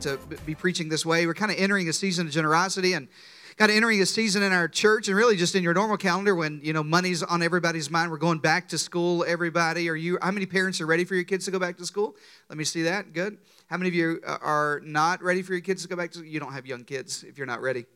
to 0.00 0.18
be 0.46 0.54
preaching 0.54 0.88
this 0.88 1.04
way. 1.04 1.26
We're 1.26 1.34
kind 1.34 1.52
of 1.52 1.58
entering 1.58 1.88
a 1.88 1.92
season 1.92 2.26
of 2.26 2.32
generosity 2.32 2.94
and 2.94 3.08
kind 3.56 3.70
of 3.70 3.76
entering 3.76 4.00
a 4.00 4.06
season 4.06 4.42
in 4.42 4.52
our 4.52 4.68
church 4.68 5.08
and 5.08 5.16
really 5.16 5.36
just 5.36 5.54
in 5.54 5.62
your 5.62 5.74
normal 5.74 5.96
calendar 5.96 6.34
when 6.34 6.60
you 6.62 6.72
know 6.72 6.82
money's 6.82 7.22
on 7.22 7.42
everybody's 7.42 7.90
mind. 7.90 8.10
We're 8.10 8.16
going 8.16 8.38
back 8.38 8.68
to 8.68 8.78
school. 8.78 9.24
Everybody, 9.26 9.88
are 9.88 9.94
you? 9.94 10.18
How 10.22 10.30
many 10.30 10.46
parents 10.46 10.80
are 10.80 10.86
ready 10.86 11.04
for 11.04 11.14
your 11.14 11.24
kids 11.24 11.44
to 11.44 11.50
go 11.50 11.58
back 11.58 11.76
to 11.78 11.86
school? 11.86 12.16
Let 12.48 12.58
me 12.58 12.64
see 12.64 12.82
that. 12.82 13.12
Good. 13.12 13.38
How 13.68 13.76
many 13.76 13.88
of 13.88 13.94
you 13.94 14.20
uh, 14.26 14.38
are 14.40 14.80
not 14.84 15.22
ready 15.22 15.42
for 15.42 15.52
your 15.52 15.62
kids 15.62 15.82
to 15.82 15.88
go 15.88 15.96
back 15.96 16.12
to? 16.12 16.24
You 16.24 16.40
don't 16.40 16.52
have 16.52 16.66
young 16.66 16.84
kids 16.84 17.24
if 17.24 17.38
you're 17.38 17.46
not 17.46 17.60
ready. 17.60 17.86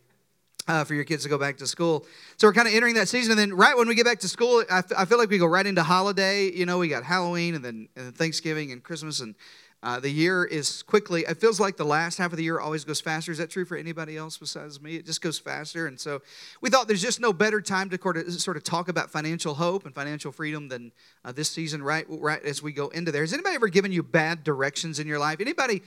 Uh, 0.69 0.83
for 0.83 0.95
your 0.95 1.05
kids 1.05 1.23
to 1.23 1.29
go 1.29 1.39
back 1.39 1.57
to 1.57 1.65
school. 1.65 2.05
So 2.39 2.49
we're 2.49 2.53
kind 2.53 2.67
of 2.67 2.75
entering 2.75 2.97
that 2.97 3.07
season. 3.07 3.31
And 3.31 3.39
then 3.39 3.57
right 3.57 3.77
when 3.77 3.87
we 3.87 3.95
get 3.95 4.05
back 4.05 4.19
to 4.19 4.29
school, 4.29 4.65
I, 4.69 4.79
f- 4.79 4.91
I 4.99 5.05
feel 5.05 5.17
like 5.17 5.31
we 5.31 5.39
go 5.39 5.47
right 5.47 5.65
into 5.65 5.85
holiday. 5.85 6.51
You 6.51 6.67
know, 6.67 6.79
we 6.79 6.89
got 6.89 7.05
Halloween 7.05 7.55
and 7.55 7.65
then, 7.65 7.89
and 7.95 8.07
then 8.07 8.13
Thanksgiving 8.13 8.73
and 8.73 8.83
Christmas 8.83 9.21
and 9.21 9.37
uh, 9.83 10.01
the 10.01 10.11
year 10.11 10.45
is 10.45 10.83
quickly, 10.83 11.25
it 11.29 11.37
feels 11.39 11.61
like 11.61 11.77
the 11.77 11.85
last 11.85 12.19
half 12.19 12.33
of 12.33 12.39
the 12.39 12.45
year 12.45 12.59
always 12.59 12.85
goes 12.85 13.01
faster. 13.01 13.31
Is 13.31 13.39
that 13.39 13.51
true 13.51 13.65
for 13.65 13.77
anybody 13.77 14.17
else 14.17 14.37
besides 14.37 14.81
me? 14.81 14.97
It 14.97 15.07
just 15.07 15.21
goes 15.21 15.39
faster. 15.39 15.87
And 15.87 16.01
so 16.01 16.23
we 16.61 16.71
thought 16.71 16.89
there's 16.89 17.03
just 17.03 17.21
no 17.21 17.33
better 17.33 17.61
time 17.61 17.91
to 17.91 18.31
sort 18.33 18.57
of 18.57 18.65
talk 18.65 18.89
about 18.89 19.11
financial 19.11 19.55
hope 19.55 19.85
and 19.85 19.95
financial 19.95 20.33
freedom 20.33 20.69
than 20.69 20.93
uh, 21.25 21.33
this 21.33 21.51
season, 21.51 21.83
right, 21.83 22.07
right 22.09 22.43
as 22.43 22.63
we 22.63 22.73
go 22.73 22.89
into 22.89 23.13
there. 23.13 23.23
Has 23.23 23.33
anybody 23.33 23.55
ever 23.55 23.69
given 23.69 23.93
you 23.93 24.03
bad 24.03 24.43
directions 24.45 24.99
in 24.99 25.07
your 25.07 25.19
life? 25.19 25.41
Anybody 25.41 25.83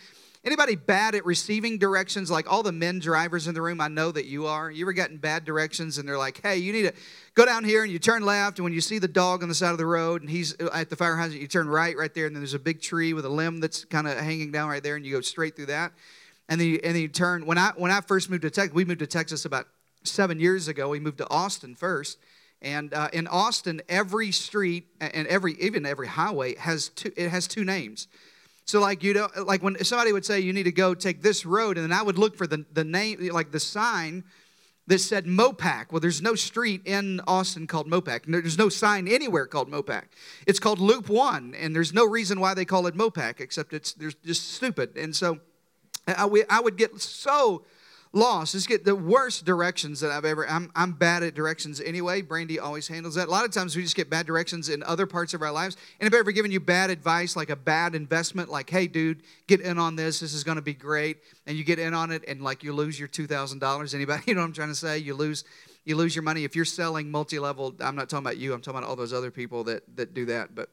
Anybody 0.45 0.75
bad 0.75 1.15
at 1.15 1.25
receiving 1.25 1.77
directions? 1.77 2.31
Like 2.31 2.49
all 2.49 2.63
the 2.63 2.71
men 2.71 2.99
drivers 2.99 3.47
in 3.47 3.53
the 3.53 3.61
room, 3.61 3.81
I 3.81 3.89
know 3.89 4.09
that 4.11 4.25
you 4.25 4.47
are. 4.47 4.71
You 4.71 4.85
ever 4.85 4.93
gotten 4.93 5.17
bad 5.17 5.43
directions 5.43 5.97
and 5.97 6.07
they're 6.07 6.17
like, 6.17 6.41
hey, 6.41 6.57
you 6.57 6.71
need 6.71 6.83
to 6.83 6.93
go 7.33 7.45
down 7.45 7.65
here 7.65 7.83
and 7.83 7.91
you 7.91 7.99
turn 7.99 8.23
left. 8.23 8.57
And 8.57 8.63
when 8.63 8.71
you 8.71 8.79
see 8.79 8.99
the 8.99 9.07
dog 9.09 9.43
on 9.43 9.49
the 9.49 9.55
side 9.55 9.71
of 9.71 9.77
the 9.77 9.85
road 9.85 10.21
and 10.21 10.29
he's 10.29 10.53
at 10.73 10.89
the 10.89 10.95
fire 10.95 11.27
you 11.27 11.47
turn 11.47 11.67
right 11.67 11.95
right 11.97 12.13
there. 12.13 12.25
And 12.25 12.33
then 12.33 12.41
there's 12.41 12.53
a 12.53 12.59
big 12.59 12.81
tree 12.81 13.11
with 13.13 13.25
a 13.25 13.29
limb 13.29 13.59
that's 13.59 13.83
kind 13.83 14.07
of 14.07 14.17
hanging 14.17 14.49
down 14.51 14.69
right 14.69 14.81
there. 14.81 14.95
And 14.95 15.05
you 15.05 15.11
go 15.13 15.21
straight 15.21 15.57
through 15.57 15.67
that. 15.67 15.91
And 16.47 16.59
then 16.59 16.67
you, 16.69 16.79
and 16.83 16.95
then 16.95 17.01
you 17.01 17.09
turn. 17.09 17.45
When 17.45 17.57
I, 17.57 17.71
when 17.75 17.91
I 17.91 17.99
first 17.99 18.29
moved 18.29 18.43
to 18.43 18.49
Texas, 18.49 18.73
we 18.73 18.85
moved 18.85 18.99
to 18.99 19.07
Texas 19.07 19.43
about 19.43 19.67
seven 20.03 20.39
years 20.39 20.69
ago. 20.69 20.87
We 20.87 21.01
moved 21.01 21.17
to 21.17 21.29
Austin 21.29 21.75
first. 21.75 22.17
And 22.61 22.93
uh, 22.93 23.09
in 23.11 23.27
Austin, 23.27 23.81
every 23.89 24.31
street 24.31 24.87
and 25.01 25.27
every 25.27 25.53
even 25.59 25.85
every 25.85 26.07
highway 26.07 26.55
has 26.55 26.89
two. 26.89 27.11
It 27.15 27.29
has 27.29 27.47
two 27.47 27.63
names. 27.65 28.07
So 28.69 28.79
like 28.79 29.03
you 29.03 29.15
know, 29.15 29.29
like 29.45 29.63
when 29.63 29.83
somebody 29.83 30.13
would 30.13 30.23
say 30.23 30.41
you 30.41 30.53
need 30.53 30.63
to 30.63 30.71
go 30.71 30.93
take 30.93 31.23
this 31.23 31.43
road, 31.43 31.79
and 31.79 31.83
then 31.83 31.91
I 31.91 32.03
would 32.03 32.19
look 32.19 32.37
for 32.37 32.45
the, 32.45 32.67
the 32.71 32.83
name, 32.83 33.17
like 33.31 33.49
the 33.51 33.59
sign 33.59 34.23
that 34.85 34.99
said 34.99 35.25
Mopac. 35.25 35.91
Well, 35.91 35.99
there's 35.99 36.21
no 36.21 36.35
street 36.35 36.83
in 36.85 37.19
Austin 37.25 37.65
called 37.65 37.89
Mopac. 37.89 38.25
There's 38.27 38.59
no 38.59 38.69
sign 38.69 39.07
anywhere 39.07 39.47
called 39.47 39.71
Mopac. 39.71 40.03
It's 40.45 40.59
called 40.59 40.77
Loop 40.77 41.09
One, 41.09 41.55
and 41.55 41.75
there's 41.75 41.93
no 41.93 42.05
reason 42.05 42.39
why 42.39 42.53
they 42.53 42.63
call 42.63 42.85
it 42.85 42.93
Mopac 42.93 43.39
except 43.39 43.73
it's 43.73 43.93
they're 43.93 44.11
just 44.23 44.53
stupid. 44.53 44.95
And 44.95 45.15
so 45.15 45.39
I, 46.07 46.29
I 46.47 46.59
would 46.59 46.77
get 46.77 47.01
so 47.01 47.63
lost. 48.11 48.53
Just 48.53 48.67
get 48.67 48.85
the 48.85 48.95
worst 48.95 49.45
directions 49.45 49.99
that 49.99 50.11
I've 50.11 50.25
ever. 50.25 50.47
I'm, 50.47 50.71
I'm 50.75 50.93
bad 50.93 51.23
at 51.23 51.35
directions 51.35 51.79
anyway. 51.79 52.21
Brandy 52.21 52.59
always 52.59 52.87
handles 52.87 53.15
that. 53.15 53.27
A 53.27 53.31
lot 53.31 53.45
of 53.45 53.51
times 53.51 53.75
we 53.75 53.83
just 53.83 53.95
get 53.95 54.09
bad 54.09 54.25
directions 54.25 54.69
in 54.69 54.81
other 54.83 55.05
parts 55.05 55.33
of 55.33 55.41
our 55.41 55.51
lives. 55.51 55.77
Anybody 55.99 56.19
ever 56.19 56.31
given 56.31 56.51
you 56.51 56.59
bad 56.59 56.89
advice, 56.89 57.35
like 57.35 57.49
a 57.49 57.55
bad 57.55 57.95
investment, 57.95 58.49
like, 58.49 58.69
hey, 58.69 58.87
dude, 58.87 59.21
get 59.47 59.61
in 59.61 59.77
on 59.77 59.95
this. 59.95 60.19
This 60.19 60.33
is 60.33 60.43
going 60.43 60.57
to 60.57 60.61
be 60.61 60.73
great. 60.73 61.17
And 61.45 61.57
you 61.57 61.63
get 61.63 61.79
in 61.79 61.93
on 61.93 62.11
it 62.11 62.23
and 62.27 62.41
like 62.41 62.63
you 62.63 62.73
lose 62.73 62.99
your 62.99 63.07
$2,000. 63.07 63.93
Anybody, 63.93 64.23
you 64.27 64.33
know 64.33 64.41
what 64.41 64.47
I'm 64.47 64.53
trying 64.53 64.69
to 64.69 64.75
say? 64.75 64.97
You 64.97 65.13
lose. 65.13 65.43
You 65.85 65.95
lose 65.95 66.15
your 66.15 66.23
money 66.23 66.43
if 66.43 66.55
you're 66.55 66.65
selling 66.65 67.09
multi-level. 67.09 67.75
I'm 67.79 67.95
not 67.95 68.09
talking 68.09 68.23
about 68.23 68.37
you. 68.37 68.53
I'm 68.53 68.61
talking 68.61 68.77
about 68.77 68.89
all 68.89 68.95
those 68.95 69.13
other 69.13 69.31
people 69.31 69.63
that 69.63 69.81
that 69.95 70.13
do 70.13 70.25
that. 70.25 70.53
But 70.53 70.69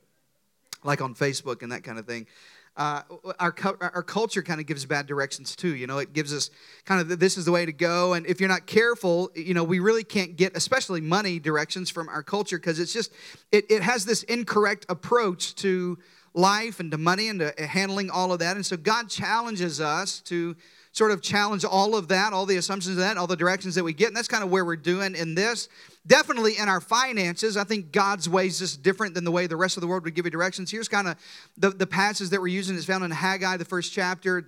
like 0.84 1.00
on 1.00 1.14
Facebook 1.14 1.62
and 1.62 1.72
that 1.72 1.84
kind 1.84 1.98
of 1.98 2.06
thing 2.06 2.26
uh, 2.76 3.02
our, 3.40 3.54
our 3.80 4.02
culture 4.02 4.42
kind 4.42 4.60
of 4.60 4.66
gives 4.66 4.84
bad 4.84 5.06
directions 5.06 5.56
too. 5.56 5.74
You 5.74 5.86
know, 5.86 5.98
it 5.98 6.12
gives 6.12 6.32
us 6.34 6.50
kind 6.84 7.00
of 7.00 7.18
this 7.18 7.38
is 7.38 7.44
the 7.44 7.52
way 7.52 7.64
to 7.64 7.72
go. 7.72 8.12
And 8.12 8.26
if 8.26 8.38
you're 8.38 8.48
not 8.48 8.66
careful, 8.66 9.30
you 9.34 9.54
know, 9.54 9.64
we 9.64 9.78
really 9.78 10.04
can't 10.04 10.36
get, 10.36 10.56
especially 10.56 11.00
money 11.00 11.38
directions 11.38 11.88
from 11.88 12.08
our 12.08 12.22
culture 12.22 12.58
because 12.58 12.78
it's 12.78 12.92
just, 12.92 13.12
it, 13.50 13.70
it 13.70 13.82
has 13.82 14.04
this 14.04 14.22
incorrect 14.24 14.84
approach 14.88 15.54
to 15.56 15.98
life 16.34 16.80
and 16.80 16.90
to 16.90 16.98
money 16.98 17.28
and 17.28 17.40
to 17.40 17.66
handling 17.66 18.10
all 18.10 18.32
of 18.32 18.40
that. 18.40 18.56
And 18.56 18.66
so 18.66 18.76
God 18.76 19.08
challenges 19.08 19.80
us 19.80 20.20
to 20.22 20.54
sort 20.92 21.10
of 21.10 21.22
challenge 21.22 21.64
all 21.64 21.94
of 21.94 22.08
that, 22.08 22.32
all 22.32 22.46
the 22.46 22.56
assumptions 22.56 22.96
of 22.96 23.02
that, 23.02 23.16
all 23.16 23.26
the 23.26 23.36
directions 23.36 23.74
that 23.74 23.84
we 23.84 23.92
get. 23.92 24.08
And 24.08 24.16
that's 24.16 24.28
kind 24.28 24.44
of 24.44 24.50
where 24.50 24.64
we're 24.64 24.76
doing 24.76 25.14
in 25.14 25.34
this. 25.34 25.68
Definitely 26.06 26.56
in 26.56 26.68
our 26.68 26.80
finances, 26.80 27.56
I 27.56 27.64
think 27.64 27.90
God's 27.90 28.28
ways 28.28 28.60
is 28.60 28.70
just 28.70 28.82
different 28.82 29.14
than 29.14 29.24
the 29.24 29.32
way 29.32 29.46
the 29.46 29.56
rest 29.56 29.76
of 29.76 29.80
the 29.80 29.88
world 29.88 30.04
would 30.04 30.14
give 30.14 30.24
you 30.24 30.30
directions. 30.30 30.70
Here's 30.70 30.88
kind 30.88 31.08
of 31.08 31.16
the, 31.56 31.70
the 31.70 31.86
passage 31.86 32.28
that 32.28 32.40
we're 32.40 32.46
using. 32.46 32.76
It's 32.76 32.84
found 32.84 33.02
in 33.02 33.10
Haggai, 33.10 33.56
the 33.56 33.64
first 33.64 33.92
chapter. 33.92 34.46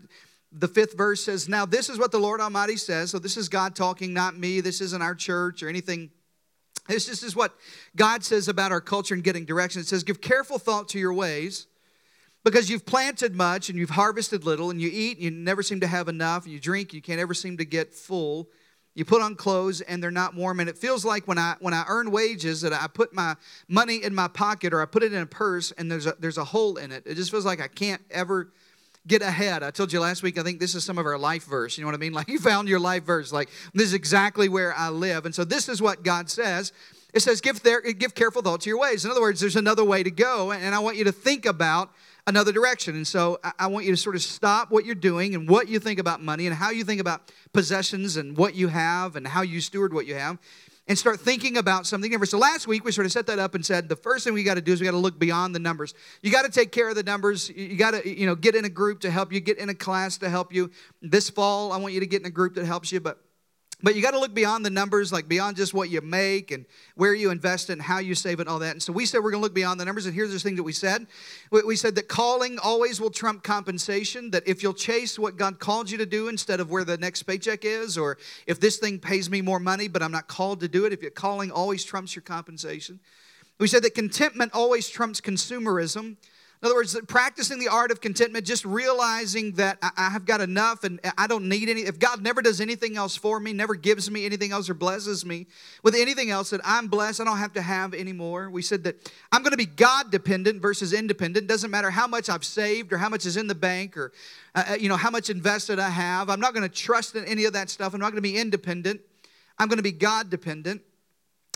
The 0.53 0.69
fifth 0.69 0.97
verse 0.97 1.25
says, 1.25 1.49
Now 1.49 1.67
this 1.67 1.89
is 1.89 1.99
what 1.99 2.13
the 2.13 2.19
Lord 2.19 2.41
Almighty 2.41 2.77
says. 2.77 3.11
So 3.11 3.19
this 3.19 3.37
is 3.37 3.49
God 3.49 3.75
talking, 3.75 4.13
not 4.15 4.37
me. 4.37 4.61
This 4.61 4.81
isn't 4.81 5.03
our 5.03 5.17
church 5.17 5.63
or 5.63 5.69
anything. 5.69 6.11
This, 6.87 7.07
this 7.07 7.23
is 7.23 7.35
what 7.35 7.55
God 7.97 8.25
says 8.25 8.47
about 8.47 8.71
our 8.71 8.81
culture 8.81 9.15
and 9.15 9.25
getting 9.25 9.45
direction. 9.45 9.81
It 9.81 9.89
says, 9.89 10.05
Give 10.05 10.21
careful 10.21 10.59
thought 10.59 10.89
to 10.91 10.99
your 10.99 11.13
ways 11.13 11.67
because 12.45 12.71
you've 12.71 12.87
planted 12.87 13.35
much 13.35 13.69
and 13.69 13.79
you've 13.79 13.91
harvested 13.91 14.45
little, 14.45 14.71
and 14.71 14.81
you 14.81 14.89
eat, 14.93 15.17
and 15.17 15.25
you 15.25 15.31
never 15.31 15.63
seem 15.63 15.81
to 15.81 15.87
have 15.89 16.09
enough, 16.09 16.45
and 16.45 16.53
you 16.53 16.61
drink, 16.61 16.91
and 16.91 16.95
you 16.95 17.03
can't 17.03 17.21
ever 17.21 17.35
seem 17.35 17.57
to 17.59 17.65
get 17.65 17.93
full. 17.93 18.49
You 18.99 19.05
put 19.05 19.23
on 19.23 19.37
clothes 19.37 19.81
and 19.81 20.03
they're 20.03 20.11
not 20.11 20.35
warm, 20.35 20.59
and 20.59 20.69
it 20.69 20.77
feels 20.77 21.05
like 21.05 21.29
when 21.29 21.39
I 21.39 21.55
when 21.61 21.73
I 21.73 21.85
earn 21.87 22.11
wages 22.11 22.63
that 22.63 22.73
I 22.73 22.89
put 22.89 23.15
my 23.15 23.37
money 23.69 24.03
in 24.03 24.13
my 24.13 24.27
pocket 24.27 24.75
or 24.75 24.83
I 24.83 24.87
put 24.87 25.05
it 25.05 25.13
in 25.13 25.23
a 25.23 25.27
purse 25.27 25.71
and 25.79 25.89
there's 25.89 26.07
a 26.07 26.17
there's 26.19 26.37
a 26.37 26.43
hole 26.43 26.79
in 26.79 26.91
it. 26.91 27.05
It 27.07 27.15
just 27.15 27.31
feels 27.31 27.47
like 27.47 27.61
I 27.61 27.69
can't 27.69 28.03
ever 28.11 28.51
get 29.07 29.23
ahead. 29.23 29.63
I 29.63 29.71
told 29.71 29.93
you 29.93 30.01
last 30.01 30.25
week, 30.25 30.37
I 30.37 30.43
think 30.43 30.59
this 30.59 30.75
is 30.75 30.83
some 30.83 30.99
of 30.99 31.07
our 31.07 31.17
life 31.17 31.45
verse. 31.45 31.79
You 31.79 31.85
know 31.85 31.89
what 31.89 31.95
I 31.95 31.99
mean? 31.99 32.13
Like 32.19 32.29
you 32.29 32.41
found 32.41 32.69
your 32.69 32.81
life 32.81 33.05
verse. 33.05 33.33
Like 33.33 33.51
this 33.73 33.87
is 33.87 33.95
exactly 33.95 34.49
where 34.49 34.75
I 34.75 34.89
live. 34.89 35.27
And 35.27 35.33
so 35.33 35.45
this 35.45 35.69
is 35.69 35.81
what 35.81 36.03
God 36.03 36.29
says. 36.29 36.73
It 37.15 37.21
says, 37.21 37.41
give, 37.41 37.63
there, 37.63 37.81
give 37.81 38.17
careful 38.17 38.43
thought 38.43 38.63
to 38.63 38.69
your 38.69 38.81
ways. 38.81 39.05
In 39.05 39.13
other 39.13 39.21
words, 39.21 39.39
there's 39.39 39.55
another 39.55 39.85
way 39.85 40.03
to 40.03 40.11
go. 40.11 40.51
And 40.51 40.75
I 40.75 40.81
want 40.81 40.97
you 40.97 41.05
to 41.05 41.13
think 41.13 41.47
about 41.47 41.93
another 42.29 42.53
direction. 42.53 42.95
And 42.95 43.07
so 43.07 43.41
I 43.59 43.67
want 43.69 43.87
you 43.87 43.91
to 43.93 43.97
sort 43.97 44.15
of 44.15 44.23
stop 44.23 44.71
what 44.71 44.85
you're 44.85 44.95
doing 44.95 45.35
and 45.35 45.49
what 45.49 45.67
you 45.67 45.79
think 45.79 45.99
about 45.99 46.23
money 46.23 46.47
and 46.47 46.55
how 46.55 46.71
you 46.71 46.85
think 46.85 47.01
about 47.01 47.33
possessions 47.55 48.19
and 48.19 48.37
what 48.37 48.55
you 48.55 48.69
have 48.69 49.17
and 49.17 49.27
how 49.27 49.41
you 49.41 49.63
steward 49.63 49.95
what 49.95 50.07
you 50.07 50.15
have 50.15 50.39
and 50.87 50.99
start 50.99 51.21
thinking 51.21 51.57
about 51.57 51.87
something 51.87 52.11
different. 52.11 52.31
So 52.31 52.39
last 52.39 52.67
week 52.67 52.85
we 52.85 52.93
sort 52.93 53.07
of 53.07 53.13
set 53.13 53.27
that 53.27 53.39
up 53.39 53.55
and 53.55 53.65
said 53.65 53.89
the 53.89 53.97
first 53.97 54.25
thing 54.25 54.35
we 54.35 54.43
got 54.43 54.55
to 54.55 54.61
do 54.61 54.73
is 54.73 54.81
we 54.81 54.85
got 54.85 54.93
to 54.93 54.99
look 54.99 55.19
beyond 55.19 55.55
the 55.55 55.59
numbers. 55.59 55.95
You 56.23 56.31
got 56.31 56.45
to 56.45 56.51
take 56.51 56.71
care 56.71 56.91
of 56.91 56.97
the 56.97 57.03
numbers. 57.03 57.49
You 57.49 57.77
got 57.77 57.93
to 57.93 58.09
you 58.09 58.27
know 58.27 58.35
get 58.35 58.55
in 58.55 58.67
a 58.67 58.71
group 58.71 59.01
to 59.01 59.11
help 59.11 59.33
you, 59.33 59.41
get 59.41 59.57
in 59.57 59.71
a 59.71 59.75
class 59.75 60.19
to 60.19 60.29
help 60.29 60.53
you. 60.53 60.71
This 61.01 61.31
fall 61.31 61.73
I 61.73 61.79
want 61.79 61.95
you 61.95 62.01
to 62.01 62.07
get 62.07 62.21
in 62.21 62.27
a 62.27 62.31
group 62.31 62.55
that 62.57 62.67
helps 62.67 62.93
you, 62.93 63.01
but 63.01 63.19
but 63.81 63.95
you 63.95 64.03
got 64.03 64.11
to 64.11 64.19
look 64.19 64.35
beyond 64.35 64.67
the 64.67 64.71
numbers, 64.71 65.13
like 65.13 65.29
beyond 65.29 65.57
just 65.57 65.73
what 65.73 65.89
you 65.89 66.01
make 66.01 66.51
and 66.51 66.67
where 66.97 67.15
you 67.15 67.31
invest 67.31 67.71
and 67.71 67.81
how 67.81 67.99
you 67.99 68.17
save 68.17 68.41
and 68.41 68.49
all 68.49 68.59
that. 68.59 68.73
And 68.73 68.83
so 68.83 68.93
we 68.93 69.07
said 69.07 69.19
we're 69.19 69.31
going 69.31 69.41
to 69.41 69.45
look 69.45 69.55
beyond 69.55 69.79
the 69.79 69.85
numbers. 69.85 70.07
And 70.07 70.15
here's 70.15 70.33
the 70.33 70.39
thing 70.41 70.57
that 70.57 70.65
we 70.65 70.73
said 70.73 71.07
we 71.53 71.77
said 71.77 71.95
that 71.95 72.09
calling 72.09 72.59
always 72.59 73.01
will 73.01 73.11
trump 73.11 73.45
compensation, 73.45 74.33
that 74.33 74.49
if 74.49 74.65
you'll 74.65 74.75
chase 74.75 75.17
what 75.17 75.37
God 75.37 75.61
called 75.61 75.91
you 75.91 75.99
to 75.99 76.07
do 76.07 76.27
instead 76.27 76.59
of 76.59 76.71
where 76.71 76.85
the 76.85 76.97
next 76.97 77.23
paycheck 77.23 77.65
is, 77.65 77.97
or 77.97 78.19
if 78.49 78.59
this 78.59 78.79
thing 78.79 78.99
pays 78.99 79.31
me 79.31 79.43
more 79.43 79.61
money, 79.61 79.87
but 79.87 80.03
I'm 80.03 80.13
not 80.13 80.27
called 80.27 80.59
to 80.61 80.69
do 80.69 80.85
it, 80.85 80.93
if 80.93 81.01
your 81.01 81.13
calling 81.13 81.53
always 81.53 81.85
trumps 81.85 82.17
your 82.17 82.23
compensation. 82.23 82.99
We 83.59 83.69
said 83.69 83.85
that 83.85 83.95
contentment 83.95 84.53
always 84.55 84.89
trumps 84.89 85.21
consumerism. 85.21 86.17
In 86.61 86.67
other 86.67 86.75
words, 86.75 86.99
practicing 87.07 87.61
the 87.61 87.69
art 87.69 87.93
of 87.93 88.01
contentment, 88.01 88.45
just 88.45 88.65
realizing 88.65 89.53
that 89.53 89.79
I 89.81 90.11
have 90.11 90.25
got 90.25 90.41
enough 90.41 90.83
and 90.83 90.99
I 91.17 91.29
don't 91.29 91.49
need 91.49 91.69
any. 91.69 91.83
If 91.83 92.01
God 92.01 92.21
never 92.21 92.43
does 92.43 92.61
anything 92.61 92.97
else 92.97 93.15
for 93.15 93.39
me, 93.39 93.53
never 93.53 93.77
gives 93.77 94.11
me 94.11 94.27
anything 94.27 94.51
else 94.51 94.69
or 94.69 94.75
blesses 94.75 95.25
me 95.25 95.47
with 95.85 95.95
anything 95.95 96.31
else, 96.31 96.51
that 96.51 96.61
I'm 96.65 96.89
blessed, 96.89 97.21
I 97.21 97.25
don't 97.25 97.39
have 97.39 97.53
to 97.53 97.63
have 97.63 97.95
anymore. 97.95 98.51
We 98.51 98.63
said 98.63 98.83
that 98.85 98.97
I'm 99.31 99.43
going 99.43 99.53
to 99.53 99.57
be 99.57 99.67
God 99.67 100.11
dependent 100.11 100.61
versus 100.61 100.93
independent. 100.93 101.47
Doesn't 101.47 101.71
matter 101.71 101.91
how 101.91 102.09
much 102.09 102.29
I've 102.29 102.45
saved 102.45 102.93
or 102.93 102.99
how 102.99 103.09
much 103.09 103.25
is 103.25 103.37
in 103.37 103.47
the 103.47 103.55
bank 103.55 103.97
or 103.97 104.11
uh, 104.57 104.65
uh 104.71 104.75
you 104.75 104.89
know 104.89 104.97
how 104.97 105.11
much 105.11 105.31
invested 105.31 105.79
I 105.79 105.91
have. 105.91 106.29
I'm 106.29 106.41
not 106.41 106.55
going 106.55 106.69
to 106.69 106.75
trust 106.75 107.15
in 107.15 107.25
any 107.27 107.45
of 107.45 107.53
that 107.53 107.71
stuff. 107.71 107.95
I'm 107.95 108.01
not 108.01 108.11
going 108.11 108.23
to 108.23 108.29
be 108.29 108.37
independent. 108.37 109.01
I'm 109.61 109.69
going 109.69 109.77
to 109.77 109.83
be 109.85 109.93
God 109.93 110.29
dependent. 110.29 110.83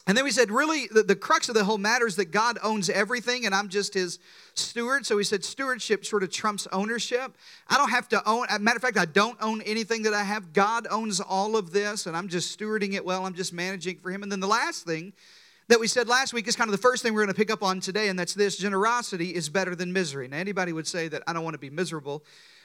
And 0.07 0.17
then 0.17 0.25
we 0.25 0.33
said, 0.33 0.51
really, 0.51 0.89
the, 0.89 1.05
the, 1.05 1.15
crux 1.15 1.49
of 1.49 1.55
the 1.55 1.63
whole 1.63 1.79
matter 1.79 2.09
is 2.09 2.17
that 2.17 2.33
God 2.33 2.59
owns 2.63 2.91
everything 2.91 3.47
and 3.47 3.55
I'm 3.55 3.69
just 3.69 3.95
his 3.95 4.19
steward. 4.55 5.07
So 5.07 5.17
we 5.17 5.23
said, 5.23 5.45
stewardship 5.45 6.05
sort 6.05 6.25
of 6.25 6.31
trumps 6.33 6.67
ownership. 6.73 7.37
I 7.69 7.77
don't 7.77 7.91
have 7.91 8.09
to 8.09 8.29
own, 8.29 8.47
matter 8.61 8.77
of 8.77 8.83
fact, 8.83 8.99
I 8.99 9.05
don't 9.05 9.39
own 9.41 9.63
anything 9.63 10.03
that 10.03 10.13
I 10.13 10.25
have. 10.25 10.53
God 10.53 10.89
owns 10.91 11.21
all 11.21 11.57
of 11.57 11.73
this 11.73 12.07
and 12.07 12.17
I'm 12.17 12.27
just 12.27 12.59
stewarding 12.59 12.95
it 12.95 13.05
well. 13.05 13.25
I'm 13.25 13.35
just 13.35 13.53
managing 13.53 13.99
for 13.99 14.11
him. 14.11 14.25
And 14.25 14.33
then 14.33 14.41
the 14.41 14.49
last 14.49 14.85
thing 14.85 15.13
that 15.69 15.79
we 15.79 15.87
said 15.87 16.09
last 16.09 16.33
week 16.33 16.49
is 16.49 16.57
kind 16.57 16.69
of 16.69 16.73
the 16.73 16.83
first 16.83 17.03
thing 17.03 17.15
we're 17.15 17.23
going 17.23 17.35
to 17.35 17.39
pick 17.39 17.51
up 17.51 17.63
on 17.63 17.81
today, 17.81 18.09
and 18.09 18.19
that's 18.19 18.35
this 18.35 18.59
generosity 18.59 19.35
is 19.35 19.49
better 19.49 19.75
than 19.75 19.93
misery. 19.93 20.29
Now, 20.29 20.39
anybody 20.39 20.73
would 20.73 20.87
say 20.87 21.09
that 21.09 21.23
I 21.27 21.33
don't 21.33 21.45
want 21.45 21.55
to 21.55 21.59
be 21.59 21.71
miserable. 21.71 22.25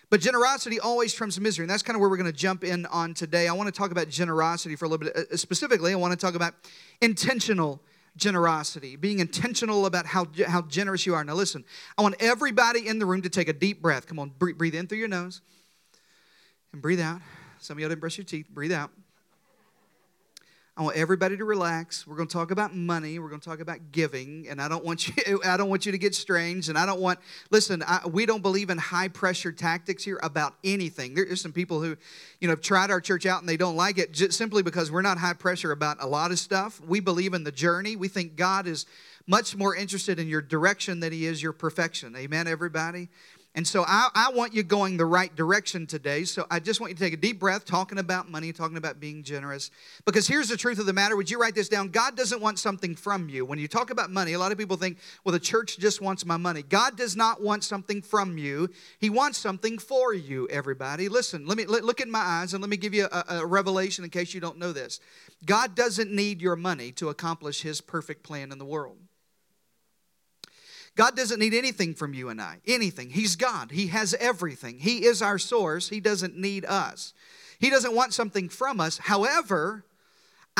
But 0.10 0.22
generosity 0.22 0.80
always 0.80 1.14
trumps 1.14 1.40
misery. 1.40 1.64
And 1.64 1.70
that's 1.70 1.84
kind 1.84 1.96
of 1.96 2.02
where 2.02 2.10
we're 2.10 2.18
going 2.18 2.32
to 2.32 2.38
jump 2.38 2.64
in 2.64 2.86
on 2.88 3.14
today. 3.14 3.48
I 3.48 3.54
want 3.54 3.68
to 3.68 3.78
talk 3.78 3.92
about 3.92 4.08
generosity 4.08 4.76
for 4.76 4.86
a 4.86 4.88
little 4.88 5.06
bit. 5.06 5.16
Uh, 5.16 5.36
specifically, 5.36 5.92
I 5.92 5.96
want 5.96 6.18
to 6.18 6.18
talk 6.18 6.36
about 6.36 6.54
intentional 7.02 7.82
generosity, 8.16 8.96
being 8.96 9.20
intentional 9.20 9.86
about 9.86 10.06
how, 10.06 10.28
how 10.48 10.62
generous 10.64 11.06
you 11.06 11.14
are. 11.14 11.24
Now, 11.24 11.36
listen, 11.36 11.66
I 11.98 12.02
want 12.02 12.16
everybody 12.20 12.88
in 12.88 13.00
the 13.00 13.06
room 13.06 13.22
to 13.22 13.30
take 13.30 13.48
a 13.48 13.54
deep 13.54 13.82
breath. 13.82 14.08
Come 14.08 14.18
on, 14.18 14.32
breathe 14.38 14.76
in 14.76 14.88
through 14.88 14.98
your 14.98 15.08
nose 15.08 15.42
and 16.74 16.82
breathe 16.82 17.02
out. 17.02 17.22
Some 17.60 17.78
of 17.78 17.82
y'all 17.82 17.90
didn't 17.90 18.02
brush 18.02 18.18
your 18.18 18.26
teeth. 18.26 18.48
Breathe 18.50 18.72
out. 18.72 18.92
I 20.78 20.84
want 20.84 20.96
everybody 20.96 21.36
to 21.38 21.44
relax. 21.44 22.06
We're 22.06 22.18
going 22.18 22.28
to 22.28 22.34
talk 22.34 22.52
about 22.52 22.76
money. 22.76 23.18
We're 23.18 23.30
going 23.30 23.42
to 23.42 23.50
talk 23.50 23.62
about 23.62 23.92
giving, 23.92 24.48
and 24.48 24.62
I 24.62 24.68
don't 24.68 24.86
want 24.86 25.08
you. 25.08 25.42
I 25.46 25.58
don't 25.58 25.70
want 25.70 25.88
you 25.88 25.92
to 25.92 25.98
get 25.98 26.14
strange, 26.14 26.70
and 26.70 26.78
I 26.78 26.86
don't 26.86 27.02
want. 27.02 27.18
Listen, 27.50 27.84
we 28.12 28.28
don't 28.28 28.44
believe 28.44 28.70
in 28.70 28.78
high 28.78 29.08
pressure 29.08 29.52
tactics 29.52 30.04
here 30.04 30.20
about 30.22 30.54
anything. 30.64 31.16
There's 31.16 31.42
some 31.42 31.52
people 31.52 31.82
who, 31.82 31.98
you 32.40 32.48
know, 32.48 32.52
have 32.52 32.62
tried 32.62 32.92
our 32.92 33.02
church 33.02 33.26
out 33.26 33.40
and 33.40 33.50
they 33.50 33.58
don't 33.58 33.76
like 33.76 33.98
it 33.98 34.12
just 34.12 34.38
simply 34.38 34.62
because 34.62 34.92
we're 34.92 35.02
not 35.02 35.18
high 35.18 35.34
pressure 35.34 35.72
about 35.72 35.98
a 36.00 36.06
lot 36.06 36.30
of 36.30 36.38
stuff. 36.38 36.80
We 36.80 37.00
believe 37.00 37.34
in 37.34 37.44
the 37.44 37.52
journey. 37.52 37.96
We 37.96 38.08
think 38.08 38.36
God 38.36 38.68
is 38.68 38.86
much 39.26 39.56
more 39.56 39.76
interested 39.76 40.20
in 40.20 40.28
your 40.28 40.44
direction 40.44 41.00
than 41.00 41.12
He 41.12 41.26
is 41.26 41.42
your 41.42 41.54
perfection. 41.54 42.16
Amen, 42.16 42.46
everybody. 42.46 43.10
And 43.58 43.68
so 43.68 43.84
I, 43.88 44.10
I, 44.14 44.30
want 44.34 44.54
you 44.54 44.62
going 44.62 44.98
the 44.98 45.06
right 45.08 45.36
direction 45.36 45.88
today. 45.88 46.26
So 46.26 46.46
I 46.52 46.60
just 46.60 46.80
want 46.80 46.92
you 46.92 46.96
to 46.96 47.04
take 47.04 47.14
a 47.14 47.18
deep 47.18 47.40
breath, 47.40 47.66
talking 47.66 47.98
about 47.98 48.30
money, 48.30 48.54
talking 48.54 48.78
about 48.78 49.00
being 49.00 49.24
generous. 49.24 49.72
Because 50.06 50.28
here's 50.28 50.48
the 50.48 50.56
truth 50.56 50.78
of 50.78 50.86
the 50.86 50.94
matter. 50.94 51.18
Would 51.18 51.32
you 51.32 51.42
write 51.42 51.56
this 51.56 51.68
down? 51.68 51.90
God 51.90 52.16
doesn't 52.16 52.40
want 52.40 52.60
something 52.60 52.96
from 52.96 53.30
you. 53.30 53.46
When 53.46 53.58
you 53.58 53.68
talk 53.68 53.90
about 53.90 54.12
money, 54.12 54.34
a 54.34 54.40
lot 54.40 54.52
of 54.52 54.60
people 54.60 54.78
think, 54.78 55.00
well, 55.24 55.34
the 55.34 55.40
church 55.40 55.80
just 55.80 56.02
wants 56.02 56.24
my 56.24 56.38
money. 56.38 56.62
God 56.62 56.98
does 56.98 57.16
not 57.16 57.42
want 57.42 57.64
something 57.64 58.04
from 58.04 58.38
you. 58.38 58.70
He 59.00 59.10
wants 59.10 59.40
something 59.40 59.80
for 59.80 60.14
you, 60.14 60.48
everybody. 60.50 61.10
Listen, 61.10 61.48
let 61.48 61.58
me 61.58 61.66
look 61.66 62.00
in 62.00 62.12
my 62.12 62.20
eyes 62.20 62.54
and 62.54 62.62
let 62.62 62.70
me 62.70 62.78
give 62.78 62.94
you 62.94 63.08
a, 63.12 63.40
a 63.40 63.46
revelation 63.48 64.04
in 64.04 64.12
case 64.12 64.36
you 64.36 64.40
don't 64.40 64.60
know 64.60 64.72
this. 64.72 65.00
God 65.48 65.74
doesn't 65.74 66.12
need 66.12 66.44
your 66.44 66.58
money 66.58 66.92
to 66.92 67.10
accomplish 67.10 67.64
his 67.64 67.82
perfect 67.82 68.22
plan 68.22 68.52
in 68.52 68.60
the 68.60 68.66
world. 68.66 68.98
God 70.98 71.16
doesn't 71.16 71.40
need 71.40 71.54
anything 71.54 71.94
from 71.94 72.16
you 72.16 72.30
and 72.30 72.42
I. 72.42 72.58
Anything. 72.66 73.12
He's 73.12 73.36
God. 73.36 73.72
He 73.72 73.88
has 73.88 74.16
everything. 74.16 74.80
He 74.80 75.06
is 75.06 75.22
our 75.22 75.38
source. 75.38 75.90
He 75.90 76.00
doesn't 76.00 76.36
need 76.36 76.66
us. 76.66 77.14
He 77.60 77.70
doesn't 77.70 77.96
want 77.96 78.14
something 78.14 78.50
from 78.50 78.80
us. 78.80 78.98
However, 78.98 79.86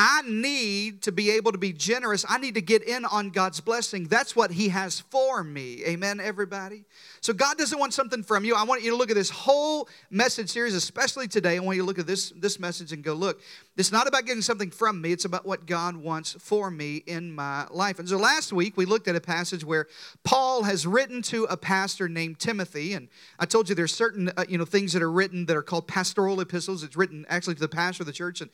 I 0.00 0.22
need 0.22 1.02
to 1.02 1.12
be 1.12 1.32
able 1.32 1.50
to 1.50 1.58
be 1.58 1.72
generous. 1.72 2.24
I 2.28 2.38
need 2.38 2.54
to 2.54 2.62
get 2.62 2.84
in 2.84 3.04
on 3.04 3.30
God's 3.30 3.60
blessing. 3.60 4.04
That's 4.04 4.36
what 4.36 4.52
He 4.52 4.68
has 4.68 5.00
for 5.00 5.42
me. 5.42 5.82
Amen, 5.84 6.20
everybody? 6.20 6.84
So, 7.20 7.32
God 7.32 7.58
doesn't 7.58 7.76
want 7.76 7.92
something 7.92 8.22
from 8.22 8.44
you. 8.44 8.54
I 8.54 8.62
want 8.62 8.84
you 8.84 8.92
to 8.92 8.96
look 8.96 9.10
at 9.10 9.16
this 9.16 9.28
whole 9.28 9.88
message 10.08 10.50
series, 10.50 10.74
especially 10.74 11.26
today. 11.26 11.56
I 11.56 11.58
want 11.58 11.74
you 11.74 11.82
to 11.82 11.86
look 11.86 11.98
at 11.98 12.06
this, 12.06 12.30
this 12.36 12.60
message 12.60 12.92
and 12.92 13.02
go, 13.02 13.12
look, 13.12 13.40
it's 13.76 13.90
not 13.90 14.06
about 14.06 14.24
getting 14.24 14.40
something 14.40 14.70
from 14.70 15.00
me, 15.00 15.10
it's 15.10 15.24
about 15.24 15.44
what 15.44 15.66
God 15.66 15.96
wants 15.96 16.36
for 16.38 16.70
me 16.70 16.98
in 16.98 17.32
my 17.32 17.66
life. 17.72 17.98
And 17.98 18.08
so, 18.08 18.18
last 18.18 18.52
week, 18.52 18.76
we 18.76 18.86
looked 18.86 19.08
at 19.08 19.16
a 19.16 19.20
passage 19.20 19.64
where 19.64 19.88
Paul 20.22 20.62
has 20.62 20.86
written 20.86 21.22
to 21.22 21.42
a 21.50 21.56
pastor 21.56 22.08
named 22.08 22.38
Timothy. 22.38 22.94
And 22.94 23.08
I 23.40 23.46
told 23.46 23.68
you 23.68 23.74
there's 23.74 23.94
certain 23.94 24.30
uh, 24.36 24.44
you 24.48 24.58
know, 24.58 24.64
things 24.64 24.92
that 24.92 25.02
are 25.02 25.10
written 25.10 25.46
that 25.46 25.56
are 25.56 25.62
called 25.62 25.88
pastoral 25.88 26.40
epistles. 26.40 26.84
It's 26.84 26.96
written 26.96 27.26
actually 27.28 27.56
to 27.56 27.60
the 27.60 27.66
pastor 27.66 28.04
of 28.04 28.06
the 28.06 28.12
church. 28.12 28.40
And 28.40 28.50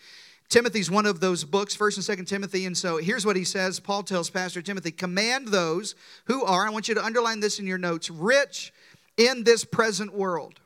Timothy's 0.48 0.90
one 0.90 1.06
of 1.06 1.20
those 1.20 1.44
books, 1.44 1.76
1st 1.76 2.08
and 2.08 2.18
2nd 2.18 2.26
Timothy. 2.28 2.66
And 2.66 2.76
so 2.76 2.98
here's 2.98 3.26
what 3.26 3.36
he 3.36 3.44
says 3.44 3.80
Paul 3.80 4.02
tells 4.02 4.30
Pastor 4.30 4.62
Timothy 4.62 4.90
Command 4.90 5.48
those 5.48 5.94
who 6.26 6.44
are, 6.44 6.66
I 6.66 6.70
want 6.70 6.88
you 6.88 6.94
to 6.94 7.04
underline 7.04 7.40
this 7.40 7.58
in 7.58 7.66
your 7.66 7.78
notes, 7.78 8.10
rich 8.10 8.72
in 9.16 9.44
this 9.44 9.64
present 9.64 10.14
world. 10.14 10.60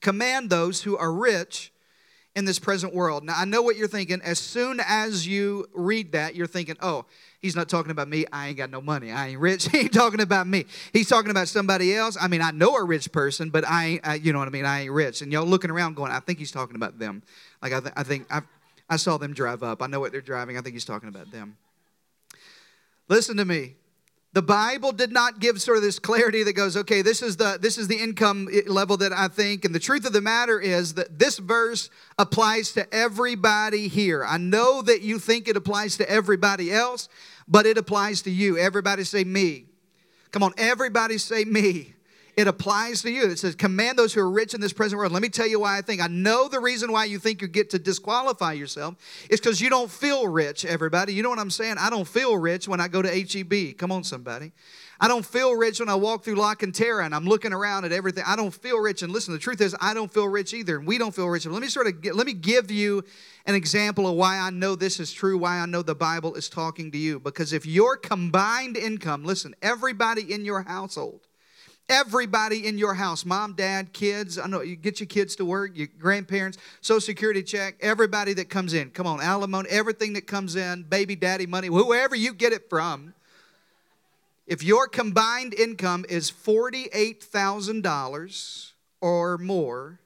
Command 0.00 0.50
those 0.50 0.82
who 0.82 0.96
are 0.96 1.12
rich 1.12 1.72
in 2.36 2.44
this 2.44 2.58
present 2.58 2.94
world. 2.94 3.24
Now, 3.24 3.34
I 3.34 3.46
know 3.46 3.62
what 3.62 3.76
you're 3.76 3.88
thinking. 3.88 4.20
As 4.22 4.38
soon 4.38 4.78
as 4.86 5.26
you 5.26 5.66
read 5.74 6.12
that, 6.12 6.34
you're 6.34 6.46
thinking, 6.46 6.76
oh, 6.82 7.06
he's 7.40 7.56
not 7.56 7.66
talking 7.68 7.90
about 7.90 8.08
me. 8.08 8.26
I 8.30 8.48
ain't 8.48 8.58
got 8.58 8.70
no 8.70 8.82
money. 8.82 9.10
I 9.10 9.28
ain't 9.28 9.40
rich. 9.40 9.68
He 9.72 9.78
ain't 9.78 9.92
talking 9.92 10.20
about 10.20 10.46
me. 10.46 10.66
He's 10.92 11.08
talking 11.08 11.30
about 11.30 11.48
somebody 11.48 11.94
else. 11.94 12.16
I 12.20 12.28
mean, 12.28 12.42
I 12.42 12.50
know 12.50 12.76
a 12.76 12.84
rich 12.84 13.10
person, 13.10 13.48
but 13.48 13.64
I 13.66 14.00
I, 14.04 14.14
you 14.16 14.34
know 14.34 14.38
what 14.38 14.48
I 14.48 14.50
mean? 14.50 14.66
I 14.66 14.82
ain't 14.82 14.92
rich. 14.92 15.22
And 15.22 15.32
y'all 15.32 15.46
looking 15.46 15.70
around 15.70 15.96
going, 15.96 16.12
I 16.12 16.20
think 16.20 16.38
he's 16.38 16.52
talking 16.52 16.76
about 16.76 16.98
them. 16.98 17.22
Like, 17.62 17.72
I, 17.72 17.80
th- 17.80 17.92
I 17.96 18.02
think, 18.02 18.26
I've, 18.30 18.44
I 18.88 18.96
saw 18.96 19.16
them 19.16 19.34
drive 19.34 19.62
up. 19.62 19.82
I 19.82 19.86
know 19.86 20.00
what 20.00 20.12
they're 20.12 20.20
driving. 20.20 20.56
I 20.56 20.60
think 20.60 20.74
he's 20.74 20.84
talking 20.84 21.08
about 21.08 21.30
them. 21.30 21.56
Listen 23.08 23.36
to 23.36 23.44
me. 23.44 23.74
The 24.32 24.42
Bible 24.42 24.92
did 24.92 25.12
not 25.12 25.40
give 25.40 25.62
sort 25.62 25.78
of 25.78 25.82
this 25.82 25.98
clarity 25.98 26.42
that 26.42 26.52
goes, 26.52 26.76
okay, 26.76 27.00
this 27.00 27.22
is 27.22 27.38
the 27.38 27.58
this 27.58 27.78
is 27.78 27.88
the 27.88 27.96
income 27.96 28.48
level 28.66 28.98
that 28.98 29.12
I 29.12 29.28
think. 29.28 29.64
And 29.64 29.74
the 29.74 29.78
truth 29.78 30.04
of 30.04 30.12
the 30.12 30.20
matter 30.20 30.60
is 30.60 30.94
that 30.94 31.18
this 31.18 31.38
verse 31.38 31.88
applies 32.18 32.72
to 32.72 32.92
everybody 32.94 33.88
here. 33.88 34.22
I 34.22 34.36
know 34.36 34.82
that 34.82 35.00
you 35.00 35.18
think 35.18 35.48
it 35.48 35.56
applies 35.56 35.96
to 35.96 36.10
everybody 36.10 36.70
else, 36.70 37.08
but 37.48 37.64
it 37.64 37.78
applies 37.78 38.20
to 38.22 38.30
you. 38.30 38.58
Everybody 38.58 39.04
say 39.04 39.24
me. 39.24 39.66
Come 40.32 40.42
on, 40.42 40.52
everybody 40.58 41.16
say 41.16 41.44
me 41.44 41.95
it 42.36 42.46
applies 42.46 43.00
to 43.02 43.10
you. 43.10 43.24
It 43.30 43.38
says, 43.38 43.54
Command 43.54 43.98
those 43.98 44.12
who 44.12 44.20
are 44.20 44.30
rich 44.30 44.52
in 44.52 44.60
this 44.60 44.74
present 44.74 44.98
world. 44.98 45.10
Let 45.10 45.22
me 45.22 45.30
tell 45.30 45.46
you 45.46 45.60
why 45.60 45.78
I 45.78 45.80
think. 45.80 46.02
I 46.02 46.06
know 46.06 46.48
the 46.48 46.60
reason 46.60 46.92
why 46.92 47.06
you 47.06 47.18
think 47.18 47.40
you 47.40 47.48
get 47.48 47.70
to 47.70 47.78
disqualify 47.78 48.52
yourself 48.52 48.96
is 49.30 49.40
because 49.40 49.58
you 49.60 49.70
don't 49.70 49.90
feel 49.90 50.28
rich, 50.28 50.66
everybody. 50.66 51.14
You 51.14 51.22
know 51.22 51.30
what 51.30 51.38
I'm 51.38 51.50
saying? 51.50 51.76
I 51.78 51.88
don't 51.88 52.06
feel 52.06 52.36
rich 52.36 52.68
when 52.68 52.78
I 52.78 52.88
go 52.88 53.00
to 53.00 53.08
HEB. 53.08 53.78
Come 53.78 53.90
on, 53.90 54.04
somebody. 54.04 54.52
I 55.00 55.08
don't 55.08 55.24
feel 55.24 55.54
rich 55.54 55.80
when 55.80 55.88
I 55.88 55.94
walk 55.94 56.24
through 56.24 56.36
La 56.36 56.54
Cantera 56.54 57.04
and 57.04 57.14
I'm 57.14 57.24
looking 57.24 57.54
around 57.54 57.86
at 57.86 57.92
everything. 57.92 58.24
I 58.26 58.36
don't 58.36 58.52
feel 58.52 58.78
rich. 58.78 59.02
And 59.02 59.12
listen, 59.12 59.32
the 59.32 59.40
truth 59.40 59.62
is, 59.62 59.74
I 59.80 59.94
don't 59.94 60.12
feel 60.12 60.28
rich 60.28 60.52
either, 60.52 60.76
and 60.76 60.86
we 60.86 60.98
don't 60.98 61.14
feel 61.14 61.28
rich. 61.28 61.44
But 61.44 61.52
let 61.52 61.62
me 61.62 61.68
sort 61.68 61.86
of 61.86 62.02
get, 62.02 62.14
let 62.14 62.26
me 62.26 62.32
give 62.34 62.70
you 62.70 63.02
an 63.46 63.54
example 63.54 64.06
of 64.06 64.14
why 64.14 64.38
I 64.38 64.50
know 64.50 64.74
this 64.74 65.00
is 65.00 65.10
true, 65.10 65.38
why 65.38 65.58
I 65.58 65.66
know 65.66 65.80
the 65.80 65.94
Bible 65.94 66.34
is 66.34 66.50
talking 66.50 66.90
to 66.92 66.98
you. 66.98 67.18
Because 67.18 67.54
if 67.54 67.64
your 67.64 67.96
combined 67.96 68.76
income, 68.76 69.24
listen, 69.24 69.54
everybody 69.62 70.32
in 70.32 70.44
your 70.44 70.62
household, 70.62 71.26
Everybody 71.88 72.66
in 72.66 72.78
your 72.78 72.94
house, 72.94 73.24
mom, 73.24 73.52
dad, 73.52 73.92
kids, 73.92 74.38
I 74.38 74.48
know 74.48 74.60
you 74.60 74.74
get 74.74 74.98
your 74.98 75.06
kids 75.06 75.36
to 75.36 75.44
work, 75.44 75.76
your 75.76 75.86
grandparents, 75.86 76.58
social 76.80 77.00
security 77.00 77.44
check, 77.44 77.76
everybody 77.80 78.32
that 78.34 78.48
comes 78.48 78.74
in. 78.74 78.90
Come 78.90 79.06
on, 79.06 79.20
alimony, 79.20 79.68
everything 79.70 80.14
that 80.14 80.26
comes 80.26 80.56
in, 80.56 80.82
baby 80.82 81.14
daddy 81.14 81.46
money, 81.46 81.68
whoever 81.68 82.16
you 82.16 82.34
get 82.34 82.52
it 82.52 82.68
from. 82.68 83.14
If 84.48 84.64
your 84.64 84.88
combined 84.88 85.54
income 85.54 86.04
is 86.08 86.28
$48,000 86.30 88.72
or 89.00 89.38
more, 89.38 90.00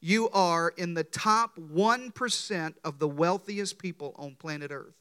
you 0.00 0.28
are 0.30 0.74
in 0.76 0.92
the 0.92 1.04
top 1.04 1.58
1% 1.58 2.74
of 2.84 2.98
the 2.98 3.08
wealthiest 3.08 3.78
people 3.78 4.14
on 4.18 4.34
planet 4.34 4.70
Earth. 4.70 4.92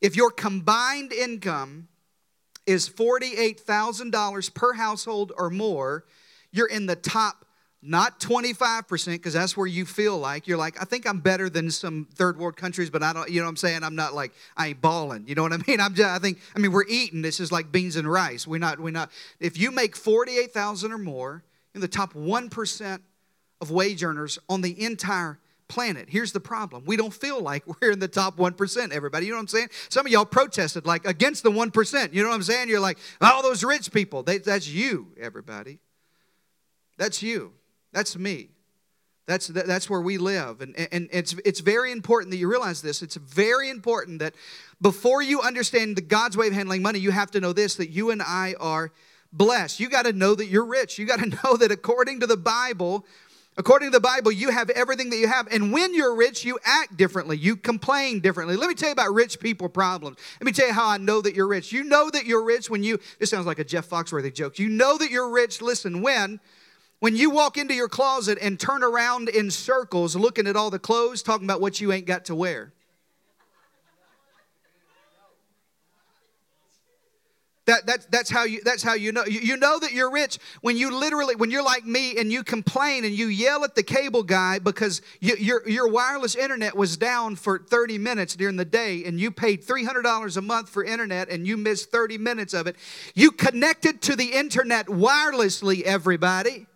If 0.00 0.16
your 0.16 0.30
combined 0.30 1.12
income 1.12 1.88
is 2.68 2.88
$48,000 2.88 4.54
per 4.54 4.74
household 4.74 5.32
or 5.38 5.48
more, 5.48 6.04
you're 6.52 6.68
in 6.68 6.84
the 6.86 6.96
top 6.96 7.46
not 7.80 8.18
25% 8.20 9.06
because 9.12 9.32
that's 9.32 9.56
where 9.56 9.66
you 9.66 9.86
feel 9.86 10.18
like 10.18 10.48
you're 10.48 10.58
like 10.58 10.82
i 10.82 10.84
think 10.84 11.06
i'm 11.06 11.20
better 11.20 11.48
than 11.48 11.70
some 11.70 12.08
third 12.12 12.36
world 12.36 12.56
countries 12.56 12.90
but 12.90 13.04
i 13.04 13.12
don't 13.12 13.30
you 13.30 13.38
know 13.38 13.46
what 13.46 13.50
i'm 13.50 13.56
saying? 13.56 13.84
I'm 13.84 13.94
not 13.94 14.14
like 14.14 14.32
i 14.56 14.66
ain't 14.66 14.80
balling 14.80 15.28
you 15.28 15.36
know 15.36 15.44
what 15.44 15.52
i 15.52 15.58
mean? 15.68 15.78
I'm 15.78 15.94
just 15.94 16.08
i 16.08 16.18
think 16.18 16.40
i 16.56 16.58
mean 16.58 16.72
we're 16.72 16.88
eating 16.88 17.22
this 17.22 17.38
is 17.38 17.52
like 17.52 17.70
beans 17.70 17.94
and 17.94 18.10
rice 18.10 18.48
we're 18.48 18.58
not 18.58 18.80
we're 18.80 18.90
not 18.90 19.12
if 19.38 19.56
you 19.56 19.70
make 19.70 19.94
48000 19.94 20.90
or 20.90 20.98
more 20.98 21.44
in 21.72 21.80
the 21.80 21.86
top 21.86 22.14
1% 22.14 23.00
of 23.60 23.70
wage 23.70 24.02
earners 24.02 24.40
on 24.48 24.60
the 24.60 24.84
entire 24.84 25.38
planet. 25.68 26.08
Here's 26.08 26.32
the 26.32 26.40
problem. 26.40 26.84
We 26.86 26.96
don't 26.96 27.12
feel 27.12 27.40
like 27.40 27.64
we're 27.80 27.92
in 27.92 27.98
the 27.98 28.08
top 28.08 28.36
1%, 28.36 28.92
everybody. 28.92 29.26
You 29.26 29.32
know 29.32 29.38
what 29.38 29.42
I'm 29.42 29.48
saying? 29.48 29.68
Some 29.88 30.06
of 30.06 30.12
y'all 30.12 30.24
protested 30.24 30.86
like 30.86 31.06
against 31.06 31.42
the 31.42 31.50
1%. 31.50 32.12
You 32.12 32.22
know 32.22 32.30
what 32.30 32.34
I'm 32.34 32.42
saying? 32.42 32.68
You're 32.68 32.80
like, 32.80 32.98
all 33.20 33.42
those 33.42 33.62
rich 33.62 33.92
people. 33.92 34.22
They, 34.22 34.38
that's 34.38 34.68
you, 34.68 35.08
everybody. 35.20 35.78
That's 36.96 37.22
you. 37.22 37.52
That's 37.92 38.16
me. 38.16 38.50
That's, 39.26 39.48
that's 39.48 39.90
where 39.90 40.00
we 40.00 40.16
live. 40.16 40.62
And, 40.62 40.74
and 40.90 41.08
it's, 41.12 41.34
it's 41.44 41.60
very 41.60 41.92
important 41.92 42.30
that 42.30 42.38
you 42.38 42.48
realize 42.48 42.80
this. 42.80 43.02
It's 43.02 43.16
very 43.16 43.68
important 43.68 44.20
that 44.20 44.34
before 44.80 45.22
you 45.22 45.42
understand 45.42 45.96
the 45.96 46.00
God's 46.00 46.34
way 46.34 46.46
of 46.46 46.54
handling 46.54 46.80
money, 46.80 46.98
you 46.98 47.10
have 47.10 47.30
to 47.32 47.40
know 47.40 47.52
this 47.52 47.74
that 47.76 47.90
you 47.90 48.10
and 48.10 48.22
I 48.22 48.54
are 48.58 48.90
blessed. 49.30 49.80
You 49.80 49.90
got 49.90 50.06
to 50.06 50.14
know 50.14 50.34
that 50.34 50.46
you're 50.46 50.64
rich. 50.64 50.98
You 50.98 51.04
got 51.04 51.20
to 51.20 51.26
know 51.44 51.56
that 51.58 51.70
according 51.70 52.20
to 52.20 52.26
the 52.26 52.38
Bible, 52.38 53.04
According 53.58 53.88
to 53.88 53.96
the 53.96 54.00
Bible, 54.00 54.30
you 54.30 54.50
have 54.50 54.70
everything 54.70 55.10
that 55.10 55.16
you 55.16 55.26
have. 55.26 55.48
And 55.50 55.72
when 55.72 55.92
you're 55.92 56.14
rich, 56.14 56.44
you 56.44 56.60
act 56.64 56.96
differently. 56.96 57.36
You 57.36 57.56
complain 57.56 58.20
differently. 58.20 58.56
Let 58.56 58.68
me 58.68 58.74
tell 58.76 58.88
you 58.88 58.92
about 58.92 59.12
rich 59.12 59.40
people 59.40 59.68
problems. 59.68 60.16
Let 60.40 60.46
me 60.46 60.52
tell 60.52 60.68
you 60.68 60.72
how 60.72 60.86
I 60.86 60.96
know 60.96 61.20
that 61.20 61.34
you're 61.34 61.48
rich. 61.48 61.72
You 61.72 61.82
know 61.82 62.08
that 62.08 62.24
you're 62.24 62.44
rich 62.44 62.70
when 62.70 62.84
you, 62.84 63.00
this 63.18 63.30
sounds 63.30 63.46
like 63.46 63.58
a 63.58 63.64
Jeff 63.64 63.88
Foxworthy 63.88 64.32
joke. 64.32 64.60
You 64.60 64.68
know 64.68 64.96
that 64.96 65.10
you're 65.10 65.28
rich, 65.28 65.60
listen, 65.60 66.02
when? 66.02 66.38
When 67.00 67.16
you 67.16 67.30
walk 67.30 67.58
into 67.58 67.74
your 67.74 67.88
closet 67.88 68.38
and 68.40 68.60
turn 68.60 68.84
around 68.84 69.28
in 69.28 69.50
circles 69.50 70.14
looking 70.14 70.46
at 70.46 70.54
all 70.54 70.70
the 70.70 70.78
clothes, 70.78 71.24
talking 71.24 71.44
about 71.44 71.60
what 71.60 71.80
you 71.80 71.90
ain't 71.90 72.06
got 72.06 72.26
to 72.26 72.36
wear. 72.36 72.72
That, 77.68 77.84
that, 77.84 78.10
that's, 78.10 78.30
how 78.30 78.44
you, 78.44 78.62
that's 78.64 78.82
how 78.82 78.94
you 78.94 79.12
know. 79.12 79.26
You, 79.26 79.40
you 79.40 79.56
know 79.58 79.78
that 79.78 79.92
you're 79.92 80.10
rich 80.10 80.38
when 80.62 80.78
you 80.78 80.90
literally, 80.90 81.36
when 81.36 81.50
you're 81.50 81.62
like 81.62 81.84
me 81.84 82.16
and 82.16 82.32
you 82.32 82.42
complain 82.42 83.04
and 83.04 83.12
you 83.14 83.26
yell 83.26 83.62
at 83.62 83.74
the 83.74 83.82
cable 83.82 84.22
guy 84.22 84.58
because 84.58 85.02
you, 85.20 85.36
your, 85.36 85.68
your 85.68 85.86
wireless 85.86 86.34
internet 86.34 86.74
was 86.74 86.96
down 86.96 87.36
for 87.36 87.58
30 87.58 87.98
minutes 87.98 88.36
during 88.36 88.56
the 88.56 88.64
day 88.64 89.04
and 89.04 89.20
you 89.20 89.30
paid 89.30 89.62
$300 89.62 90.36
a 90.38 90.40
month 90.40 90.70
for 90.70 90.82
internet 90.82 91.28
and 91.28 91.46
you 91.46 91.58
missed 91.58 91.92
30 91.92 92.16
minutes 92.16 92.54
of 92.54 92.66
it. 92.66 92.76
You 93.14 93.30
connected 93.30 94.00
to 94.00 94.16
the 94.16 94.32
internet 94.32 94.86
wirelessly, 94.86 95.82
everybody 95.82 96.68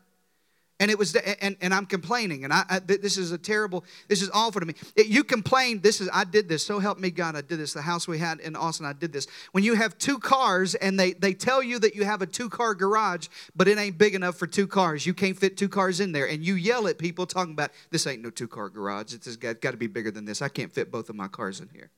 and 0.83 0.91
it 0.91 0.99
was 0.99 1.15
and, 1.15 1.57
and 1.61 1.73
i'm 1.73 1.87
complaining. 1.87 2.43
And 2.43 2.53
I, 2.53 2.65
I, 2.69 2.79
this 2.81 3.17
is 3.17 3.31
a 3.31 3.39
terrible 3.39 3.85
this 4.09 4.21
is 4.21 4.29
awful 4.35 4.61
to 4.61 4.67
me. 4.67 4.75
It, 4.97 5.07
you 5.07 5.23
complain 5.23 5.81
this 5.81 6.01
is 6.01 6.11
i 6.13 6.25
did 6.25 6.49
this. 6.49 6.67
So 6.67 6.81
help 6.81 6.99
me 6.99 7.11
god 7.13 7.37
i 7.37 7.41
did 7.41 7.61
this. 7.61 7.73
The 7.73 7.83
house 7.83 8.09
we 8.09 8.19
had 8.19 8.41
in 8.41 8.57
austin 8.57 8.85
i 8.85 8.93
did 8.93 9.13
this. 9.13 9.29
When 9.53 9.63
you 9.63 9.75
have 9.75 9.97
two 9.97 10.19
cars 10.19 10.75
and 10.75 10.99
they 10.99 11.13
they 11.13 11.35
tell 11.35 11.63
you 11.63 11.79
that 11.79 11.95
you 11.95 12.05
have 12.05 12.21
a 12.21 12.27
two 12.27 12.49
car 12.49 12.75
garage 12.75 13.29
but 13.55 13.69
it 13.69 13.79
ain't 13.79 13.97
big 13.97 14.17
enough 14.17 14.37
for 14.37 14.49
two 14.49 14.67
cars. 14.67 15.07
You 15.07 15.15
can't 15.15 15.39
fit 15.39 15.57
two 15.57 15.69
cars 15.69 16.01
in 16.01 16.11
there. 16.11 16.27
And 16.27 16.45
you 16.45 16.55
yell 16.55 16.89
at 16.89 16.99
people 16.99 17.27
talking 17.27 17.53
about 17.53 17.71
this 17.91 18.05
ain't 18.09 18.23
no 18.23 18.31
two 18.31 18.49
car 18.49 18.69
garage. 18.69 19.15
It's 19.15 19.37
got, 19.37 19.61
got 19.61 19.71
to 19.71 19.77
be 19.77 19.87
bigger 19.87 20.11
than 20.11 20.25
this. 20.25 20.43
I 20.43 20.49
can't 20.49 20.73
fit 20.73 20.91
both 20.91 21.09
of 21.09 21.15
my 21.15 21.29
cars 21.29 21.61
in 21.61 21.69
here. 21.69 21.91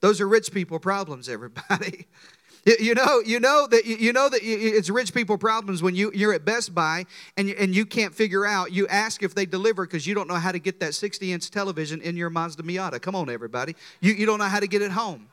Those 0.00 0.20
are 0.20 0.28
rich 0.28 0.52
people 0.52 0.78
problems 0.78 1.26
everybody 1.26 2.06
You 2.66 2.96
know, 2.96 3.20
you 3.24 3.38
know 3.38 3.68
that 3.68 3.86
you 3.86 4.12
know 4.12 4.28
that 4.28 4.40
it's 4.42 4.90
rich 4.90 5.14
people 5.14 5.38
problems 5.38 5.84
when 5.84 5.94
you 5.94 6.10
you're 6.12 6.32
at 6.32 6.44
Best 6.44 6.74
Buy 6.74 7.06
and 7.36 7.48
you, 7.48 7.54
and 7.56 7.72
you 7.72 7.86
can't 7.86 8.12
figure 8.12 8.44
out. 8.44 8.72
You 8.72 8.88
ask 8.88 9.22
if 9.22 9.36
they 9.36 9.46
deliver 9.46 9.86
because 9.86 10.04
you 10.04 10.16
don't 10.16 10.26
know 10.26 10.34
how 10.34 10.50
to 10.50 10.58
get 10.58 10.80
that 10.80 10.92
60 10.92 11.32
inch 11.32 11.48
television 11.52 12.00
in 12.00 12.16
your 12.16 12.28
Mazda 12.28 12.64
Miata. 12.64 13.00
Come 13.00 13.14
on, 13.14 13.30
everybody. 13.30 13.76
You 14.00 14.14
you 14.14 14.26
don't 14.26 14.40
know 14.40 14.46
how 14.46 14.58
to 14.58 14.66
get 14.66 14.82
it 14.82 14.90
home. 14.90 15.28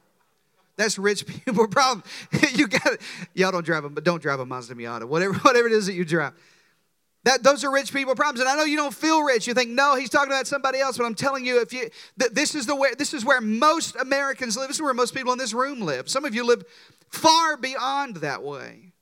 That's 0.76 1.00
rich 1.00 1.26
people 1.46 1.68
problem. 1.68 2.04
you 2.54 2.68
got 2.68 3.00
y'all 3.34 3.52
don't 3.52 3.66
drive 3.66 3.82
them, 3.82 3.96
but 3.96 4.04
don't 4.04 4.22
drive 4.22 4.40
a 4.40 4.46
Mazda 4.46 4.76
Miata. 4.76 5.06
Whatever 5.06 5.34
whatever 5.40 5.68
it 5.68 5.74
is 5.74 5.88
that 5.88 5.94
you 5.94 6.06
drive. 6.06 6.34
That, 7.24 7.42
those 7.42 7.64
are 7.64 7.72
rich 7.72 7.94
people 7.94 8.16
problems. 8.16 8.42
And 8.42 8.50
I 8.50 8.56
know 8.56 8.66
you 8.66 8.76
don't 8.76 8.94
feel 8.94 9.24
rich. 9.24 9.48
You 9.48 9.54
think, 9.54 9.70
no, 9.70 9.96
he's 9.96 10.10
talking 10.10 10.32
about 10.32 10.46
somebody 10.46 10.80
else. 10.80 10.98
But 10.98 11.06
I'm 11.06 11.16
telling 11.16 11.46
you, 11.46 11.62
if 11.62 11.72
you 11.72 11.90
that 12.18 12.36
this 12.36 12.54
is 12.54 12.66
the 12.66 12.76
way 12.76 12.90
this 12.98 13.14
is 13.14 13.24
where 13.24 13.40
most 13.40 13.96
Americans 13.96 14.58
live. 14.58 14.68
This 14.68 14.78
is 14.78 14.82
where 14.82 14.94
most 14.94 15.14
people 15.14 15.32
in 15.32 15.38
this 15.38 15.54
room 15.54 15.82
live. 15.82 16.10
Some 16.10 16.26
of 16.26 16.36
you 16.36 16.46
live 16.46 16.64
far 17.10 17.56
beyond 17.56 18.18
that 18.18 18.44
way. 18.44 18.94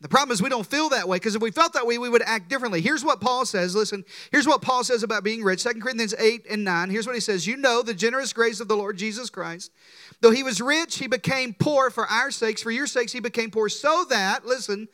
The 0.00 0.08
problem 0.08 0.32
is 0.32 0.40
we 0.40 0.48
don't 0.48 0.66
feel 0.66 0.90
that 0.90 1.08
way 1.08 1.16
because 1.16 1.34
if 1.34 1.42
we 1.42 1.50
felt 1.50 1.72
that 1.72 1.84
way, 1.84 1.98
we 1.98 2.08
would 2.08 2.22
act 2.22 2.48
differently. 2.48 2.80
Here's 2.80 3.04
what 3.04 3.20
Paul 3.20 3.44
says. 3.44 3.74
Listen, 3.74 4.04
here's 4.30 4.46
what 4.46 4.62
Paul 4.62 4.84
says 4.84 5.02
about 5.02 5.24
being 5.24 5.42
rich. 5.42 5.64
2 5.64 5.80
Corinthians 5.80 6.14
8 6.16 6.46
and 6.48 6.64
9. 6.64 6.88
Here's 6.88 7.04
what 7.04 7.16
he 7.16 7.20
says 7.20 7.48
You 7.48 7.56
know 7.56 7.82
the 7.82 7.94
generous 7.94 8.32
grace 8.32 8.60
of 8.60 8.68
the 8.68 8.76
Lord 8.76 8.96
Jesus 8.96 9.28
Christ. 9.28 9.72
Though 10.20 10.30
he 10.30 10.44
was 10.44 10.60
rich, 10.60 10.98
he 10.98 11.08
became 11.08 11.52
poor 11.52 11.90
for 11.90 12.06
our 12.06 12.30
sakes. 12.30 12.62
For 12.62 12.70
your 12.70 12.86
sakes, 12.86 13.12
he 13.12 13.20
became 13.20 13.50
poor 13.50 13.68
so 13.68 14.04
that, 14.08 14.46
listen, 14.46 14.88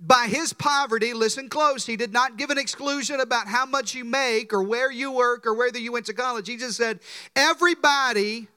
by 0.00 0.26
his 0.28 0.52
poverty, 0.52 1.12
listen 1.12 1.48
close, 1.48 1.84
he 1.84 1.96
did 1.96 2.12
not 2.12 2.38
give 2.38 2.50
an 2.50 2.58
exclusion 2.58 3.20
about 3.20 3.46
how 3.46 3.66
much 3.66 3.94
you 3.94 4.04
make 4.04 4.52
or 4.52 4.62
where 4.62 4.90
you 4.90 5.12
work 5.12 5.46
or 5.46 5.54
whether 5.54 5.78
you 5.78 5.92
went 5.92 6.06
to 6.06 6.14
college. 6.14 6.48
He 6.48 6.56
just 6.56 6.76
said, 6.76 7.00
everybody 7.36 8.48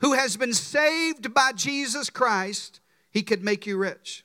who 0.00 0.14
has 0.14 0.36
been 0.36 0.52
saved 0.52 1.32
by 1.32 1.52
Jesus 1.52 2.10
Christ 2.10 2.80
he 3.10 3.22
could 3.22 3.42
make 3.42 3.66
you 3.66 3.76
rich. 3.76 4.24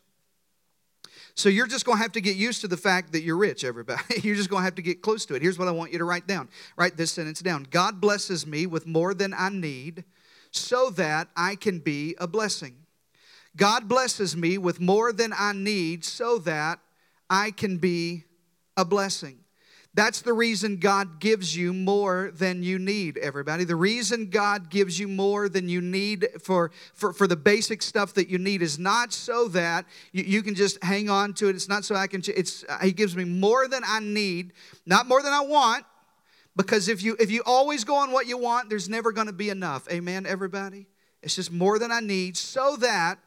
So 1.34 1.50
you're 1.50 1.67
just 1.67 1.86
going 1.86 1.98
to 1.98 2.01
have 2.03 2.13
to 2.13 2.22
get 2.22 2.38
used 2.38 2.62
to 2.62 2.67
the 2.67 2.77
fact 2.77 3.12
that 3.12 3.24
you're 3.24 3.36
rich, 3.36 3.65
everybody. 3.65 4.01
You're 4.24 4.38
just 4.38 4.50
going 4.50 4.62
to 4.62 4.65
have 4.65 4.75
to 4.75 4.81
get 4.81 5.01
close 5.01 5.25
to 5.25 5.36
it. 5.36 5.41
Here's 5.41 5.60
what 5.60 5.67
I 5.67 5.72
want 5.72 5.91
you 5.91 5.98
to 5.98 6.05
write 6.05 6.27
down. 6.27 6.48
Write 6.77 6.95
this 6.95 7.12
sentence 7.12 7.41
down. 7.41 7.67
God 7.69 8.00
blesses 8.00 8.48
me 8.48 8.65
with 8.65 8.88
more 8.88 9.13
than 9.13 9.34
I 9.34 9.50
need 9.50 10.05
so 10.51 10.89
that 10.91 11.27
I 11.36 11.55
can 11.55 11.79
be 11.79 12.15
a 12.19 12.27
blessing. 12.27 12.84
God 13.55 13.88
blesses 13.88 14.35
me 14.35 14.57
with 14.57 14.79
more 14.79 15.13
than 15.13 15.33
I 15.38 15.53
need 15.53 16.03
so 16.03 16.38
that 16.39 16.79
I 17.29 17.51
can 17.51 17.77
be 17.77 18.25
a 18.75 18.85
blessing. 18.85 19.39
That's 19.93 20.19
the 20.19 20.33
reason 20.33 20.75
God 20.75 21.21
gives 21.21 21.55
you 21.55 21.71
more 21.71 22.29
than 22.33 22.63
you 22.63 22.77
need, 22.77 23.17
everybody. 23.17 23.63
The 23.63 23.77
reason 23.77 24.29
God 24.29 24.69
gives 24.69 25.00
you 25.00 25.07
more 25.07 25.47
than 25.47 25.69
you 25.69 25.79
need 25.79 26.27
for, 26.41 26.71
for, 26.93 27.13
for 27.13 27.27
the 27.27 27.38
basic 27.38 27.81
stuff 27.81 28.13
that 28.15 28.27
you 28.27 28.38
need 28.38 28.62
is 28.62 28.77
not 28.77 29.13
so 29.13 29.47
that 29.50 29.85
you, 30.12 30.25
you 30.25 30.43
can 30.43 30.53
just 30.53 30.83
hang 30.83 31.09
on 31.09 31.33
to 31.35 31.47
it. 31.47 31.55
It's 31.55 31.69
not 31.69 31.85
so 31.85 31.95
I 31.95 32.07
can, 32.07 32.21
it's, 32.35 32.65
He 32.83 32.91
gives 32.91 33.15
me 33.15 33.24
more 33.24 33.69
than 33.69 33.83
I 33.88 34.01
need, 34.01 34.51
not 34.85 35.07
more 35.07 35.21
than 35.21 35.31
I 35.31 35.39
want, 35.39 35.85
because 36.57 36.89
if 36.89 37.01
you, 37.01 37.15
if 37.17 37.31
you 37.31 37.41
always 37.45 37.85
go 37.85 37.95
on 37.95 38.12
what 38.12 38.27
you 38.27 38.38
want, 38.38 38.69
there's 38.69 38.89
never 38.89 39.13
going 39.13 39.27
to 39.27 39.33
be 39.33 39.50
enough. 39.50 39.88
Amen, 39.89 40.25
everybody? 40.25 40.88
It's 41.24 41.35
just 41.38 41.53
more 41.53 41.79
than 41.79 41.93
I 41.93 42.01
need 42.01 42.35
so 42.35 42.75
that 42.81 43.17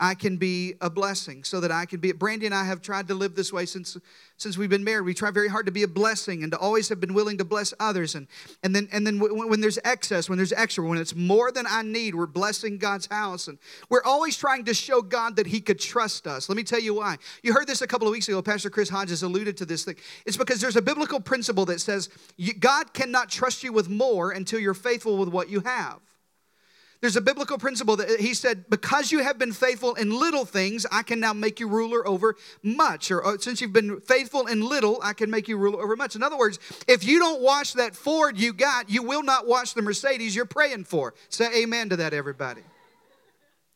I 0.00 0.14
can 0.14 0.38
be 0.38 0.74
a 0.80 0.88
blessing, 0.88 1.44
so 1.44 1.60
that 1.60 1.70
I 1.70 1.84
can 1.84 2.00
be. 2.00 2.12
Brandy 2.12 2.46
and 2.46 2.54
I 2.54 2.64
have 2.64 2.80
tried 2.80 3.06
to 3.08 3.14
live 3.14 3.34
this 3.36 3.52
way 3.52 3.66
since 3.66 3.98
since 4.38 4.56
we've 4.56 4.70
been 4.70 4.82
married. 4.82 5.02
We 5.02 5.12
try 5.12 5.30
very 5.30 5.48
hard 5.48 5.66
to 5.66 5.72
be 5.72 5.82
a 5.82 5.88
blessing 5.88 6.42
and 6.42 6.50
to 6.52 6.58
always 6.58 6.88
have 6.88 6.98
been 6.98 7.12
willing 7.12 7.36
to 7.36 7.44
bless 7.44 7.74
others. 7.78 8.14
And 8.14 8.26
and 8.62 8.74
then 8.74 8.88
and 8.92 9.06
then 9.06 9.18
when, 9.18 9.50
when 9.50 9.60
there's 9.60 9.78
excess, 9.84 10.30
when 10.30 10.38
there's 10.38 10.54
extra, 10.54 10.86
when 10.86 10.98
it's 10.98 11.14
more 11.14 11.52
than 11.52 11.66
I 11.68 11.82
need, 11.82 12.14
we're 12.14 12.26
blessing 12.26 12.78
God's 12.78 13.06
house, 13.06 13.46
and 13.46 13.58
we're 13.90 14.02
always 14.02 14.38
trying 14.38 14.64
to 14.64 14.74
show 14.74 15.02
God 15.02 15.36
that 15.36 15.46
He 15.46 15.60
could 15.60 15.78
trust 15.78 16.26
us. 16.26 16.48
Let 16.48 16.56
me 16.56 16.62
tell 16.62 16.80
you 16.80 16.94
why. 16.94 17.18
You 17.42 17.52
heard 17.52 17.66
this 17.66 17.82
a 17.82 17.86
couple 17.86 18.08
of 18.08 18.12
weeks 18.12 18.26
ago. 18.26 18.40
Pastor 18.40 18.70
Chris 18.70 18.88
Hodges 18.88 19.22
alluded 19.22 19.58
to 19.58 19.66
this 19.66 19.84
thing. 19.84 19.96
It's 20.24 20.38
because 20.38 20.62
there's 20.62 20.76
a 20.76 20.82
biblical 20.82 21.20
principle 21.20 21.66
that 21.66 21.80
says 21.82 22.08
God 22.58 22.94
cannot 22.94 23.28
trust 23.28 23.62
you 23.62 23.72
with 23.74 23.90
more 23.90 24.30
until 24.30 24.60
you're 24.60 24.72
faithful 24.72 25.18
with 25.18 25.28
what 25.28 25.50
you 25.50 25.60
have. 25.60 26.00
There's 27.00 27.16
a 27.16 27.22
biblical 27.22 27.56
principle 27.56 27.96
that 27.96 28.20
he 28.20 28.34
said, 28.34 28.66
Because 28.68 29.10
you 29.10 29.20
have 29.20 29.38
been 29.38 29.52
faithful 29.52 29.94
in 29.94 30.10
little 30.10 30.44
things, 30.44 30.84
I 30.92 31.02
can 31.02 31.18
now 31.18 31.32
make 31.32 31.58
you 31.58 31.66
ruler 31.66 32.06
over 32.06 32.36
much. 32.62 33.10
Or, 33.10 33.24
or, 33.24 33.38
since 33.38 33.62
you've 33.62 33.72
been 33.72 34.00
faithful 34.00 34.46
in 34.46 34.60
little, 34.60 35.00
I 35.02 35.14
can 35.14 35.30
make 35.30 35.48
you 35.48 35.56
ruler 35.56 35.82
over 35.82 35.96
much. 35.96 36.14
In 36.14 36.22
other 36.22 36.36
words, 36.36 36.58
if 36.86 37.02
you 37.02 37.18
don't 37.18 37.40
wash 37.40 37.72
that 37.72 37.96
Ford 37.96 38.38
you 38.38 38.52
got, 38.52 38.90
you 38.90 39.02
will 39.02 39.22
not 39.22 39.46
wash 39.46 39.72
the 39.72 39.80
Mercedes 39.80 40.36
you're 40.36 40.44
praying 40.44 40.84
for. 40.84 41.14
Say 41.30 41.62
amen 41.62 41.88
to 41.88 41.96
that, 41.96 42.12
everybody. 42.12 42.62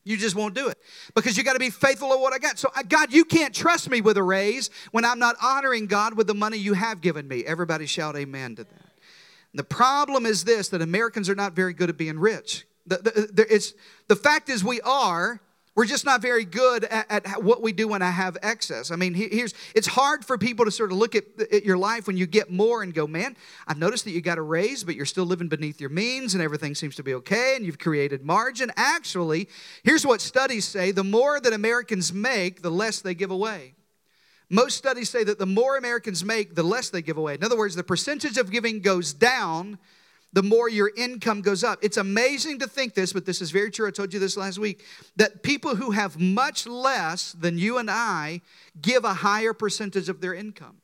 You 0.06 0.18
just 0.18 0.36
won't 0.36 0.54
do 0.54 0.68
it 0.68 0.76
because 1.14 1.38
you 1.38 1.44
got 1.44 1.54
to 1.54 1.58
be 1.58 1.70
faithful 1.70 2.12
of 2.12 2.20
what 2.20 2.34
I 2.34 2.38
got. 2.38 2.58
So, 2.58 2.68
God, 2.88 3.10
you 3.10 3.24
can't 3.24 3.54
trust 3.54 3.88
me 3.88 4.02
with 4.02 4.18
a 4.18 4.22
raise 4.22 4.68
when 4.90 5.02
I'm 5.02 5.18
not 5.18 5.36
honoring 5.42 5.86
God 5.86 6.14
with 6.14 6.26
the 6.26 6.34
money 6.34 6.58
you 6.58 6.74
have 6.74 7.00
given 7.00 7.26
me. 7.26 7.42
Everybody 7.46 7.86
shout 7.86 8.16
amen 8.16 8.56
to 8.56 8.64
that. 8.64 8.92
the 9.54 9.64
problem 9.64 10.26
is 10.26 10.44
this 10.44 10.68
that 10.68 10.82
Americans 10.82 11.30
are 11.30 11.34
not 11.34 11.54
very 11.54 11.72
good 11.72 11.88
at 11.88 11.96
being 11.96 12.18
rich. 12.18 12.66
The, 12.86 13.30
the, 13.32 13.46
it's, 13.52 13.72
the 14.08 14.16
fact 14.16 14.48
is, 14.48 14.62
we 14.62 14.80
are. 14.82 15.40
We're 15.76 15.86
just 15.86 16.04
not 16.04 16.22
very 16.22 16.44
good 16.44 16.84
at, 16.84 17.26
at, 17.26 17.42
what 17.42 17.60
we 17.60 17.72
do 17.72 17.88
when 17.88 18.00
I 18.00 18.10
have 18.10 18.36
excess. 18.42 18.92
I 18.92 18.96
mean, 18.96 19.12
here's 19.12 19.54
it's 19.74 19.88
hard 19.88 20.24
for 20.24 20.38
people 20.38 20.64
to 20.66 20.70
sort 20.70 20.92
of 20.92 20.98
look 20.98 21.16
at, 21.16 21.24
at, 21.52 21.64
your 21.64 21.76
life 21.76 22.06
when 22.06 22.16
you 22.16 22.26
get 22.26 22.48
more 22.48 22.84
and 22.84 22.94
go, 22.94 23.08
man, 23.08 23.36
I've 23.66 23.78
noticed 23.78 24.04
that 24.04 24.12
you 24.12 24.20
got 24.20 24.38
a 24.38 24.42
raise, 24.42 24.84
but 24.84 24.94
you're 24.94 25.04
still 25.04 25.24
living 25.24 25.48
beneath 25.48 25.80
your 25.80 25.90
means 25.90 26.34
and 26.34 26.42
everything 26.42 26.76
seems 26.76 26.94
to 26.96 27.02
be 27.02 27.12
okay 27.14 27.56
and 27.56 27.66
you've 27.66 27.80
created 27.80 28.24
margin. 28.24 28.70
Actually, 28.76 29.48
here's 29.82 30.06
what 30.06 30.20
studies 30.20 30.64
say 30.64 30.92
the 30.92 31.02
more 31.02 31.40
that 31.40 31.52
Americans 31.52 32.12
make, 32.12 32.62
the 32.62 32.70
less 32.70 33.00
they 33.00 33.14
give 33.14 33.32
away. 33.32 33.74
Most 34.48 34.76
studies 34.76 35.10
say 35.10 35.24
that 35.24 35.40
the 35.40 35.46
more 35.46 35.76
Americans 35.76 36.24
make, 36.24 36.54
the 36.54 36.62
less 36.62 36.90
they 36.90 37.02
give 37.02 37.16
away. 37.16 37.34
In 37.34 37.42
other 37.42 37.58
words, 37.58 37.74
the 37.74 37.82
percentage 37.82 38.36
of 38.36 38.52
giving 38.52 38.78
goes 38.78 39.12
down 39.12 39.78
the 40.34 40.42
more 40.42 40.68
your 40.68 40.90
income 40.96 41.42
goes 41.42 41.62
up. 41.62 41.78
It's 41.80 41.96
amazing 41.96 42.58
to 42.58 42.66
think 42.66 42.94
this, 42.94 43.12
but 43.12 43.24
this 43.24 43.40
is 43.40 43.52
very 43.52 43.70
true. 43.70 43.86
I 43.86 43.92
told 43.92 44.12
you 44.12 44.18
this 44.18 44.36
last 44.36 44.58
week 44.58 44.84
that 45.14 45.44
people 45.44 45.76
who 45.76 45.92
have 45.92 46.18
much 46.18 46.66
less 46.66 47.32
than 47.32 47.56
you 47.56 47.78
and 47.78 47.88
I 47.88 48.42
give 48.80 49.04
a 49.04 49.14
higher 49.14 49.54
percentage 49.54 50.08
of 50.08 50.20
their 50.20 50.34
income. 50.34 50.78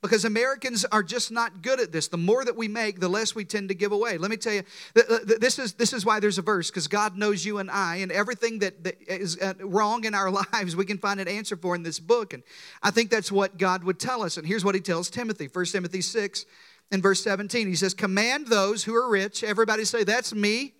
Because 0.00 0.24
Americans 0.24 0.86
are 0.86 1.02
just 1.02 1.30
not 1.30 1.60
good 1.60 1.78
at 1.78 1.92
this. 1.92 2.08
The 2.08 2.16
more 2.16 2.42
that 2.42 2.56
we 2.56 2.68
make, 2.68 3.00
the 3.00 3.08
less 3.10 3.34
we 3.34 3.44
tend 3.44 3.68
to 3.68 3.74
give 3.74 3.92
away. 3.92 4.16
Let 4.16 4.30
me 4.30 4.38
tell 4.38 4.54
you, 4.54 4.62
this 4.94 5.58
is, 5.58 5.74
this 5.74 5.92
is 5.92 6.06
why 6.06 6.20
there's 6.20 6.38
a 6.38 6.42
verse, 6.42 6.70
because 6.70 6.88
God 6.88 7.18
knows 7.18 7.44
you 7.44 7.58
and 7.58 7.70
I, 7.70 7.96
and 7.96 8.10
everything 8.10 8.60
that, 8.60 8.82
that 8.84 8.96
is 9.06 9.38
uh, 9.38 9.52
wrong 9.60 10.04
in 10.04 10.14
our 10.14 10.30
lives, 10.52 10.74
we 10.74 10.86
can 10.86 10.96
find 10.96 11.20
an 11.20 11.28
answer 11.28 11.54
for 11.54 11.74
in 11.74 11.82
this 11.82 12.00
book. 12.00 12.32
And 12.32 12.42
I 12.82 12.90
think 12.90 13.10
that's 13.10 13.30
what 13.30 13.58
God 13.58 13.84
would 13.84 14.00
tell 14.00 14.22
us. 14.22 14.38
And 14.38 14.46
here's 14.46 14.64
what 14.64 14.74
he 14.74 14.80
tells 14.80 15.10
Timothy 15.10 15.50
1 15.52 15.66
Timothy 15.66 16.00
6 16.00 16.46
in 16.90 17.00
verse 17.00 17.22
17. 17.22 17.66
He 17.66 17.76
says, 17.76 17.94
Command 17.94 18.48
those 18.48 18.84
who 18.84 18.94
are 18.94 19.08
rich. 19.08 19.44
Everybody 19.44 19.84
say, 19.84 20.04
That's 20.04 20.34
me. 20.34 20.74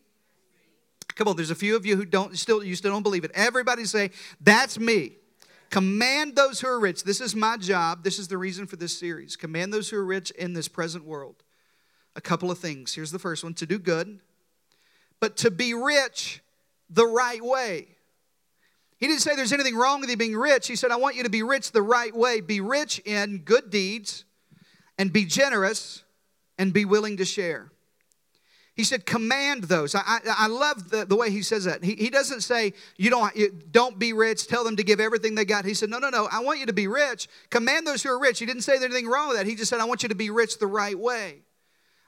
Come 1.15 1.29
on, 1.29 1.37
there's 1.37 1.51
a 1.51 1.57
few 1.57 1.77
of 1.77 1.85
you 1.85 1.97
who 1.97 2.05
don't 2.05 2.37
still 2.39 2.63
you 2.63 2.75
still 2.75 2.93
don't 2.93 3.03
believe 3.03 3.25
it. 3.25 3.31
Everybody 3.35 3.85
say, 3.85 4.11
That's 4.41 4.79
me. 4.79 5.17
Command 5.71 6.35
those 6.35 6.61
who 6.61 6.67
are 6.67 6.81
rich. 6.81 7.05
This 7.05 7.21
is 7.21 7.37
my 7.37 7.57
job. 7.57 8.03
This 8.03 8.19
is 8.19 8.27
the 8.27 8.39
reason 8.39 8.67
for 8.67 8.77
this 8.77 8.99
series. 8.99 9.37
Command 9.37 9.73
those 9.73 9.89
who 9.89 9.97
are 9.97 10.05
rich 10.05 10.33
in 10.33 10.53
this 10.53 10.67
present 10.67 11.05
world. 11.05 11.45
A 12.17 12.21
couple 12.21 12.51
of 12.51 12.59
things. 12.59 12.95
Here's 12.95 13.13
the 13.13 13.21
first 13.21 13.45
one 13.45 13.55
to 13.55 13.67
do 13.67 13.79
good, 13.79 14.19
but 15.21 15.37
to 15.39 15.51
be 15.51 15.75
rich 15.75 16.43
the 16.89 17.07
right 17.07 17.43
way. 17.43 17.87
He 18.99 19.07
didn't 19.07 19.21
say 19.21 19.37
there's 19.37 19.53
anything 19.53 19.77
wrong 19.77 20.01
with 20.01 20.11
you 20.11 20.17
being 20.17 20.37
rich. 20.37 20.67
He 20.67 20.75
said, 20.75 20.91
I 20.91 20.97
want 20.97 21.15
you 21.15 21.23
to 21.23 21.31
be 21.31 21.45
rich 21.45 21.71
the 21.71 21.83
right 21.83 22.15
way. 22.15 22.41
Be 22.41 22.61
rich 22.61 22.99
in 23.07 23.39
good 23.39 23.71
deeds 23.71 24.25
and 25.01 25.15
be 25.15 25.25
generous 25.25 26.03
and 26.59 26.75
be 26.75 26.85
willing 26.85 27.17
to 27.17 27.25
share. 27.25 27.73
He 28.75 28.85
said, 28.85 29.07
command 29.07 29.65
those. 29.65 29.95
I, 29.95 30.03
I, 30.05 30.19
I 30.27 30.47
love 30.47 30.91
the, 30.91 31.07
the 31.07 31.17
way 31.17 31.31
he 31.31 31.41
says 31.41 31.65
that. 31.65 31.83
He, 31.83 31.95
he 31.95 32.11
doesn't 32.11 32.43
say, 32.43 32.75
you 32.99 33.09
don't, 33.09 33.35
you, 33.35 33.51
don't 33.71 33.99
be 33.99 34.13
rich, 34.13 34.47
tell 34.47 34.63
them 34.63 34.77
to 34.77 34.85
give 34.85 35.01
everything 35.01 35.35
they 35.35 35.47
got. 35.47 35.65
He 35.65 35.73
said, 35.73 35.89
no, 35.89 35.99
no, 35.99 36.11
no, 36.11 36.29
I 36.31 36.41
want 36.41 36.59
you 36.59 36.67
to 36.67 36.75
be 36.75 36.87
rich. 36.87 37.29
Command 37.49 37.87
those 37.87 38.03
who 38.03 38.11
are 38.11 38.21
rich. 38.21 38.41
He 38.41 38.45
didn't 38.45 38.61
say 38.61 38.73
there's 38.73 38.93
anything 38.93 39.09
wrong 39.09 39.29
with 39.29 39.39
that. 39.39 39.47
He 39.47 39.55
just 39.55 39.71
said, 39.71 39.81
I 39.81 39.87
want 39.87 40.03
you 40.03 40.11
to 40.11 40.15
be 40.15 40.29
rich 40.29 40.59
the 40.59 40.67
right 40.67 40.99
way. 40.99 41.45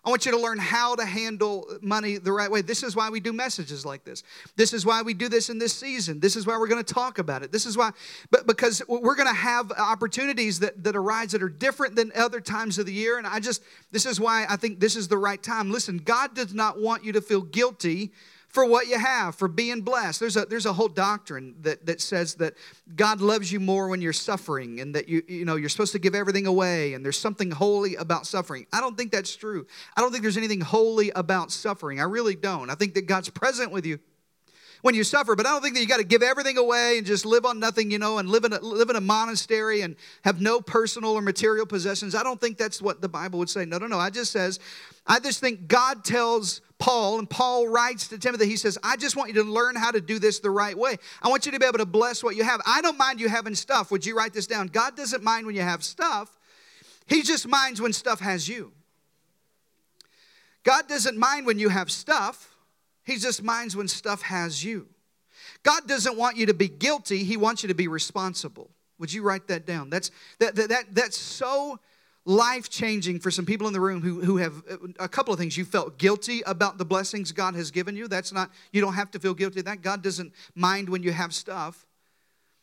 I 0.05 0.11
want 0.11 0.27
you 0.27 0.33
to 0.33 0.39
learn 0.39 0.59
how 0.59 0.97
to 0.97 1.05
handle 1.05 1.69
money 1.81 2.19
the 2.19 2.33
right 2.33 2.51
way. 2.51 2.61
This 2.61 2.83
is 2.83 2.97
why 2.97 3.09
we 3.09 3.21
do 3.21 3.33
messages 3.33 3.87
like 3.87 4.03
this. 4.05 4.25
This 4.57 4.73
is 4.73 4.85
why 4.85 5.03
we 5.03 5.15
do 5.15 5.29
this 5.29 5.49
in 5.49 5.59
this 5.59 5.73
season. 5.73 6.19
This 6.19 6.35
is 6.35 6.45
why 6.45 6.57
we're 6.59 6.67
going 6.67 6.83
to 6.83 6.95
talk 6.95 7.19
about 7.19 7.45
it. 7.45 7.53
This 7.53 7.67
is 7.67 7.77
why, 7.77 7.93
but 8.31 8.49
because 8.49 8.83
we're 8.89 9.15
going 9.15 9.29
to 9.29 9.35
have 9.35 9.71
opportunities 9.73 10.59
that, 10.59 10.83
that 10.83 10.97
arise 10.97 11.31
that 11.33 11.43
are 11.43 11.49
different 11.49 11.95
than 11.95 12.11
other 12.17 12.41
times 12.41 12.79
of 12.79 12.87
the 12.87 12.93
year. 12.93 13.17
And 13.17 13.29
I 13.29 13.39
just, 13.39 13.63
this 13.93 14.05
is 14.05 14.19
why 14.19 14.45
I 14.49 14.57
think 14.57 14.81
this 14.81 14.97
is 14.97 15.07
the 15.07 15.19
right 15.19 15.41
time. 15.41 15.71
Listen, 15.71 15.99
God 15.99 16.35
does 16.35 16.53
not 16.53 16.81
want 16.81 17.05
you 17.05 17.13
to 17.13 17.21
feel 17.21 17.43
guilty 17.43 18.11
for 18.53 18.67
what 18.67 18.87
you 18.87 18.99
have, 18.99 19.35
for 19.35 19.49
being 19.49 19.81
blessed. 19.81 20.21
There's 20.21 20.37
a, 20.37 20.45
there's 20.45 20.67
a 20.67 20.73
whole 20.75 20.89
doctrine 20.89 21.55
that, 21.63 21.87
that 21.87 22.03
says 22.03 22.35
that 22.35 22.55
God 22.95 23.23
loves 23.23 23.51
you 23.51 23.59
more 23.59 23.89
when 23.89 24.03
you're 24.03 24.13
suffering 24.13 24.81
and 24.81 24.95
that 24.95 25.09
you, 25.09 25.23
you 25.27 25.47
know, 25.47 25.57
you're 25.57 25.71
supposed 25.71 25.93
to 25.93 25.99
give 25.99 26.15
everything 26.15 26.47
away 26.47 26.93
and 26.93 27.03
there's 27.03 27.19
something 27.19 27.51
holy 27.51 27.97
about 27.97 28.27
suffering. 28.27 28.67
I 28.71 28.81
don't 28.81 28.97
think 28.97 29.11
that's 29.11 29.35
true. 29.35 29.67
I 29.97 30.03
don't 30.03 30.13
think 30.13 30.23
there's 30.23 30.37
anything 30.37 30.61
holy 30.61 31.11
about 31.17 31.51
suffering. 31.51 31.99
I 31.99 32.05
really 32.05 32.37
don't. 32.37 32.69
I 32.69 32.75
think 32.75 32.93
that 32.95 33.07
God's 33.07 33.31
present 33.31 33.73
with 33.73 33.87
you 33.87 33.99
when 34.83 34.95
you 34.95 35.03
suffer. 35.03 35.35
But 35.35 35.47
I 35.47 35.51
don't 35.51 35.63
think 35.63 35.75
that 35.75 35.81
you 35.81 35.87
got 35.87 35.99
to 35.99 36.05
give 36.05 36.23
everything 36.23 36.59
away 36.59 36.99
and 36.99 37.07
just 37.07 37.25
live 37.25 37.47
on 37.47 37.59
nothing, 37.59 37.91
you 37.91 37.99
know, 37.99 38.19
and 38.19 38.29
live 38.29 38.45
in, 38.45 38.53
a, 38.53 38.61
live 38.61 38.91
in 38.91 38.97
a 38.97 39.01
monastery 39.01 39.81
and 39.81 39.97
have 40.25 40.41
no 40.41 40.61
personal 40.61 41.13
or 41.13 41.23
material 41.23 41.65
possessions. 41.65 42.15
I 42.15 42.23
don't 42.23 42.41
think 42.41 42.59
that's 42.59 42.83
what 42.83 43.01
the 43.01 43.09
Bible 43.09 43.39
would 43.39 43.49
say. 43.51 43.65
No, 43.65 43.79
no, 43.79 43.87
no. 43.87 43.99
I 43.99 44.11
just 44.11 44.31
says, 44.31 44.61
I 45.07 45.19
just 45.19 45.41
think 45.41 45.67
God 45.67 46.05
tells 46.05 46.61
Paul, 46.79 47.21
and 47.21 47.31
Paul 47.31 47.69
writes 47.69 48.09
to 48.09 48.19
Timothy, 48.19 48.47
he 48.47 48.57
says, 48.57 48.77
I 48.83 48.97
just 48.97 49.17
want 49.17 49.33
you 49.33 49.43
to 49.43 49.49
learn 49.49 49.77
how 49.77 49.93
to 49.93 50.01
do 50.01 50.19
this 50.19 50.41
the 50.41 50.51
right 50.51 50.77
way. 50.77 50.97
I 51.23 51.29
want 51.29 51.47
you 51.47 51.53
to 51.53 51.59
be 51.59 51.65
able 51.65 51.79
to 51.79 51.87
bless 51.87 52.25
what 52.25 52.35
you 52.35 52.43
have. 52.43 52.61
I 52.67 52.83
don't 52.83 52.99
mind 52.99 53.21
you 53.21 53.29
having 53.29 53.55
stuff. 53.55 53.91
Would 53.93 54.05
you 54.05 54.17
write 54.17 54.33
this 54.33 54.49
down? 54.49 54.67
God 54.67 54.97
doesn't 54.97 55.23
mind 55.23 55.47
when 55.47 55.55
you 55.55 55.63
have 55.63 55.85
stuff, 55.85 56.37
He 57.07 57.23
just 57.23 57.47
minds 57.47 57.81
when 57.81 57.93
stuff 57.93 58.21
has 58.21 58.49
you. 58.49 58.73
God 60.65 60.89
doesn't 60.89 61.17
mind 61.17 61.47
when 61.47 61.59
you 61.59 61.69
have 61.69 61.91
stuff, 61.91 62.52
He 63.13 63.19
just 63.19 63.43
minds 63.43 63.77
when 63.77 63.89
stuff 63.89 64.23
has 64.23 64.65
you. 64.65 64.89
God 65.63 65.87
doesn't 65.87 66.17
want 66.17 66.37
you 66.37 66.47
to 66.47 66.55
be 66.55 66.69
guilty, 66.69 67.25
He 67.25 67.37
wants 67.37 67.63
you 67.63 67.69
to 67.69 67.75
be 67.75 67.89
responsible. 67.89 68.71
Would 68.99 69.13
you 69.13 69.23
write 69.23 69.49
that 69.49 69.67
down? 69.67 69.91
That's, 69.91 70.11
that, 70.39 70.55
that, 70.55 70.69
that 70.69 70.85
that's 70.93 71.19
so 71.19 71.79
life 72.25 72.71
changing 72.71 73.19
for 73.19 73.31
some 73.31 73.45
people 73.45 73.67
in 73.67 73.73
the 73.73 73.81
room 73.81 74.01
who, 74.01 74.21
who 74.21 74.37
have 74.37 74.63
a 74.99 75.09
couple 75.09 75.35
of 75.35 75.41
things. 75.41 75.57
You 75.57 75.65
felt 75.65 75.99
guilty 75.99 76.41
about 76.47 76.79
the 76.79 76.85
blessings 76.85 77.33
God 77.33 77.55
has 77.55 77.71
given 77.71 77.97
you. 77.97 78.07
That's 78.07 78.33
not, 78.33 78.51
you 78.71 78.81
don't 78.81 78.95
have 78.95 79.11
to 79.11 79.19
feel 79.19 79.35
guilty 79.35 79.61
that. 79.63 79.83
God 79.83 80.03
doesn't 80.03 80.33
mind 80.55 80.89
when 80.89 81.03
you 81.03 81.13
have 81.13 81.35
stuff. 81.35 81.85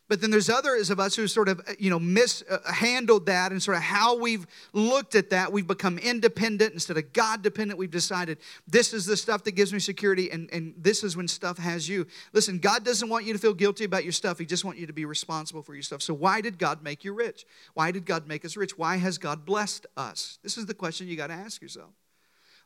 But 0.09 0.21
then 0.21 0.31
there's 0.31 0.49
others 0.49 0.89
of 0.89 0.99
us 0.99 1.15
who 1.15 1.27
sort 1.27 1.47
of, 1.47 1.59
uh, 1.59 1.73
you 1.77 1.91
know, 1.91 1.99
mishandled 1.99 3.29
uh, 3.29 3.31
uh, 3.31 3.35
that 3.35 3.51
and 3.51 3.61
sort 3.61 3.77
of 3.77 3.83
how 3.83 4.17
we've 4.17 4.47
looked 4.73 5.13
at 5.13 5.29
that. 5.29 5.53
We've 5.53 5.67
become 5.67 5.99
independent 5.99 6.73
instead 6.73 6.97
of 6.97 7.13
God 7.13 7.43
dependent. 7.43 7.77
We've 7.77 7.91
decided 7.91 8.39
this 8.67 8.91
is 8.91 9.05
the 9.05 9.15
stuff 9.15 9.43
that 9.43 9.51
gives 9.51 9.71
me 9.71 9.77
security 9.77 10.31
and, 10.31 10.49
and 10.51 10.73
this 10.75 11.03
is 11.03 11.15
when 11.15 11.27
stuff 11.27 11.59
has 11.59 11.87
you. 11.87 12.07
Listen, 12.33 12.57
God 12.57 12.83
doesn't 12.83 13.07
want 13.07 13.25
you 13.25 13.33
to 13.33 13.39
feel 13.39 13.53
guilty 13.53 13.83
about 13.83 14.03
your 14.03 14.11
stuff. 14.11 14.39
He 14.39 14.47
just 14.47 14.65
wants 14.65 14.79
you 14.79 14.87
to 14.87 14.93
be 14.93 15.05
responsible 15.05 15.61
for 15.61 15.75
your 15.75 15.83
stuff. 15.83 16.01
So 16.01 16.15
why 16.15 16.41
did 16.41 16.57
God 16.57 16.81
make 16.81 17.03
you 17.03 17.13
rich? 17.13 17.45
Why 17.75 17.91
did 17.91 18.07
God 18.07 18.27
make 18.27 18.43
us 18.43 18.57
rich? 18.57 18.79
Why 18.79 18.97
has 18.97 19.19
God 19.19 19.45
blessed 19.45 19.85
us? 19.95 20.39
This 20.41 20.57
is 20.57 20.65
the 20.65 20.73
question 20.73 21.07
you 21.07 21.17
got 21.17 21.27
to 21.27 21.33
ask 21.33 21.61
yourself. 21.61 21.91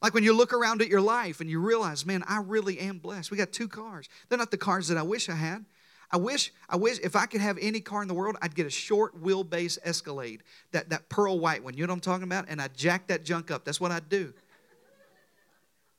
Like 0.01 0.13
when 0.13 0.23
you 0.23 0.33
look 0.33 0.53
around 0.53 0.81
at 0.81 0.87
your 0.87 1.01
life 1.01 1.41
and 1.41 1.49
you 1.49 1.59
realize, 1.59 2.05
man, 2.05 2.23
I 2.25 2.39
really 2.39 2.79
am 2.79 2.99
blessed. 2.99 3.31
We 3.31 3.37
got 3.37 3.51
two 3.51 3.67
cars. 3.67 4.07
They're 4.29 4.37
not 4.37 4.51
the 4.51 4.57
cars 4.57 4.87
that 4.87 4.97
I 4.97 5.01
wish 5.01 5.27
I 5.29 5.35
had. 5.35 5.65
I 6.13 6.17
wish, 6.17 6.53
I 6.69 6.75
wish 6.75 6.99
if 6.99 7.15
I 7.15 7.25
could 7.25 7.41
have 7.41 7.57
any 7.59 7.79
car 7.79 8.03
in 8.03 8.07
the 8.07 8.13
world, 8.13 8.37
I'd 8.39 8.53
get 8.53 8.67
a 8.67 8.69
short 8.69 9.19
wheelbase 9.19 9.79
Escalade, 9.83 10.43
that, 10.71 10.89
that 10.91 11.09
pearl 11.09 11.39
white 11.39 11.63
one. 11.63 11.73
You 11.73 11.87
know 11.87 11.91
what 11.91 11.95
I'm 11.95 12.01
talking 12.01 12.23
about? 12.23 12.45
And 12.49 12.61
I'd 12.61 12.75
jack 12.77 13.07
that 13.07 13.25
junk 13.25 13.49
up. 13.49 13.65
That's 13.65 13.81
what 13.81 13.91
I'd 13.91 14.09
do. 14.09 14.31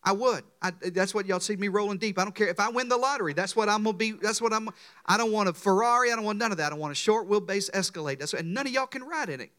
I 0.05 0.12
would. 0.12 0.44
I, 0.62 0.70
that's 0.92 1.14
what 1.14 1.27
y'all 1.27 1.40
see 1.40 1.57
me 1.57 1.66
rolling 1.66 1.98
deep. 1.98 2.16
I 2.18 2.22
don't 2.22 2.35
care 2.35 2.46
if 2.46 2.61
I 2.61 2.68
win 2.68 2.88
the 2.88 2.96
lottery. 2.96 3.33
That's 3.33 3.57
what 3.57 3.68
I'm 3.68 3.83
gonna 3.83 3.96
be. 3.96 4.12
That's 4.12 4.40
what 4.40 4.53
I'm. 4.53 4.68
I 5.05 5.16
don't 5.16 5.33
want 5.33 5.48
a 5.48 5.53
Ferrari. 5.55 6.12
I 6.12 6.14
don't 6.14 6.24
want 6.24 6.38
none 6.38 6.53
of 6.53 6.59
that. 6.59 6.72
I 6.72 6.77
want 6.77 6.92
a 6.92 6.94
short 6.94 7.29
wheelbase 7.29 7.70
Escalade. 7.72 8.20
That's 8.20 8.35
and 8.35 8.53
none 8.53 8.66
of 8.66 8.72
y'all 8.72 8.87
can 8.87 9.03
ride 9.03 9.31
in 9.31 9.40
it. 9.40 9.50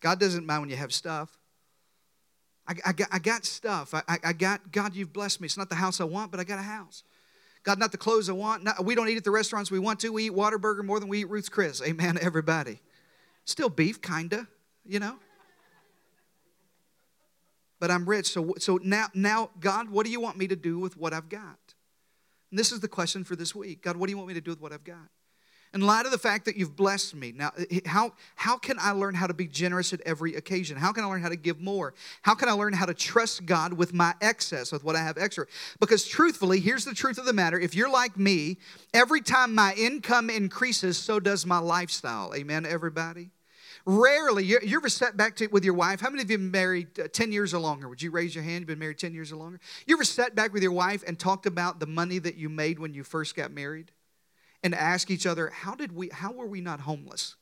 God 0.00 0.20
doesn't 0.20 0.44
mind 0.44 0.60
when 0.62 0.70
you 0.70 0.76
have 0.76 0.92
stuff. 0.92 1.36
I, 2.68 2.74
I, 2.86 2.92
got, 2.92 3.08
I 3.12 3.18
got 3.18 3.44
stuff. 3.44 3.94
I, 3.94 4.18
I 4.24 4.32
got, 4.32 4.72
God, 4.72 4.94
you've 4.94 5.12
blessed 5.12 5.40
me. 5.40 5.46
It's 5.46 5.56
not 5.56 5.68
the 5.68 5.76
house 5.76 6.00
I 6.00 6.04
want, 6.04 6.30
but 6.30 6.40
I 6.40 6.44
got 6.44 6.58
a 6.58 6.62
house. 6.62 7.04
God, 7.62 7.78
not 7.78 7.92
the 7.92 7.98
clothes 7.98 8.28
I 8.28 8.32
want. 8.32 8.64
Not, 8.64 8.84
we 8.84 8.94
don't 8.94 9.08
eat 9.08 9.16
at 9.16 9.24
the 9.24 9.30
restaurants 9.30 9.70
we 9.70 9.78
want 9.78 10.00
to. 10.00 10.10
We 10.10 10.26
eat 10.26 10.32
Whataburger 10.32 10.84
more 10.84 11.00
than 11.00 11.08
we 11.08 11.20
eat 11.20 11.28
Ruth's 11.28 11.48
Chris. 11.48 11.82
Amen, 11.82 12.18
everybody. 12.22 12.80
Still 13.44 13.68
beef, 13.68 14.00
kinda, 14.00 14.46
you 14.84 15.00
know. 15.00 15.16
But 17.78 17.90
I'm 17.90 18.08
rich. 18.08 18.28
So, 18.28 18.54
so 18.58 18.78
now, 18.82 19.08
now, 19.14 19.50
God, 19.60 19.90
what 19.90 20.06
do 20.06 20.12
you 20.12 20.20
want 20.20 20.38
me 20.38 20.48
to 20.48 20.56
do 20.56 20.78
with 20.78 20.96
what 20.96 21.12
I've 21.12 21.28
got? 21.28 21.58
And 22.50 22.58
this 22.58 22.72
is 22.72 22.80
the 22.80 22.88
question 22.88 23.24
for 23.24 23.36
this 23.36 23.54
week. 23.54 23.82
God, 23.82 23.96
what 23.96 24.06
do 24.06 24.12
you 24.12 24.16
want 24.16 24.28
me 24.28 24.34
to 24.34 24.40
do 24.40 24.50
with 24.50 24.60
what 24.60 24.72
I've 24.72 24.84
got? 24.84 25.08
In 25.76 25.82
light 25.82 26.06
of 26.06 26.10
the 26.10 26.18
fact 26.18 26.46
that 26.46 26.56
you've 26.56 26.74
blessed 26.74 27.14
me 27.14 27.32
now 27.36 27.52
how, 27.84 28.10
how 28.34 28.56
can 28.56 28.78
i 28.80 28.92
learn 28.92 29.14
how 29.14 29.26
to 29.26 29.34
be 29.34 29.46
generous 29.46 29.92
at 29.92 30.00
every 30.06 30.34
occasion 30.34 30.74
how 30.74 30.90
can 30.90 31.04
i 31.04 31.06
learn 31.06 31.20
how 31.20 31.28
to 31.28 31.36
give 31.36 31.60
more 31.60 31.92
how 32.22 32.34
can 32.34 32.48
i 32.48 32.52
learn 32.52 32.72
how 32.72 32.86
to 32.86 32.94
trust 32.94 33.44
god 33.44 33.74
with 33.74 33.92
my 33.92 34.14
excess 34.22 34.72
with 34.72 34.82
what 34.82 34.96
i 34.96 35.02
have 35.02 35.18
extra 35.18 35.46
because 35.78 36.06
truthfully 36.06 36.60
here's 36.60 36.86
the 36.86 36.94
truth 36.94 37.18
of 37.18 37.26
the 37.26 37.32
matter 37.32 37.60
if 37.60 37.74
you're 37.74 37.90
like 37.90 38.16
me 38.16 38.56
every 38.94 39.20
time 39.20 39.54
my 39.54 39.74
income 39.74 40.30
increases 40.30 40.96
so 40.96 41.20
does 41.20 41.44
my 41.44 41.58
lifestyle 41.58 42.32
amen 42.34 42.64
everybody 42.64 43.30
Rarely, 43.88 44.44
you, 44.44 44.58
ever 44.74 44.88
sat 44.88 45.16
back 45.16 45.36
to, 45.36 45.46
with 45.46 45.64
your 45.64 45.74
wife? 45.74 46.00
How 46.00 46.10
many 46.10 46.20
of 46.20 46.28
you 46.28 46.38
been 46.38 46.50
married 46.50 46.98
uh, 46.98 47.06
10 47.06 47.30
years 47.30 47.54
or 47.54 47.60
longer? 47.60 47.88
Would 47.88 48.02
you 48.02 48.10
raise 48.10 48.34
your 48.34 48.42
hand? 48.42 48.62
You've 48.62 48.66
been 48.66 48.80
married 48.80 48.98
10 48.98 49.14
years 49.14 49.30
or 49.30 49.36
longer? 49.36 49.60
You 49.86 49.94
ever 49.94 50.02
sat 50.02 50.34
back 50.34 50.52
with 50.52 50.64
your 50.64 50.72
wife 50.72 51.04
and 51.06 51.16
talked 51.16 51.46
about 51.46 51.78
the 51.78 51.86
money 51.86 52.18
that 52.18 52.34
you 52.34 52.48
made 52.48 52.80
when 52.80 52.94
you 52.94 53.04
first 53.04 53.36
got 53.36 53.52
married? 53.52 53.92
And 54.66 54.74
ask 54.74 55.12
each 55.12 55.26
other, 55.26 55.48
how 55.50 55.76
did 55.76 55.92
we, 55.92 56.08
how 56.08 56.32
were 56.32 56.46
we 56.46 56.60
not 56.60 56.80
homeless? 56.80 57.36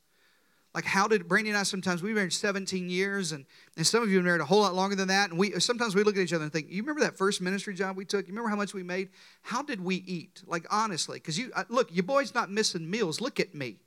Like 0.74 0.84
how 0.84 1.08
did 1.08 1.26
Brandy 1.26 1.48
and 1.48 1.58
I 1.58 1.62
sometimes 1.62 2.02
we 2.02 2.12
married 2.12 2.34
17 2.34 2.90
years 2.90 3.32
and, 3.32 3.46
and 3.78 3.86
some 3.86 4.02
of 4.02 4.10
you 4.10 4.20
married 4.20 4.42
a 4.42 4.44
whole 4.44 4.60
lot 4.60 4.74
longer 4.74 4.94
than 4.94 5.08
that. 5.08 5.30
And 5.30 5.38
we 5.38 5.58
sometimes 5.58 5.94
we 5.94 6.02
look 6.02 6.16
at 6.16 6.20
each 6.20 6.34
other 6.34 6.44
and 6.44 6.52
think, 6.52 6.68
you 6.68 6.82
remember 6.82 7.00
that 7.00 7.16
first 7.16 7.40
ministry 7.40 7.72
job 7.72 7.96
we 7.96 8.04
took? 8.04 8.26
You 8.26 8.32
remember 8.32 8.50
how 8.50 8.56
much 8.56 8.74
we 8.74 8.82
made? 8.82 9.08
How 9.40 9.62
did 9.62 9.80
we 9.80 9.96
eat? 9.96 10.42
Like 10.46 10.66
honestly, 10.70 11.18
because 11.18 11.38
you 11.38 11.50
look, 11.70 11.94
your 11.94 12.02
boy's 12.02 12.34
not 12.34 12.50
missing 12.50 12.90
meals. 12.90 13.22
Look 13.22 13.40
at 13.40 13.54
me. 13.54 13.78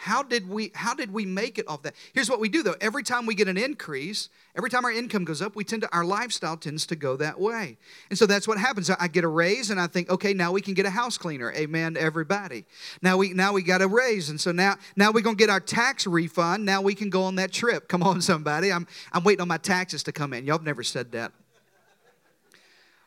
How 0.00 0.22
did 0.22 0.48
we 0.48 0.70
how 0.76 0.94
did 0.94 1.12
we 1.12 1.26
make 1.26 1.58
it 1.58 1.66
off 1.66 1.82
that? 1.82 1.94
Here's 2.12 2.30
what 2.30 2.38
we 2.38 2.48
do 2.48 2.62
though. 2.62 2.76
Every 2.80 3.02
time 3.02 3.26
we 3.26 3.34
get 3.34 3.48
an 3.48 3.56
increase, 3.56 4.28
every 4.56 4.70
time 4.70 4.84
our 4.84 4.92
income 4.92 5.24
goes 5.24 5.42
up, 5.42 5.56
we 5.56 5.64
tend 5.64 5.82
to 5.82 5.92
our 5.92 6.04
lifestyle 6.04 6.56
tends 6.56 6.86
to 6.86 6.96
go 6.96 7.16
that 7.16 7.40
way. 7.40 7.78
And 8.08 8.16
so 8.16 8.24
that's 8.24 8.46
what 8.46 8.58
happens. 8.58 8.88
I 8.90 9.08
get 9.08 9.24
a 9.24 9.28
raise 9.28 9.70
and 9.70 9.80
I 9.80 9.88
think, 9.88 10.08
okay, 10.08 10.32
now 10.32 10.52
we 10.52 10.60
can 10.60 10.74
get 10.74 10.86
a 10.86 10.90
house 10.90 11.18
cleaner. 11.18 11.52
Amen 11.52 11.96
everybody. 11.96 12.64
Now 13.02 13.16
we 13.16 13.32
now 13.32 13.52
we 13.52 13.62
got 13.62 13.82
a 13.82 13.88
raise 13.88 14.30
and 14.30 14.40
so 14.40 14.52
now 14.52 14.76
now 14.94 15.10
we're 15.10 15.22
to 15.22 15.34
get 15.34 15.50
our 15.50 15.58
tax 15.58 16.06
refund. 16.06 16.64
Now 16.64 16.80
we 16.80 16.94
can 16.94 17.10
go 17.10 17.24
on 17.24 17.34
that 17.34 17.50
trip. 17.50 17.88
Come 17.88 18.04
on 18.04 18.20
somebody. 18.20 18.72
I'm 18.72 18.86
I'm 19.12 19.24
waiting 19.24 19.42
on 19.42 19.48
my 19.48 19.58
taxes 19.58 20.04
to 20.04 20.12
come 20.12 20.32
in. 20.32 20.46
Y'all 20.46 20.58
have 20.58 20.64
never 20.64 20.84
said 20.84 21.10
that. 21.12 21.32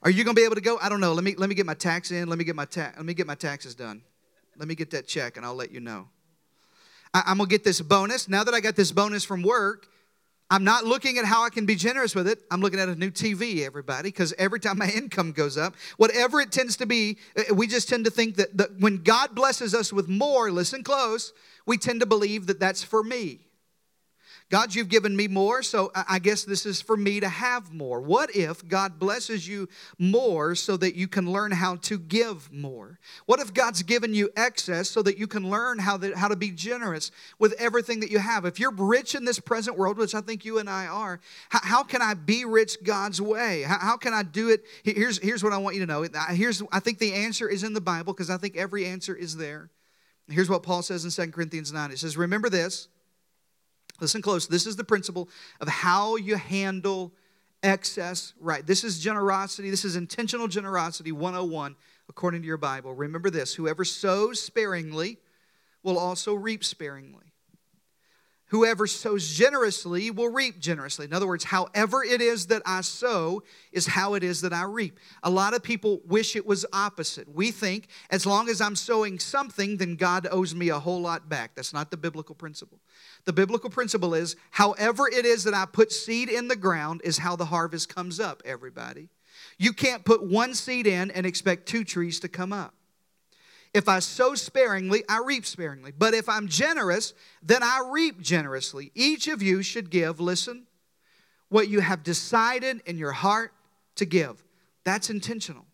Are 0.03 0.09
you 0.09 0.25
to 0.25 0.33
be 0.33 0.43
able 0.43 0.55
to 0.55 0.61
go? 0.61 0.77
I 0.81 0.89
don't 0.89 0.99
know. 0.99 1.13
Let 1.13 1.23
me 1.23 1.35
let 1.35 1.47
me 1.47 1.55
get 1.55 1.65
my 1.65 1.73
tax 1.73 2.11
in. 2.11 2.27
Let 2.27 2.37
me 2.37 2.43
get 2.43 2.57
my 2.57 2.65
ta- 2.65 2.91
let 2.97 3.05
me 3.05 3.13
get 3.13 3.27
my 3.27 3.35
taxes 3.35 3.75
done. 3.75 4.01
Let 4.57 4.67
me 4.67 4.75
get 4.75 4.91
that 4.91 5.07
check 5.07 5.37
and 5.37 5.45
I'll 5.45 5.55
let 5.55 5.71
you 5.71 5.79
know. 5.79 6.09
I, 7.13 7.31
am 7.31 7.37
going 7.37 7.49
to 7.49 7.53
get 7.53 7.63
this 7.63 7.81
bonus. 7.81 8.27
Now 8.29 8.43
that 8.43 8.53
I 8.53 8.59
got 8.59 8.75
this 8.75 8.91
bonus 8.91 9.23
from 9.23 9.41
work, 9.41 9.87
I'm 10.49 10.63
not 10.65 10.85
looking 10.85 11.17
at 11.17 11.23
how 11.25 11.43
I 11.43 11.49
can 11.49 11.65
be 11.65 11.75
generous 11.75 12.13
with 12.13 12.27
it. 12.27 12.39
I'm 12.51 12.59
looking 12.59 12.79
at 12.79 12.89
a 12.89 12.95
new 12.95 13.09
TV, 13.09 13.65
everybody, 13.65 14.09
because 14.09 14.33
every 14.37 14.59
time 14.59 14.77
my 14.77 14.89
income 14.95 15.31
goes 15.31 15.57
up, 15.57 15.75
whatever 15.97 16.41
it 16.41 16.51
tends 16.51 16.75
to 16.77 16.85
be, 16.85 17.17
uh, 17.37 17.55
we 17.55 17.67
just 17.67 17.87
tend 17.87 18.05
to 18.05 18.11
think 18.11 18.35
that, 18.35 18.57
that 18.57 18.79
when 18.79 18.97
God 18.97 19.33
blesses 19.33 19.73
us 19.73 19.93
with 19.93 20.09
more, 20.09 20.51
listen 20.51 20.83
close, 20.83 21.33
we 21.65 21.77
tend 21.77 22.01
to 22.01 22.05
believe 22.05 22.47
that 22.47 22.59
that's 22.59 22.83
for 22.83 23.03
me. 23.03 23.39
God, 24.51 24.75
you've 24.75 24.89
given 24.89 25.15
me 25.15 25.29
more, 25.29 25.63
so 25.63 25.93
I 25.95 26.19
guess 26.19 26.43
this 26.43 26.65
is 26.65 26.81
for 26.81 26.97
me 26.97 27.21
to 27.21 27.29
have 27.29 27.71
more. 27.71 28.01
What 28.01 28.35
if 28.35 28.67
God 28.67 28.99
blesses 28.99 29.47
you 29.47 29.69
more 29.97 30.55
so 30.55 30.75
that 30.75 30.93
you 30.93 31.07
can 31.07 31.31
learn 31.31 31.53
how 31.53 31.77
to 31.77 31.97
give 31.97 32.51
more? 32.51 32.99
What 33.27 33.39
if 33.39 33.53
God's 33.53 33.81
given 33.81 34.13
you 34.13 34.29
excess 34.35 34.89
so 34.89 35.01
that 35.03 35.17
you 35.17 35.25
can 35.25 35.49
learn 35.49 35.79
how, 35.79 35.95
that, 35.95 36.15
how 36.17 36.27
to 36.27 36.35
be 36.35 36.51
generous 36.51 37.11
with 37.39 37.53
everything 37.53 38.01
that 38.01 38.11
you 38.11 38.19
have? 38.19 38.43
If 38.43 38.59
you're 38.59 38.73
rich 38.75 39.15
in 39.15 39.23
this 39.23 39.39
present 39.39 39.77
world, 39.77 39.97
which 39.97 40.13
I 40.13 40.19
think 40.19 40.43
you 40.43 40.59
and 40.59 40.69
I 40.69 40.85
are, 40.85 41.21
how, 41.47 41.59
how 41.63 41.83
can 41.83 42.01
I 42.01 42.13
be 42.13 42.43
rich 42.43 42.83
God's 42.83 43.21
way? 43.21 43.61
How, 43.61 43.79
how, 43.79 43.95
can 43.95 44.13
I 44.13 44.23
do 44.23 44.49
it? 44.49 44.65
Here's, 44.83 45.17
here's 45.19 45.45
what 45.45 45.53
I 45.53 45.59
want 45.59 45.77
you 45.77 45.85
to 45.85 45.87
know. 45.87 46.05
Here's, 46.29 46.61
I 46.73 46.81
think 46.81 46.99
the 46.99 47.13
answer 47.13 47.47
is 47.47 47.63
in 47.63 47.73
the 47.73 47.79
Bible 47.79 48.11
because 48.11 48.29
I 48.29 48.35
think 48.35 48.57
every 48.57 48.85
answer 48.85 49.15
is 49.15 49.37
there. 49.37 49.69
Here's 50.27 50.49
what 50.49 50.61
Paul 50.61 50.81
says 50.81 51.05
in 51.05 51.25
2 51.25 51.31
Corinthians 51.31 51.71
9. 51.71 51.91
It 51.91 51.99
says, 51.99 52.17
Remember 52.17 52.49
this 52.49 52.89
Listen 54.01 54.21
close. 54.21 54.47
This 54.47 54.65
is 54.65 54.75
the 54.75 54.83
principle 54.83 55.29
of 55.61 55.67
how 55.67 56.15
you 56.15 56.35
handle 56.35 57.13
excess 57.63 58.33
right. 58.39 58.65
This 58.65 58.83
is 58.83 58.99
generosity. 58.99 59.69
This 59.69 59.85
is 59.85 59.95
intentional 59.95 60.47
generosity 60.47 61.11
101 61.11 61.75
according 62.09 62.41
to 62.41 62.47
your 62.47 62.57
Bible. 62.57 62.93
Remember 62.93 63.29
this 63.29 63.53
whoever 63.53 63.85
sows 63.85 64.41
sparingly 64.41 65.19
will 65.83 65.97
also 65.97 66.33
reap 66.33 66.63
sparingly. 66.63 67.30
Whoever 68.51 68.85
sows 68.85 69.29
generously 69.29 70.11
will 70.11 70.27
reap 70.27 70.59
generously. 70.59 71.05
In 71.05 71.13
other 71.13 71.25
words, 71.25 71.45
however 71.45 72.03
it 72.03 72.19
is 72.19 72.47
that 72.47 72.61
I 72.65 72.81
sow 72.81 73.43
is 73.71 73.87
how 73.87 74.15
it 74.15 74.25
is 74.25 74.41
that 74.41 74.51
I 74.51 74.63
reap. 74.63 74.99
A 75.23 75.29
lot 75.29 75.53
of 75.53 75.63
people 75.63 76.01
wish 76.05 76.35
it 76.35 76.45
was 76.45 76.65
opposite. 76.73 77.33
We 77.33 77.51
think 77.51 77.87
as 78.09 78.25
long 78.25 78.49
as 78.49 78.59
I'm 78.59 78.75
sowing 78.75 79.19
something, 79.19 79.77
then 79.77 79.95
God 79.95 80.27
owes 80.29 80.53
me 80.53 80.67
a 80.67 80.79
whole 80.79 80.99
lot 80.99 81.29
back. 81.29 81.55
That's 81.55 81.73
not 81.73 81.91
the 81.91 81.97
biblical 81.97 82.35
principle. 82.35 82.79
The 83.23 83.31
biblical 83.31 83.69
principle 83.69 84.13
is 84.13 84.35
however 84.49 85.07
it 85.07 85.25
is 85.25 85.45
that 85.45 85.53
I 85.53 85.65
put 85.65 85.93
seed 85.93 86.27
in 86.27 86.49
the 86.49 86.57
ground 86.57 86.99
is 87.05 87.19
how 87.19 87.37
the 87.37 87.45
harvest 87.45 87.95
comes 87.95 88.19
up, 88.19 88.43
everybody. 88.43 89.07
You 89.57 89.71
can't 89.71 90.03
put 90.03 90.27
one 90.27 90.55
seed 90.55 90.87
in 90.87 91.09
and 91.11 91.25
expect 91.25 91.67
two 91.67 91.85
trees 91.85 92.19
to 92.19 92.27
come 92.27 92.51
up. 92.51 92.73
If 93.73 93.87
I 93.87 93.99
sow 93.99 94.35
sparingly, 94.35 95.03
I 95.07 95.21
reap 95.25 95.45
sparingly. 95.45 95.93
But 95.97 96.13
if 96.13 96.27
I'm 96.27 96.47
generous, 96.47 97.13
then 97.41 97.63
I 97.63 97.89
reap 97.89 98.19
generously. 98.19 98.91
Each 98.95 99.27
of 99.27 99.41
you 99.41 99.61
should 99.61 99.89
give, 99.89 100.19
listen, 100.19 100.67
what 101.49 101.69
you 101.69 101.79
have 101.79 102.03
decided 102.03 102.81
in 102.85 102.97
your 102.97 103.13
heart 103.13 103.53
to 103.95 104.05
give. 104.05 104.43
That's 104.83 105.09
intentional. 105.09 105.65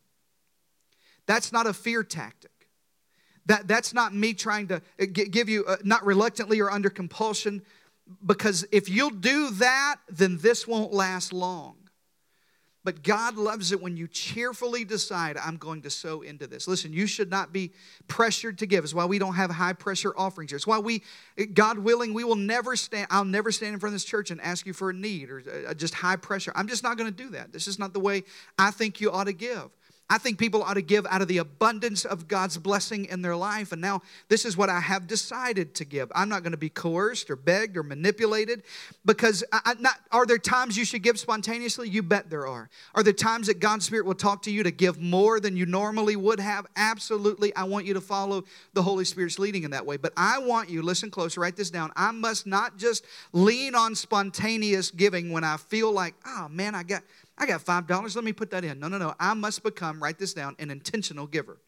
That's 1.25 1.51
not 1.51 1.65
a 1.65 1.73
fear 1.73 2.03
tactic. 2.03 2.51
That, 3.47 3.67
that's 3.67 3.93
not 3.93 4.13
me 4.13 4.33
trying 4.33 4.67
to 4.67 4.75
uh, 4.75 5.05
give 5.11 5.49
you, 5.49 5.65
uh, 5.65 5.77
not 5.83 6.05
reluctantly 6.05 6.59
or 6.59 6.69
under 6.69 6.89
compulsion, 6.89 7.63
because 8.25 8.65
if 8.71 8.89
you'll 8.89 9.09
do 9.09 9.49
that, 9.51 9.97
then 10.09 10.37
this 10.37 10.67
won't 10.67 10.93
last 10.93 11.33
long. 11.33 11.77
But 12.87 13.03
God 13.03 13.35
loves 13.35 13.73
it 13.73 13.81
when 13.81 13.97
you 13.97 14.07
cheerfully 14.07 14.85
decide, 14.85 15.35
I'm 15.35 15.57
going 15.57 15.81
to 15.81 15.89
sow 15.89 16.21
into 16.21 16.47
this. 16.47 16.69
Listen, 16.69 16.93
you 16.93 17.05
should 17.05 17.29
not 17.29 17.51
be 17.51 17.73
pressured 18.07 18.59
to 18.59 18.65
give. 18.65 18.85
It's 18.85 18.93
why 18.93 19.03
we 19.03 19.19
don't 19.19 19.33
have 19.33 19.51
high 19.51 19.73
pressure 19.73 20.13
offerings 20.15 20.51
here. 20.51 20.55
It's 20.55 20.65
why 20.65 20.79
we, 20.79 21.03
God 21.53 21.79
willing, 21.79 22.13
we 22.13 22.23
will 22.23 22.37
never 22.37 22.77
stand, 22.77 23.07
I'll 23.09 23.25
never 23.25 23.51
stand 23.51 23.73
in 23.73 23.81
front 23.81 23.91
of 23.91 23.95
this 23.95 24.05
church 24.05 24.31
and 24.31 24.39
ask 24.39 24.65
you 24.65 24.71
for 24.71 24.91
a 24.91 24.93
need 24.93 25.29
or 25.29 25.43
uh, 25.67 25.73
just 25.73 25.95
high 25.95 26.15
pressure. 26.15 26.53
I'm 26.55 26.69
just 26.69 26.81
not 26.81 26.97
going 26.97 27.13
to 27.13 27.23
do 27.23 27.31
that. 27.31 27.51
This 27.51 27.67
is 27.67 27.77
not 27.77 27.91
the 27.91 27.99
way 27.99 28.23
I 28.57 28.71
think 28.71 29.01
you 29.01 29.11
ought 29.11 29.25
to 29.25 29.33
give. 29.33 29.69
I 30.09 30.17
think 30.17 30.39
people 30.39 30.63
ought 30.63 30.75
to 30.75 30.81
give 30.81 31.05
out 31.07 31.21
of 31.21 31.27
the 31.27 31.39
abundance 31.39 32.05
of 32.05 32.29
God's 32.29 32.57
blessing 32.57 33.05
in 33.05 33.21
their 33.21 33.35
life. 33.35 33.73
And 33.73 33.81
now, 33.81 34.01
this 34.29 34.45
is 34.45 34.55
what 34.55 34.69
I 34.69 34.79
have 34.79 35.05
decided 35.05 35.75
to 35.75 35.85
give. 35.85 36.09
I'm 36.15 36.29
not 36.29 36.43
going 36.43 36.51
to 36.51 36.57
be 36.57 36.69
coerced 36.69 37.29
or 37.29 37.35
begged 37.35 37.75
or 37.75 37.83
manipulated 37.83 38.63
because 39.05 39.43
I, 39.51 39.75
not, 39.79 39.99
are 40.11 40.25
there 40.25 40.37
times 40.37 40.77
you 40.77 40.85
should 40.85 41.03
give 41.03 41.19
spontaneously? 41.19 41.89
You 41.89 42.03
bet 42.03 42.29
there 42.29 42.47
are. 42.47 42.69
Are 42.95 43.03
there 43.03 43.11
times 43.11 43.47
that 43.47 43.59
God's 43.59 43.85
Spirit 43.85 44.05
will 44.05 44.15
talk 44.15 44.43
to 44.43 44.51
you 44.51 44.63
to 44.63 44.71
give 44.71 45.01
more 45.01 45.41
than 45.41 45.57
you 45.57 45.65
normally 45.65 46.15
would 46.15 46.39
have? 46.39 46.65
Absolutely. 46.77 47.53
I 47.55 47.65
want 47.65 47.85
you 47.85 47.93
to 47.93 48.01
follow 48.01 48.45
the 48.73 48.83
Holy 48.83 49.03
Spirit's 49.03 49.39
leading 49.39 49.63
in 49.63 49.71
that 49.71 49.85
way. 49.85 49.97
But 49.97 50.13
I 50.15 50.39
want 50.39 50.69
you, 50.69 50.83
listen 50.83 51.11
close, 51.11 51.37
write 51.37 51.57
this 51.57 51.69
down. 51.69 51.91
I 51.97 52.11
must 52.11 52.47
not 52.47 52.77
just 52.77 53.03
lean 53.33 53.75
on 53.75 53.93
spontaneous 53.93 54.89
giving 54.89 55.33
when 55.33 55.43
I 55.43 55.57
feel 55.57 55.91
like, 55.91 56.15
oh 56.25 56.47
man, 56.49 56.75
I 56.75 56.83
got 56.83 57.03
I 57.37 57.45
got 57.45 57.63
$5. 57.63 58.15
Let 58.15 58.23
me 58.23 58.33
put 58.33 58.51
that 58.51 58.63
in. 58.63 58.79
No, 58.79 58.87
no, 58.87 58.97
no. 58.97 59.13
I 59.19 59.33
must 59.33 59.63
become, 59.63 60.01
write 60.01 60.17
this 60.17 60.33
down, 60.33 60.55
an 60.59 60.71
intentional 60.71 61.27
giver. 61.27 61.59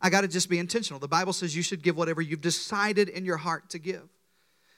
I 0.00 0.10
got 0.10 0.20
to 0.20 0.28
just 0.28 0.48
be 0.48 0.58
intentional. 0.58 1.00
The 1.00 1.08
Bible 1.08 1.32
says 1.32 1.56
you 1.56 1.62
should 1.62 1.82
give 1.82 1.96
whatever 1.96 2.20
you've 2.20 2.40
decided 2.40 3.08
in 3.08 3.24
your 3.24 3.38
heart 3.38 3.70
to 3.70 3.78
give. 3.78 4.08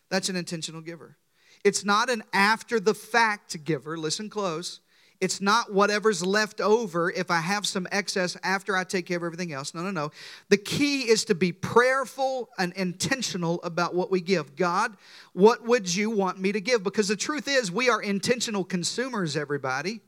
That's 0.09 0.29
an 0.29 0.37
intentional 0.37 0.81
giver. 0.81 1.17
It's 1.65 1.85
not 1.85 2.09
an 2.09 2.23
after 2.33 2.81
the 2.81 2.95
fact 2.95 3.65
giver. 3.65 3.99
Listen 3.99 4.31
close. 4.31 4.81
It's 5.21 5.41
not 5.41 5.73
whatever's 5.73 6.25
left 6.25 6.63
over 6.63 7.11
if 7.11 7.31
I 7.31 7.41
have 7.41 7.67
some 7.67 7.87
excess 7.93 8.39
after 8.43 8.75
I 8.75 8.85
take 8.85 9.05
care 9.05 9.19
of 9.19 9.23
everything 9.23 9.53
else. 9.53 9.75
No, 9.75 9.83
no, 9.83 9.91
no. 9.91 10.11
The 10.49 10.57
key 10.57 11.03
is 11.03 11.27
to 11.27 11.35
be 11.35 11.53
prayerful 11.53 12.49
and 12.59 12.73
intentional 12.73 13.63
about 13.63 13.95
what 13.95 14.11
we 14.11 14.23
give. 14.23 14.57
God, 14.57 14.97
what 15.35 15.63
would 15.65 15.95
you 15.95 16.09
want 16.09 16.41
me 16.41 16.53
to 16.53 16.61
give? 16.61 16.83
Because 16.83 17.09
the 17.09 17.17
truth 17.17 17.49
is, 17.49 17.71
we 17.71 17.91
are 17.91 18.01
intentional 18.01 18.65
consumers, 18.65 19.37
everybody. 19.37 20.01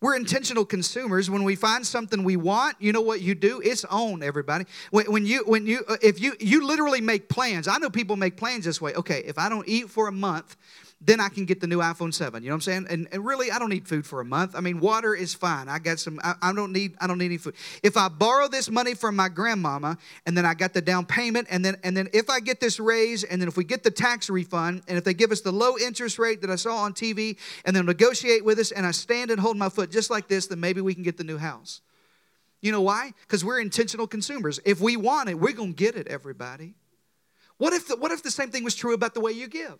We're 0.00 0.16
intentional 0.16 0.66
consumers. 0.66 1.30
When 1.30 1.44
we 1.44 1.54
find 1.54 1.86
something 1.86 2.24
we 2.24 2.36
want, 2.36 2.76
you 2.78 2.92
know 2.92 3.00
what 3.00 3.22
you 3.22 3.34
do? 3.34 3.62
It's 3.64 3.86
own 3.86 4.22
everybody. 4.22 4.66
When, 4.90 5.10
when 5.10 5.24
you, 5.24 5.44
when 5.46 5.66
you, 5.66 5.82
if 6.02 6.20
you, 6.20 6.34
you 6.40 6.66
literally 6.66 7.00
make 7.00 7.28
plans. 7.28 7.68
I 7.68 7.78
know 7.78 7.88
people 7.88 8.16
make 8.16 8.36
plans 8.36 8.64
this 8.64 8.80
way. 8.80 8.94
Okay, 8.94 9.22
if 9.24 9.38
I 9.38 9.48
don't 9.48 9.66
eat 9.66 9.88
for 9.88 10.08
a 10.08 10.12
month, 10.12 10.56
then 11.06 11.20
I 11.20 11.28
can 11.28 11.44
get 11.44 11.60
the 11.60 11.66
new 11.66 11.78
iPhone 11.78 12.14
7. 12.14 12.42
You 12.42 12.48
know 12.48 12.54
what 12.54 12.56
I'm 12.56 12.60
saying? 12.62 12.86
And, 12.88 13.08
and 13.12 13.24
really, 13.24 13.50
I 13.50 13.58
don't 13.58 13.68
need 13.68 13.86
food 13.86 14.06
for 14.06 14.20
a 14.20 14.24
month. 14.24 14.56
I 14.56 14.60
mean, 14.60 14.80
water 14.80 15.14
is 15.14 15.34
fine. 15.34 15.68
I 15.68 15.78
got 15.78 15.98
some, 15.98 16.18
I, 16.24 16.34
I, 16.40 16.52
don't 16.52 16.72
need, 16.72 16.94
I 17.00 17.06
don't 17.06 17.18
need 17.18 17.26
any 17.26 17.36
food. 17.36 17.54
If 17.82 17.96
I 17.96 18.08
borrow 18.08 18.48
this 18.48 18.70
money 18.70 18.94
from 18.94 19.14
my 19.14 19.28
grandmama 19.28 19.98
and 20.24 20.36
then 20.36 20.46
I 20.46 20.54
got 20.54 20.72
the 20.72 20.80
down 20.80 21.04
payment 21.04 21.48
and 21.50 21.64
then, 21.64 21.76
and 21.82 21.96
then 21.96 22.08
if 22.12 22.30
I 22.30 22.40
get 22.40 22.60
this 22.60 22.80
raise 22.80 23.22
and 23.22 23.40
then 23.40 23.48
if 23.48 23.56
we 23.56 23.64
get 23.64 23.82
the 23.82 23.90
tax 23.90 24.30
refund 24.30 24.82
and 24.88 24.96
if 24.96 25.04
they 25.04 25.14
give 25.14 25.30
us 25.30 25.42
the 25.42 25.52
low 25.52 25.76
interest 25.76 26.18
rate 26.18 26.40
that 26.40 26.50
I 26.50 26.56
saw 26.56 26.76
on 26.78 26.94
TV 26.94 27.36
and 27.66 27.76
then 27.76 27.84
negotiate 27.84 28.44
with 28.44 28.58
us 28.58 28.72
and 28.72 28.86
I 28.86 28.92
stand 28.92 29.30
and 29.30 29.38
hold 29.38 29.56
my 29.56 29.68
foot 29.68 29.90
just 29.90 30.10
like 30.10 30.28
this, 30.28 30.46
then 30.46 30.60
maybe 30.60 30.80
we 30.80 30.94
can 30.94 31.02
get 31.02 31.18
the 31.18 31.24
new 31.24 31.38
house. 31.38 31.82
You 32.62 32.72
know 32.72 32.80
why? 32.80 33.12
Because 33.20 33.44
we're 33.44 33.60
intentional 33.60 34.06
consumers. 34.06 34.58
If 34.64 34.80
we 34.80 34.96
want 34.96 35.28
it, 35.28 35.34
we're 35.34 35.52
going 35.52 35.74
to 35.74 35.76
get 35.76 35.96
it, 35.96 36.08
everybody. 36.08 36.74
What 37.58 37.74
if, 37.74 37.88
the, 37.88 37.96
what 37.96 38.10
if 38.10 38.22
the 38.22 38.30
same 38.30 38.50
thing 38.50 38.64
was 38.64 38.74
true 38.74 38.94
about 38.94 39.12
the 39.12 39.20
way 39.20 39.32
you 39.32 39.48
give? 39.48 39.78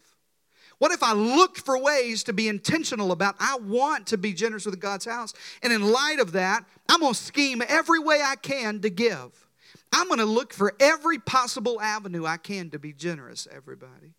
What 0.78 0.92
if 0.92 1.02
I 1.02 1.12
look 1.12 1.56
for 1.56 1.78
ways 1.78 2.24
to 2.24 2.32
be 2.32 2.48
intentional 2.48 3.12
about 3.12 3.37
I 3.38 3.56
want 3.56 4.08
to 4.08 4.18
be 4.18 4.32
generous 4.32 4.66
with 4.66 4.78
God's 4.80 5.04
house? 5.04 5.32
And 5.62 5.72
in 5.72 5.82
light 5.90 6.18
of 6.20 6.32
that, 6.32 6.64
I'm 6.88 7.00
going 7.00 7.14
to 7.14 7.18
scheme 7.18 7.62
every 7.66 7.98
way 8.00 8.20
I 8.24 8.37
can 8.37 8.80
to 8.80 8.90
give. 8.90 9.46
I'm 9.92 10.08
going 10.08 10.18
to 10.18 10.24
look 10.24 10.52
for 10.52 10.74
every 10.80 11.18
possible 11.18 11.80
avenue 11.80 12.26
I 12.26 12.37
can 12.37 12.70
to 12.70 12.78
be 12.78 12.92
generous, 12.92 13.46
everybody. 13.50 14.14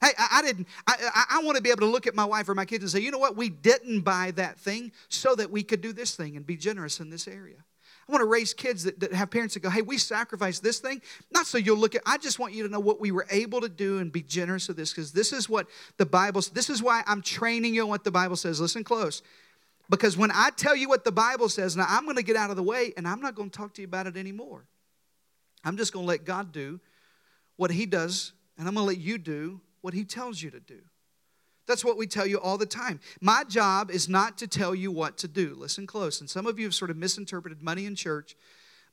Hey, 0.00 0.10
I, 0.18 0.38
I 0.38 0.42
didn't, 0.42 0.66
I, 0.86 0.94
I, 1.14 1.24
I 1.38 1.42
want 1.44 1.56
to 1.56 1.62
be 1.62 1.70
able 1.70 1.80
to 1.80 1.86
look 1.86 2.06
at 2.06 2.14
my 2.14 2.24
wife 2.24 2.48
or 2.48 2.54
my 2.54 2.64
kids 2.64 2.82
and 2.82 2.90
say, 2.90 3.00
you 3.00 3.10
know 3.10 3.18
what, 3.18 3.36
we 3.36 3.50
didn't 3.50 4.00
buy 4.00 4.32
that 4.32 4.58
thing 4.58 4.90
so 5.08 5.34
that 5.34 5.50
we 5.50 5.62
could 5.62 5.80
do 5.80 5.92
this 5.92 6.16
thing 6.16 6.36
and 6.36 6.46
be 6.46 6.56
generous 6.56 6.98
in 6.98 7.10
this 7.10 7.28
area. 7.28 7.64
I 8.08 8.12
want 8.12 8.22
to 8.22 8.26
raise 8.26 8.52
kids 8.52 8.84
that, 8.84 8.98
that 9.00 9.12
have 9.12 9.30
parents 9.30 9.54
that 9.54 9.60
go, 9.60 9.70
hey, 9.70 9.82
we 9.82 9.96
sacrificed 9.96 10.62
this 10.62 10.80
thing, 10.80 11.00
not 11.32 11.46
so 11.46 11.56
you'll 11.58 11.78
look 11.78 11.94
at, 11.94 12.02
I 12.04 12.18
just 12.18 12.38
want 12.38 12.52
you 12.52 12.64
to 12.64 12.68
know 12.68 12.80
what 12.80 13.00
we 13.00 13.12
were 13.12 13.26
able 13.30 13.60
to 13.60 13.68
do 13.68 13.98
and 13.98 14.10
be 14.10 14.22
generous 14.22 14.68
of 14.68 14.76
this 14.76 14.90
because 14.90 15.12
this 15.12 15.32
is 15.32 15.48
what 15.48 15.68
the 15.98 16.06
Bible, 16.06 16.42
says. 16.42 16.52
this 16.52 16.70
is 16.70 16.82
why 16.82 17.02
I'm 17.06 17.22
training 17.22 17.74
you 17.74 17.82
on 17.82 17.88
what 17.88 18.04
the 18.04 18.10
Bible 18.10 18.36
says. 18.36 18.60
Listen 18.60 18.82
close. 18.82 19.22
Because 19.88 20.16
when 20.16 20.30
I 20.32 20.50
tell 20.56 20.74
you 20.74 20.88
what 20.88 21.04
the 21.04 21.12
Bible 21.12 21.48
says, 21.48 21.76
now 21.76 21.86
I'm 21.88 22.04
going 22.04 22.16
to 22.16 22.22
get 22.22 22.36
out 22.36 22.50
of 22.50 22.56
the 22.56 22.62
way 22.62 22.92
and 22.96 23.06
I'm 23.06 23.20
not 23.20 23.34
going 23.34 23.50
to 23.50 23.56
talk 23.56 23.74
to 23.74 23.82
you 23.82 23.86
about 23.86 24.06
it 24.06 24.16
anymore. 24.16 24.64
I'm 25.64 25.76
just 25.76 25.92
going 25.92 26.04
to 26.04 26.08
let 26.08 26.24
God 26.24 26.50
do 26.50 26.80
what 27.56 27.70
He 27.70 27.86
does, 27.86 28.32
and 28.58 28.66
I'm 28.66 28.74
going 28.74 28.84
to 28.84 28.88
let 28.88 28.98
you 28.98 29.18
do 29.18 29.60
what 29.80 29.94
He 29.94 30.04
tells 30.04 30.42
you 30.42 30.50
to 30.50 30.60
do. 30.60 30.80
That's 31.66 31.84
what 31.84 31.96
we 31.96 32.06
tell 32.06 32.26
you 32.26 32.40
all 32.40 32.58
the 32.58 32.66
time. 32.66 33.00
My 33.20 33.44
job 33.44 33.90
is 33.90 34.08
not 34.08 34.36
to 34.38 34.48
tell 34.48 34.74
you 34.74 34.90
what 34.90 35.16
to 35.18 35.28
do. 35.28 35.54
Listen 35.56 35.86
close. 35.86 36.20
And 36.20 36.28
some 36.28 36.46
of 36.46 36.58
you 36.58 36.66
have 36.66 36.74
sort 36.74 36.90
of 36.90 36.96
misinterpreted 36.96 37.62
money 37.62 37.86
in 37.86 37.94
church 37.94 38.36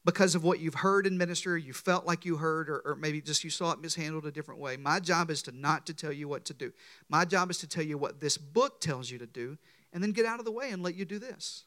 because 0.05 0.35
of 0.35 0.43
what 0.43 0.59
you've 0.59 0.75
heard 0.75 1.05
in 1.05 1.17
ministry, 1.17 1.61
you 1.61 1.73
felt 1.73 2.05
like 2.05 2.25
you 2.25 2.37
heard, 2.37 2.69
or, 2.69 2.81
or, 2.85 2.95
maybe 2.95 3.21
just 3.21 3.43
you 3.43 3.49
saw 3.49 3.71
it 3.71 3.81
mishandled 3.81 4.25
a 4.25 4.31
different 4.31 4.61
way. 4.61 4.77
My 4.77 4.99
job 4.99 5.29
is 5.29 5.41
to 5.43 5.51
not 5.51 5.85
to 5.87 5.93
tell 5.93 6.13
you 6.13 6.27
what 6.27 6.45
to 6.45 6.53
do. 6.53 6.71
My 7.09 7.25
job 7.25 7.51
is 7.51 7.57
to 7.59 7.67
tell 7.67 7.83
you 7.83 7.97
what 7.97 8.21
this 8.21 8.37
book 8.37 8.79
tells 8.79 9.11
you 9.11 9.17
to 9.17 9.27
do, 9.27 9.57
and 9.91 10.01
then 10.01 10.11
get 10.11 10.25
out 10.25 10.39
of 10.39 10.45
the 10.45 10.51
way 10.51 10.71
and 10.71 10.81
let 10.81 10.95
you 10.95 11.03
do 11.03 11.19
this. 11.19 11.65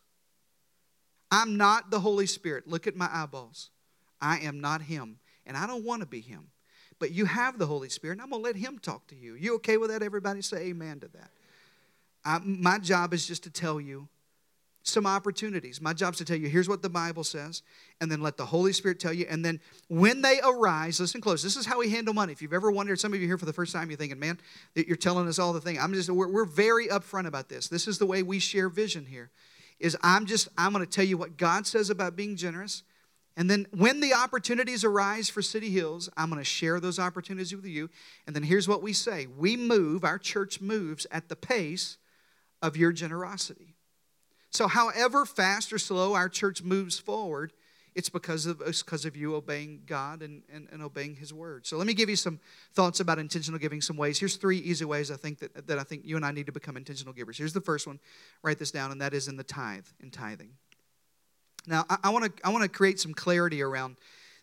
I'm 1.30 1.56
not 1.56 1.90
the 1.90 2.00
Holy 2.00 2.26
Spirit. 2.26 2.66
Look 2.66 2.86
at 2.86 2.96
my 2.96 3.08
eyeballs. 3.12 3.70
I 4.20 4.38
am 4.38 4.60
not 4.60 4.82
Him, 4.82 5.18
and 5.44 5.56
I 5.56 5.66
don't 5.66 5.84
want 5.84 6.00
to 6.00 6.06
be 6.06 6.20
Him 6.20 6.48
but 7.02 7.10
you 7.10 7.24
have 7.24 7.58
the 7.58 7.66
Holy 7.66 7.88
Spirit, 7.88 8.12
and 8.12 8.22
I'm 8.22 8.30
going 8.30 8.40
to 8.40 8.46
let 8.46 8.54
Him 8.54 8.78
talk 8.78 9.08
to 9.08 9.16
you. 9.16 9.34
You 9.34 9.56
okay 9.56 9.76
with 9.76 9.90
that? 9.90 10.04
Everybody 10.04 10.40
say 10.40 10.68
amen 10.68 11.00
to 11.00 11.08
that. 11.08 11.30
I, 12.24 12.38
my 12.44 12.78
job 12.78 13.12
is 13.12 13.26
just 13.26 13.42
to 13.42 13.50
tell 13.50 13.80
you 13.80 14.06
some 14.84 15.04
opportunities. 15.04 15.80
My 15.80 15.94
job 15.94 16.12
is 16.12 16.18
to 16.18 16.24
tell 16.24 16.36
you, 16.36 16.48
here's 16.48 16.68
what 16.68 16.80
the 16.80 16.88
Bible 16.88 17.24
says, 17.24 17.62
and 18.00 18.08
then 18.08 18.20
let 18.20 18.36
the 18.36 18.46
Holy 18.46 18.72
Spirit 18.72 19.00
tell 19.00 19.12
you. 19.12 19.26
And 19.28 19.44
then 19.44 19.58
when 19.88 20.22
they 20.22 20.38
arise, 20.44 21.00
listen 21.00 21.20
close. 21.20 21.42
This 21.42 21.56
is 21.56 21.66
how 21.66 21.80
we 21.80 21.88
handle 21.88 22.14
money. 22.14 22.30
If 22.30 22.40
you've 22.40 22.52
ever 22.52 22.70
wondered, 22.70 23.00
some 23.00 23.12
of 23.12 23.20
you 23.20 23.26
here 23.26 23.36
for 23.36 23.46
the 23.46 23.52
first 23.52 23.72
time, 23.72 23.90
you're 23.90 23.98
thinking, 23.98 24.20
man, 24.20 24.38
that 24.74 24.86
you're 24.86 24.96
telling 24.96 25.26
us 25.26 25.40
all 25.40 25.52
the 25.52 25.60
thing. 25.60 25.80
I'm 25.80 25.94
just, 25.94 26.08
we're, 26.08 26.28
we're 26.28 26.44
very 26.44 26.86
upfront 26.86 27.26
about 27.26 27.48
this. 27.48 27.66
This 27.66 27.88
is 27.88 27.98
the 27.98 28.06
way 28.06 28.22
we 28.22 28.38
share 28.38 28.68
vision 28.68 29.06
here. 29.06 29.30
Is 29.80 29.96
I'm 30.04 30.24
just, 30.24 30.46
I'm 30.56 30.72
going 30.72 30.84
to 30.84 30.90
tell 30.90 31.04
you 31.04 31.18
what 31.18 31.36
God 31.36 31.66
says 31.66 31.90
about 31.90 32.14
being 32.14 32.36
generous, 32.36 32.84
and 33.36 33.50
then 33.50 33.66
when 33.70 34.00
the 34.00 34.12
opportunities 34.12 34.84
arise 34.84 35.30
for 35.30 35.40
City 35.40 35.70
Hills, 35.70 36.08
I'm 36.16 36.28
going 36.28 36.40
to 36.40 36.44
share 36.44 36.80
those 36.80 36.98
opportunities 36.98 37.54
with 37.54 37.64
you. 37.64 37.88
And 38.26 38.36
then 38.36 38.42
here's 38.42 38.68
what 38.68 38.82
we 38.82 38.92
say 38.92 39.26
we 39.26 39.56
move, 39.56 40.04
our 40.04 40.18
church 40.18 40.60
moves 40.60 41.06
at 41.10 41.28
the 41.28 41.36
pace 41.36 41.96
of 42.60 42.76
your 42.76 42.92
generosity. 42.92 43.74
So, 44.50 44.68
however 44.68 45.24
fast 45.24 45.72
or 45.72 45.78
slow 45.78 46.14
our 46.14 46.28
church 46.28 46.62
moves 46.62 46.98
forward, 46.98 47.52
it's 47.94 48.08
because 48.08 48.46
of 48.46 48.60
it's 48.62 48.82
because 48.82 49.04
of 49.04 49.16
you 49.16 49.34
obeying 49.34 49.82
God 49.86 50.22
and, 50.22 50.42
and, 50.52 50.68
and 50.70 50.82
obeying 50.82 51.16
His 51.16 51.32
word. 51.32 51.66
So 51.66 51.76
let 51.76 51.86
me 51.86 51.94
give 51.94 52.08
you 52.08 52.16
some 52.16 52.38
thoughts 52.74 53.00
about 53.00 53.18
intentional 53.18 53.58
giving. 53.58 53.80
Some 53.80 53.96
ways. 53.96 54.18
Here's 54.18 54.36
three 54.36 54.58
easy 54.58 54.84
ways 54.84 55.10
I 55.10 55.16
think 55.16 55.38
that, 55.40 55.66
that 55.66 55.78
I 55.78 55.82
think 55.82 56.02
you 56.04 56.16
and 56.16 56.24
I 56.24 56.32
need 56.32 56.46
to 56.46 56.52
become 56.52 56.76
intentional 56.76 57.12
givers. 57.12 57.38
Here's 57.38 57.52
the 57.52 57.60
first 57.60 57.86
one. 57.86 57.98
Write 58.42 58.58
this 58.58 58.70
down, 58.70 58.92
and 58.92 59.00
that 59.00 59.14
is 59.14 59.28
in 59.28 59.36
the 59.36 59.44
tithe, 59.44 59.86
in 60.00 60.10
tithing. 60.10 60.52
Now 61.66 61.84
I 62.02 62.10
want 62.10 62.24
to 62.24 62.46
I 62.46 62.50
want 62.50 62.62
to 62.62 62.68
create 62.68 63.00
some 63.00 63.14
clarity 63.14 63.62
around 63.62 63.96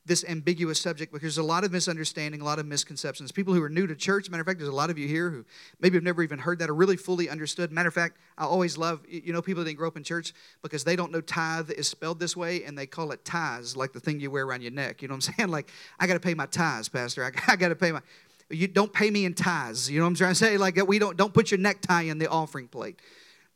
this 0.09 0.25
ambiguous 0.27 0.81
subject 0.81 1.11
because 1.11 1.21
there's 1.21 1.37
a 1.37 1.43
lot 1.43 1.63
of 1.63 1.71
misunderstanding, 1.71 2.41
a 2.41 2.43
lot 2.43 2.57
of 2.57 2.65
misconceptions. 2.65 3.31
People 3.31 3.53
who 3.53 3.61
are 3.61 3.69
new 3.69 3.85
to 3.85 3.95
church, 3.95 4.29
matter 4.29 4.41
of 4.41 4.47
fact, 4.47 4.57
there's 4.59 4.69
a 4.69 4.75
lot 4.75 4.89
of 4.89 4.97
you 4.97 5.07
here 5.07 5.29
who 5.29 5.45
maybe 5.79 5.97
have 5.97 6.03
never 6.03 6.23
even 6.23 6.39
heard 6.39 6.59
that 6.59 6.69
or 6.69 6.73
really 6.73 6.97
fully 6.97 7.29
understood. 7.29 7.71
Matter 7.71 7.89
of 7.89 7.93
fact, 7.93 8.17
I 8.37 8.45
always 8.45 8.77
love, 8.77 9.01
you 9.07 9.31
know, 9.31 9.41
people 9.41 9.63
that 9.63 9.69
didn't 9.69 9.77
grow 9.77 9.87
up 9.87 9.97
in 9.97 10.03
church 10.03 10.33
because 10.61 10.83
they 10.83 10.95
don't 10.95 11.11
know 11.11 11.21
tithe 11.21 11.69
is 11.71 11.87
spelled 11.87 12.19
this 12.19 12.35
way 12.35 12.63
and 12.63 12.77
they 12.77 12.87
call 12.87 13.11
it 13.11 13.23
tithes, 13.23 13.77
like 13.77 13.93
the 13.93 13.99
thing 13.99 14.19
you 14.19 14.31
wear 14.31 14.45
around 14.45 14.61
your 14.61 14.71
neck. 14.71 15.01
You 15.01 15.07
know 15.07 15.13
what 15.13 15.27
I'm 15.29 15.33
saying? 15.37 15.49
Like, 15.49 15.69
I 15.99 16.07
got 16.07 16.15
to 16.15 16.19
pay 16.19 16.33
my 16.33 16.47
tithes, 16.47 16.89
Pastor. 16.89 17.23
I, 17.23 17.31
I 17.53 17.55
got 17.55 17.69
to 17.69 17.75
pay 17.75 17.91
my. 17.91 18.01
You 18.49 18.67
don't 18.67 18.91
pay 18.91 19.11
me 19.11 19.25
in 19.25 19.35
tithes. 19.35 19.91
You 19.91 19.99
know 19.99 20.05
what 20.05 20.09
I'm 20.09 20.15
trying 20.15 20.31
to 20.31 20.35
say? 20.35 20.57
Like, 20.57 20.75
we 20.87 20.97
don't 20.97 21.15
don't 21.15 21.33
put 21.33 21.51
your 21.51 21.59
necktie 21.59 22.03
in 22.03 22.17
the 22.17 22.27
offering 22.27 22.67
plate. 22.67 22.99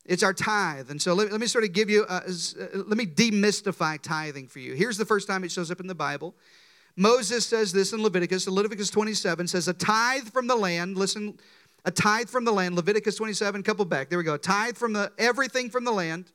It's 0.04 0.22
our 0.22 0.34
tithe. 0.34 0.90
And 0.90 1.00
so 1.00 1.14
let, 1.14 1.32
let 1.32 1.40
me 1.40 1.46
sort 1.46 1.64
of 1.64 1.72
give 1.72 1.88
you, 1.88 2.04
uh, 2.04 2.20
let 2.74 2.98
me 2.98 3.06
demystify 3.06 4.00
tithing 4.00 4.48
for 4.48 4.58
you. 4.58 4.74
Here's 4.74 4.98
the 4.98 5.04
first 5.04 5.26
time 5.26 5.44
it 5.44 5.50
shows 5.50 5.70
up 5.70 5.80
in 5.80 5.86
the 5.86 5.94
Bible. 5.94 6.34
Moses 6.96 7.46
says 7.46 7.72
this 7.72 7.92
in 7.92 8.02
Leviticus. 8.02 8.46
Leviticus 8.46 8.90
27 8.90 9.48
says, 9.48 9.66
A 9.66 9.72
tithe 9.72 10.28
from 10.28 10.46
the 10.46 10.56
land, 10.56 10.96
listen, 10.96 11.38
a 11.84 11.90
tithe 11.90 12.28
from 12.28 12.44
the 12.44 12.52
land. 12.52 12.76
Leviticus 12.76 13.16
27, 13.16 13.62
couple 13.62 13.84
back. 13.84 14.08
There 14.08 14.18
we 14.18 14.24
go. 14.24 14.34
A 14.34 14.38
tithe 14.38 14.76
from 14.76 14.92
the 14.92 15.10
everything 15.18 15.70
from 15.70 15.84
the 15.84 15.92
land, 15.92 16.32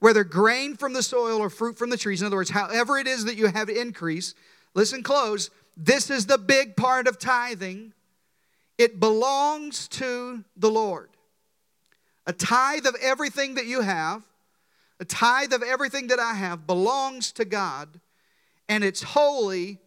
whether 0.00 0.22
grain 0.22 0.76
from 0.76 0.92
the 0.92 1.02
soil 1.02 1.38
or 1.38 1.50
fruit 1.50 1.76
from 1.76 1.90
the 1.90 1.96
trees. 1.96 2.20
In 2.20 2.26
other 2.26 2.36
words, 2.36 2.50
however 2.50 2.98
it 2.98 3.06
is 3.06 3.24
that 3.24 3.36
you 3.36 3.46
have 3.46 3.68
increase. 3.68 4.34
Listen 4.74 5.02
close. 5.02 5.50
This 5.76 6.10
is 6.10 6.26
the 6.26 6.38
big 6.38 6.76
part 6.76 7.08
of 7.08 7.18
tithing. 7.18 7.92
It 8.76 9.00
belongs 9.00 9.88
to 9.88 10.44
the 10.56 10.70
Lord. 10.70 11.10
A 12.28 12.32
tithe 12.32 12.86
of 12.86 12.94
everything 13.00 13.54
that 13.54 13.64
you 13.64 13.80
have, 13.80 14.22
a 15.00 15.04
tithe 15.04 15.54
of 15.54 15.62
everything 15.62 16.08
that 16.08 16.20
I 16.20 16.34
have 16.34 16.66
belongs 16.66 17.32
to 17.32 17.46
God, 17.46 18.00
and 18.68 18.84
it's 18.84 19.02
holy 19.02 19.78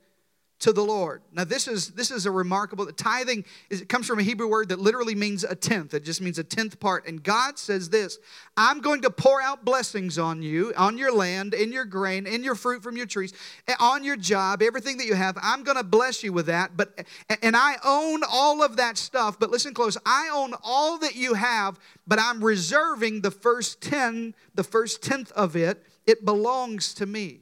to 0.61 0.71
the 0.71 0.83
Lord. 0.83 1.23
Now 1.33 1.43
this 1.43 1.67
is 1.67 1.89
this 1.89 2.11
is 2.11 2.25
a 2.25 2.31
remarkable 2.31 2.85
The 2.85 2.93
tithing 2.93 3.45
is 3.69 3.81
it 3.81 3.89
comes 3.89 4.05
from 4.05 4.19
a 4.19 4.23
Hebrew 4.23 4.47
word 4.47 4.69
that 4.69 4.79
literally 4.79 5.15
means 5.15 5.43
a 5.43 5.55
tenth. 5.55 5.93
It 5.93 6.05
just 6.05 6.21
means 6.21 6.37
a 6.37 6.43
tenth 6.43 6.79
part. 6.79 7.07
And 7.07 7.21
God 7.21 7.57
says 7.57 7.89
this, 7.89 8.19
I'm 8.55 8.79
going 8.79 9.01
to 9.01 9.09
pour 9.09 9.41
out 9.41 9.65
blessings 9.65 10.19
on 10.19 10.43
you, 10.43 10.71
on 10.77 10.97
your 10.97 11.13
land, 11.13 11.55
in 11.55 11.71
your 11.71 11.85
grain, 11.85 12.27
in 12.27 12.43
your 12.43 12.53
fruit 12.53 12.83
from 12.83 12.95
your 12.95 13.07
trees, 13.07 13.33
eh, 13.67 13.75
on 13.79 14.03
your 14.03 14.15
job, 14.15 14.61
everything 14.61 14.97
that 14.97 15.07
you 15.07 15.15
have. 15.15 15.35
I'm 15.41 15.63
going 15.63 15.77
to 15.77 15.83
bless 15.83 16.23
you 16.23 16.31
with 16.31 16.45
that. 16.45 16.77
But 16.77 16.93
eh, 17.29 17.35
and 17.41 17.55
I 17.55 17.77
own 17.83 18.21
all 18.29 18.63
of 18.63 18.77
that 18.77 18.97
stuff, 18.97 19.39
but 19.39 19.49
listen 19.49 19.73
close. 19.73 19.97
I 20.05 20.29
own 20.31 20.53
all 20.63 20.99
that 20.99 21.15
you 21.15 21.33
have, 21.33 21.79
but 22.05 22.19
I'm 22.19 22.43
reserving 22.43 23.21
the 23.21 23.31
first 23.31 23.81
10, 23.81 24.35
the 24.53 24.63
first 24.63 25.01
tenth 25.01 25.31
of 25.31 25.55
it. 25.55 25.83
It 26.05 26.23
belongs 26.23 26.93
to 26.95 27.05
me. 27.05 27.41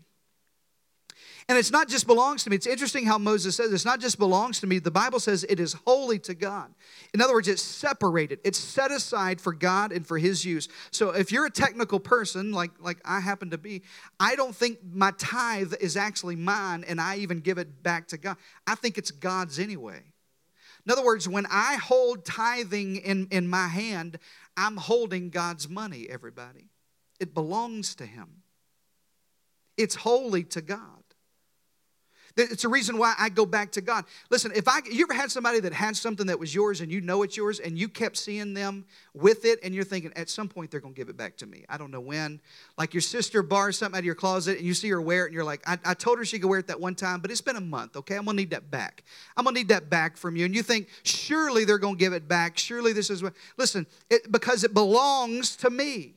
And 1.49 1.57
it's 1.57 1.71
not 1.71 1.89
just 1.89 2.05
belongs 2.05 2.43
to 2.43 2.51
me. 2.51 2.55
It's 2.55 2.67
interesting 2.67 3.07
how 3.07 3.17
Moses 3.17 3.55
says 3.55 3.73
it's 3.73 3.83
not 3.83 3.99
just 3.99 4.19
belongs 4.19 4.59
to 4.59 4.67
me. 4.67 4.77
The 4.77 4.91
Bible 4.91 5.19
says 5.19 5.43
it 5.49 5.59
is 5.59 5.73
holy 5.73 6.19
to 6.19 6.35
God. 6.35 6.71
In 7.12 7.21
other 7.21 7.33
words, 7.33 7.47
it's 7.47 7.63
separated. 7.63 8.39
It's 8.43 8.59
set 8.59 8.91
aside 8.91 9.41
for 9.41 9.51
God 9.51 9.91
and 9.91 10.05
for 10.05 10.19
his 10.19 10.45
use. 10.45 10.67
So 10.91 11.09
if 11.09 11.31
you're 11.31 11.47
a 11.47 11.51
technical 11.51 11.99
person 11.99 12.51
like 12.51 12.69
like 12.79 12.99
I 13.03 13.19
happen 13.19 13.49
to 13.49 13.57
be, 13.57 13.81
I 14.19 14.35
don't 14.35 14.55
think 14.55 14.77
my 14.93 15.12
tithe 15.17 15.73
is 15.81 15.97
actually 15.97 16.35
mine 16.35 16.85
and 16.88 17.01
I 17.01 17.17
even 17.17 17.39
give 17.39 17.57
it 17.57 17.81
back 17.81 18.07
to 18.09 18.19
God. 18.19 18.38
I 18.67 18.75
think 18.75 18.99
it's 18.99 19.09
God's 19.09 19.57
anyway. 19.57 20.03
In 20.85 20.91
other 20.91 21.03
words, 21.03 21.27
when 21.27 21.47
I 21.49 21.77
hold 21.77 22.25
tithing 22.25 22.97
in, 22.97 23.27
in 23.31 23.47
my 23.47 23.67
hand, 23.67 24.19
I'm 24.55 24.77
holding 24.77 25.31
God's 25.31 25.67
money, 25.67 26.07
everybody. 26.09 26.69
It 27.19 27.33
belongs 27.33 27.95
to 27.95 28.05
Him. 28.05 28.43
It's 29.77 29.95
holy 29.95 30.43
to 30.45 30.62
God. 30.62 30.98
It's 32.37 32.63
a 32.63 32.69
reason 32.69 32.97
why 32.97 33.13
I 33.17 33.29
go 33.29 33.45
back 33.45 33.71
to 33.73 33.81
God. 33.81 34.05
Listen, 34.29 34.51
if 34.55 34.67
I 34.67 34.79
you 34.89 35.03
ever 35.03 35.13
had 35.13 35.31
somebody 35.31 35.59
that 35.61 35.73
had 35.73 35.95
something 35.95 36.27
that 36.27 36.39
was 36.39 36.53
yours 36.53 36.81
and 36.81 36.91
you 36.91 37.01
know 37.01 37.23
it's 37.23 37.35
yours 37.35 37.59
and 37.59 37.77
you 37.77 37.89
kept 37.89 38.17
seeing 38.17 38.53
them 38.53 38.85
with 39.13 39.45
it 39.45 39.59
and 39.63 39.73
you're 39.73 39.83
thinking 39.83 40.11
at 40.15 40.29
some 40.29 40.47
point 40.47 40.71
they're 40.71 40.79
going 40.79 40.93
to 40.93 40.97
give 40.97 41.09
it 41.09 41.17
back 41.17 41.37
to 41.37 41.45
me. 41.45 41.65
I 41.69 41.77
don't 41.77 41.91
know 41.91 41.99
when. 41.99 42.39
Like 42.77 42.93
your 42.93 43.01
sister 43.01 43.41
borrows 43.41 43.77
something 43.77 43.97
out 43.97 43.99
of 43.99 44.05
your 44.05 44.15
closet 44.15 44.57
and 44.57 44.65
you 44.65 44.73
see 44.73 44.89
her 44.89 45.01
wear 45.01 45.23
it 45.23 45.27
and 45.27 45.33
you're 45.33 45.43
like, 45.43 45.61
I, 45.67 45.77
I 45.85 45.93
told 45.93 46.17
her 46.19 46.25
she 46.25 46.39
could 46.39 46.49
wear 46.49 46.59
it 46.59 46.67
that 46.67 46.79
one 46.79 46.95
time, 46.95 47.19
but 47.19 47.31
it's 47.31 47.41
been 47.41 47.55
a 47.55 47.61
month. 47.61 47.97
Okay, 47.97 48.15
I'm 48.15 48.25
going 48.25 48.37
to 48.37 48.41
need 48.41 48.51
that 48.51 48.71
back. 48.71 49.03
I'm 49.35 49.43
going 49.43 49.55
to 49.55 49.59
need 49.59 49.69
that 49.69 49.89
back 49.89 50.17
from 50.17 50.35
you. 50.35 50.45
And 50.45 50.55
you 50.55 50.63
think 50.63 50.87
surely 51.03 51.65
they're 51.65 51.77
going 51.77 51.95
to 51.95 51.99
give 51.99 52.13
it 52.13 52.27
back. 52.27 52.57
Surely 52.57 52.93
this 52.93 53.09
is 53.09 53.23
what. 53.23 53.33
Listen, 53.57 53.87
it, 54.09 54.31
because 54.31 54.63
it 54.63 54.73
belongs 54.73 55.55
to 55.57 55.69
me. 55.69 56.15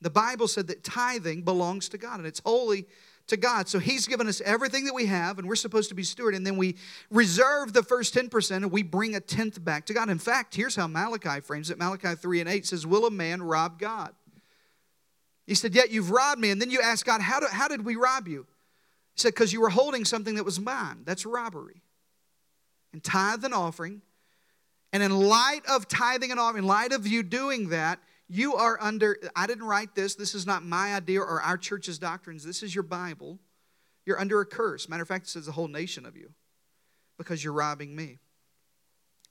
The 0.00 0.10
Bible 0.10 0.48
said 0.48 0.68
that 0.68 0.82
tithing 0.82 1.42
belongs 1.42 1.90
to 1.90 1.98
God 1.98 2.18
and 2.18 2.26
it's 2.26 2.40
holy 2.44 2.86
to 3.30 3.36
God. 3.36 3.68
So 3.68 3.78
He's 3.78 4.06
given 4.06 4.28
us 4.28 4.40
everything 4.42 4.84
that 4.84 4.94
we 4.94 5.06
have, 5.06 5.38
and 5.38 5.48
we're 5.48 5.56
supposed 5.56 5.88
to 5.88 5.94
be 5.94 6.02
steward. 6.02 6.34
And 6.34 6.46
then 6.46 6.56
we 6.56 6.76
reserve 7.10 7.72
the 7.72 7.82
first 7.82 8.14
10% 8.14 8.56
and 8.56 8.70
we 8.70 8.82
bring 8.82 9.16
a 9.16 9.20
tenth 9.20 9.64
back 9.64 9.86
to 9.86 9.94
God. 9.94 10.08
In 10.10 10.18
fact, 10.18 10.54
here's 10.54 10.76
how 10.76 10.86
Malachi 10.86 11.40
frames 11.40 11.70
it 11.70 11.78
Malachi 11.78 12.14
3 12.14 12.40
and 12.40 12.48
8 12.48 12.66
says, 12.66 12.86
Will 12.86 13.06
a 13.06 13.10
man 13.10 13.42
rob 13.42 13.78
God? 13.78 14.14
He 15.46 15.54
said, 15.54 15.74
Yet 15.74 15.90
you've 15.90 16.10
robbed 16.10 16.40
me. 16.40 16.50
And 16.50 16.60
then 16.60 16.70
you 16.70 16.80
ask 16.80 17.04
God, 17.04 17.20
How, 17.20 17.40
do, 17.40 17.46
how 17.50 17.68
did 17.68 17.84
we 17.84 17.96
rob 17.96 18.28
you? 18.28 18.46
He 19.14 19.22
said, 19.22 19.30
Because 19.30 19.52
you 19.52 19.60
were 19.60 19.70
holding 19.70 20.04
something 20.04 20.36
that 20.36 20.44
was 20.44 20.60
mine. 20.60 21.02
That's 21.04 21.26
robbery. 21.26 21.82
And 22.92 23.02
tithe 23.02 23.44
and 23.44 23.54
offering. 23.54 24.02
And 24.92 25.02
in 25.02 25.12
light 25.12 25.62
of 25.68 25.88
tithing 25.88 26.30
and 26.30 26.40
offering, 26.40 26.64
in 26.64 26.68
light 26.68 26.92
of 26.92 27.06
you 27.06 27.22
doing 27.22 27.68
that, 27.68 28.00
you 28.32 28.54
are 28.54 28.78
under, 28.80 29.16
I 29.34 29.48
didn't 29.48 29.64
write 29.64 29.96
this. 29.96 30.14
This 30.14 30.36
is 30.36 30.46
not 30.46 30.64
my 30.64 30.94
idea 30.94 31.20
or 31.20 31.42
our 31.42 31.56
church's 31.56 31.98
doctrines. 31.98 32.44
This 32.44 32.62
is 32.62 32.72
your 32.72 32.84
Bible. 32.84 33.40
You're 34.06 34.20
under 34.20 34.40
a 34.40 34.46
curse. 34.46 34.88
Matter 34.88 35.02
of 35.02 35.08
fact, 35.08 35.26
it 35.26 35.30
says 35.30 35.46
the 35.46 35.52
whole 35.52 35.66
nation 35.66 36.06
of 36.06 36.16
you 36.16 36.30
because 37.18 37.42
you're 37.42 37.52
robbing 37.52 37.94
me. 37.94 38.04
It 38.04 38.18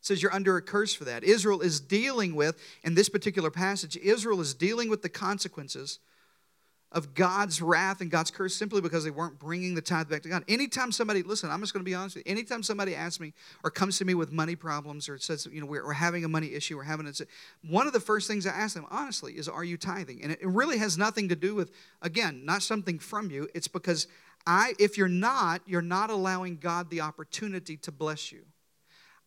says 0.02 0.22
you're 0.22 0.34
under 0.34 0.58
a 0.58 0.62
curse 0.62 0.94
for 0.94 1.06
that. 1.06 1.24
Israel 1.24 1.62
is 1.62 1.80
dealing 1.80 2.36
with, 2.36 2.60
in 2.84 2.94
this 2.94 3.08
particular 3.08 3.50
passage, 3.50 3.96
Israel 3.96 4.42
is 4.42 4.54
dealing 4.54 4.90
with 4.90 5.02
the 5.02 5.10
consequences 5.10 6.00
of 6.92 7.14
God's 7.14 7.62
wrath 7.62 8.02
and 8.02 8.10
God's 8.10 8.32
curse 8.32 8.56
simply 8.56 8.82
because 8.82 9.04
they 9.04 9.12
weren't 9.12 9.38
bringing 9.38 9.76
the 9.76 9.82
tithe 9.82 10.10
back 10.10 10.24
to 10.24 10.30
God. 10.30 10.44
Anytime 10.48 10.92
somebody, 10.92 11.22
listen, 11.22 11.52
I'm 11.52 11.60
just 11.60 11.72
going 11.72 11.84
to 11.84 11.90
be 11.90 11.94
honest 11.94 12.16
with 12.16 12.26
you. 12.26 12.32
Anytime 12.32 12.64
somebody 12.64 12.96
asks 12.96 13.20
me 13.20 13.34
or 13.64 13.70
comes 13.70 14.00
to 14.00 14.06
me 14.06 14.16
with 14.16 14.32
money 14.32 14.56
problems 14.56 15.08
or 15.08 15.20
says, 15.20 15.48
you 15.52 15.62
know, 15.62 15.68
we're, 15.68 15.86
we're 15.86 15.94
having 15.94 16.26
a 16.26 16.28
money 16.28 16.54
issue, 16.54 16.78
we're 16.78 16.84
having 16.84 17.06
a, 17.06 17.12
one 17.70 17.86
of 17.86 17.94
the 17.94 18.00
first 18.00 18.28
things 18.28 18.48
I 18.48 18.52
ask 18.52 18.74
them, 18.74 18.88
honestly, 18.90 19.34
is, 19.34 19.48
are 19.48 19.64
you 19.64 19.78
tithing? 19.78 20.24
And 20.24 20.32
it 20.32 20.40
really 20.42 20.80
has 20.80 20.98
nothing 20.98 21.30
to 21.30 21.36
do 21.36 21.54
with, 21.54 21.72
again, 22.02 22.44
not 22.44 22.64
something 22.64 22.98
from 22.98 23.30
you. 23.30 23.48
It's 23.54 23.68
because 23.68 24.08
I, 24.48 24.74
if 24.80 24.98
you're 24.98 25.08
not, 25.08 25.62
you're 25.68 25.84
not 25.84 26.10
allowing 26.10 26.58
God 26.58 26.90
the 26.90 27.02
opportunity 27.02 27.78
to 27.78 27.92
bless 27.92 28.32
you. 28.32 28.46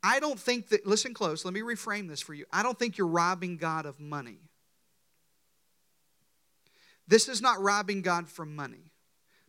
I 0.02 0.18
don't 0.18 0.38
think 0.38 0.70
that, 0.70 0.84
listen 0.84 1.14
close, 1.14 1.44
let 1.44 1.54
me 1.54 1.60
reframe 1.60 2.08
this 2.08 2.20
for 2.20 2.34
you. 2.34 2.44
I 2.52 2.64
don't 2.64 2.76
think 2.76 2.98
you're 2.98 3.06
robbing 3.06 3.56
God 3.56 3.86
of 3.86 4.00
money. 4.00 4.38
This 7.06 7.28
is 7.28 7.42
not 7.42 7.60
robbing 7.60 8.02
God 8.02 8.28
from 8.28 8.54
money 8.54 8.92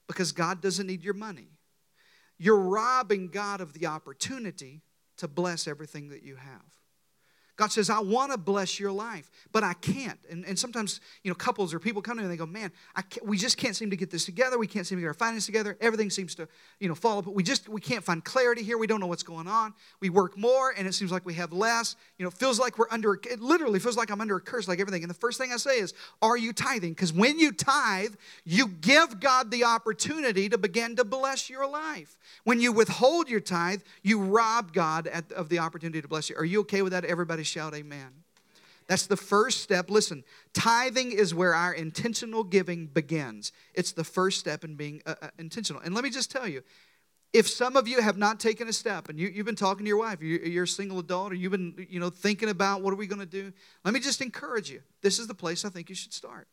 because 0.08 0.32
God 0.32 0.62
doesn't 0.62 0.88
need 0.88 1.04
your 1.04 1.14
money. 1.14 1.50
You're 2.38 2.60
robbing 2.60 3.30
God 3.30 3.62
of 3.62 3.74
the 3.74 3.86
opportunity 3.86 4.82
to 5.18 5.28
bless 5.28 5.68
everything 5.68 6.10
that 6.10 6.24
you 6.24 6.36
have. 6.36 6.83
God 7.56 7.72
says, 7.72 7.90
I 7.90 8.00
want 8.00 8.32
to 8.32 8.38
bless 8.38 8.80
your 8.80 8.92
life, 8.92 9.30
but 9.52 9.64
I 9.64 9.74
can't. 9.74 10.18
And, 10.30 10.44
and 10.46 10.58
sometimes, 10.58 11.00
you 11.24 11.30
know, 11.30 11.36
couples 11.36 11.72
or 11.72 11.80
people 11.80 12.02
come 12.02 12.18
to 12.18 12.24
me 12.24 12.26
and 12.26 12.34
they 12.34 12.38
go, 12.38 12.48
man, 12.48 12.72
we 13.24 13.38
just 13.38 13.58
can't 13.58 13.76
seem 13.76 13.92
to 13.92 13.96
get 13.96 14.10
this 14.10 14.26
together. 14.26 14.58
We 14.58 14.66
can't 14.66 14.88
seem 14.88 14.98
to 14.98 15.02
get 15.02 15.08
our 15.08 15.14
finances 15.14 15.46
together. 15.46 15.78
Everything 15.80 16.10
seems 16.10 16.34
to, 16.36 16.48
you 16.80 16.88
know, 16.88 16.96
fall 16.96 17.20
apart. 17.20 17.36
We 17.36 17.44
just, 17.44 17.70
we 17.70 17.80
can't 17.80 18.04
find 18.04 18.24
clarity 18.26 18.64
here. 18.64 18.80
We 18.80 18.88
don't 18.88 19.00
know 19.00 19.06
what's 19.06 19.22
going 19.22 19.48
on. 19.48 19.76
We 20.00 20.10
work 20.10 20.36
more 20.36 20.74
and 20.76 20.88
it 20.88 20.94
seems 20.94 21.12
like 21.12 21.28
we 21.28 21.36
have 21.36 21.54
less. 21.54 21.96
You 22.18 22.26
know, 22.26 22.32
feels 22.32 22.60
like 22.60 22.80
we're 22.80 22.90
under, 22.90 23.14
it 23.14 23.40
literally 23.40 23.80
feels 23.80 23.98
like 23.98 24.10
I'm 24.10 24.20
under 24.20 24.38
a 24.38 24.42
curse, 24.42 24.68
like 24.68 24.80
everything. 24.80 25.04
And 25.04 25.10
the 25.10 25.16
first 25.16 25.38
thing 25.38 25.52
I 25.54 25.58
say 25.58 25.78
is, 25.78 25.94
are 26.24 26.38
you 26.38 26.54
tithing? 26.54 26.94
Because 26.94 27.14
when 27.14 27.38
you 27.38 27.52
tithe, 27.52 28.16
you 28.46 28.68
give 28.68 29.20
God 29.20 29.52
the 29.52 29.64
opportunity 29.64 30.50
to 30.50 30.58
begin 30.58 30.96
to 30.96 31.04
bless 31.04 31.52
your 31.52 31.68
life. 31.68 32.18
When 32.46 32.60
you 32.60 32.72
withhold 32.72 33.30
your 33.30 33.42
tithe, 33.42 33.82
you 34.02 34.20
rob 34.20 34.74
God 34.74 35.06
at, 35.06 35.32
of 35.34 35.50
the 35.50 35.60
opportunity 35.60 36.02
to 36.02 36.08
bless 36.08 36.32
you. 36.32 36.36
Are 36.36 36.46
you 36.46 36.62
okay 36.62 36.82
with 36.82 36.94
that? 36.94 37.06
Everybody 37.06 37.43
shout 37.44 37.74
amen. 37.74 38.24
That's 38.88 39.08
the 39.08 39.18
first 39.18 39.62
step. 39.62 39.90
Listen, 39.90 40.24
tithing 40.54 41.12
is 41.12 41.34
where 41.34 41.54
our 41.54 41.74
intentional 41.74 42.44
giving 42.44 42.88
begins. 42.88 43.52
It's 43.74 43.94
the 43.94 44.04
first 44.04 44.40
step 44.40 44.64
in 44.64 44.76
being 44.76 45.02
uh, 45.06 45.16
uh, 45.22 45.28
intentional. 45.40 45.82
And 45.82 45.96
let 45.96 46.04
me 46.04 46.10
just 46.10 46.30
tell 46.30 46.48
you, 46.48 46.64
if 47.32 47.50
some 47.50 47.76
of 47.76 47.88
you 47.88 48.02
have 48.02 48.18
not 48.18 48.40
taken 48.40 48.68
a 48.68 48.74
step 48.74 49.10
and 49.10 49.20
you, 49.20 49.32
have 49.38 49.46
been 49.46 49.56
talking 49.56 49.86
to 49.86 49.88
your 49.88 49.98
wife, 49.98 50.22
you, 50.22 50.38
you're 50.40 50.66
a 50.66 50.68
single 50.68 51.00
adult, 51.00 51.32
or 51.32 51.36
you've 51.36 51.52
been 51.52 51.88
you 51.90 52.00
know, 52.00 52.10
thinking 52.10 52.50
about 52.50 52.82
what 52.82 52.94
are 52.94 52.98
we 52.98 53.08
going 53.08 53.20
to 53.20 53.26
do, 53.26 53.52
let 53.84 53.94
me 53.94 54.00
just 54.00 54.22
encourage 54.22 54.70
you. 54.70 54.82
This 55.02 55.18
is 55.18 55.28
the 55.28 55.34
place 55.34 55.66
I 55.66 55.70
think 55.70 55.90
you 55.90 55.96
should 55.96 56.14
start. 56.14 56.48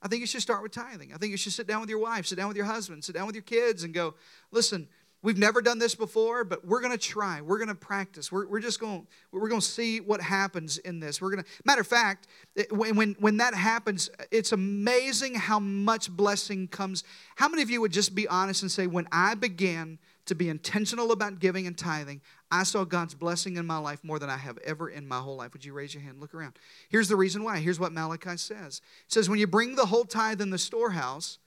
I 0.00 0.08
think 0.08 0.20
you 0.20 0.26
should 0.26 0.42
start 0.42 0.62
with 0.62 0.72
tithing. 0.72 1.12
I 1.12 1.18
think 1.18 1.32
you 1.32 1.36
should 1.36 1.52
sit 1.52 1.66
down 1.66 1.80
with 1.80 1.90
your 1.90 1.98
wife, 1.98 2.26
sit 2.26 2.36
down 2.36 2.48
with 2.48 2.56
your 2.56 2.66
husband, 2.66 3.04
sit 3.04 3.14
down 3.14 3.26
with 3.26 3.34
your 3.34 3.42
kids, 3.42 3.82
and 3.84 3.92
go, 3.92 4.14
listen, 4.50 4.88
We've 5.20 5.38
never 5.38 5.60
done 5.60 5.80
this 5.80 5.96
before, 5.96 6.44
but 6.44 6.64
we're 6.64 6.80
going 6.80 6.96
to 6.96 6.98
try. 6.98 7.40
We're 7.40 7.58
going 7.58 7.68
to 7.68 7.74
practice. 7.74 8.30
We're, 8.30 8.46
we're 8.46 8.60
just 8.60 8.78
going 8.78 9.06
we're 9.32 9.48
going 9.48 9.60
to 9.60 9.66
see 9.66 9.98
what 10.00 10.20
happens 10.20 10.78
in 10.78 11.00
this. 11.00 11.20
We're 11.20 11.30
going 11.30 11.42
to 11.42 11.50
matter 11.64 11.80
of 11.80 11.88
fact, 11.88 12.28
when, 12.70 12.94
when 12.94 13.16
when 13.18 13.36
that 13.38 13.52
happens, 13.52 14.10
it's 14.30 14.52
amazing 14.52 15.34
how 15.34 15.58
much 15.58 16.08
blessing 16.08 16.68
comes. 16.68 17.02
How 17.34 17.48
many 17.48 17.62
of 17.62 17.70
you 17.70 17.80
would 17.80 17.92
just 17.92 18.14
be 18.14 18.28
honest 18.28 18.62
and 18.62 18.70
say, 18.70 18.86
when 18.86 19.08
I 19.10 19.34
began 19.34 19.98
to 20.26 20.36
be 20.36 20.48
intentional 20.48 21.10
about 21.10 21.40
giving 21.40 21.66
and 21.66 21.76
tithing, 21.76 22.20
I 22.52 22.62
saw 22.62 22.84
God's 22.84 23.14
blessing 23.14 23.56
in 23.56 23.66
my 23.66 23.78
life 23.78 24.04
more 24.04 24.18
than 24.18 24.30
I 24.30 24.36
have 24.36 24.58
ever 24.58 24.88
in 24.88 25.08
my 25.08 25.18
whole 25.18 25.36
life. 25.36 25.52
Would 25.52 25.64
you 25.64 25.72
raise 25.72 25.94
your 25.94 26.02
hand? 26.02 26.20
Look 26.20 26.34
around. 26.34 26.58
Here's 26.90 27.08
the 27.08 27.16
reason 27.16 27.42
why. 27.42 27.58
Here's 27.58 27.80
what 27.80 27.92
Malachi 27.92 28.36
says. 28.36 28.82
It 29.06 29.12
says, 29.12 29.28
when 29.28 29.38
you 29.38 29.46
bring 29.46 29.74
the 29.74 29.86
whole 29.86 30.04
tithe 30.04 30.40
in 30.40 30.50
the 30.50 30.58
storehouse 30.58 31.38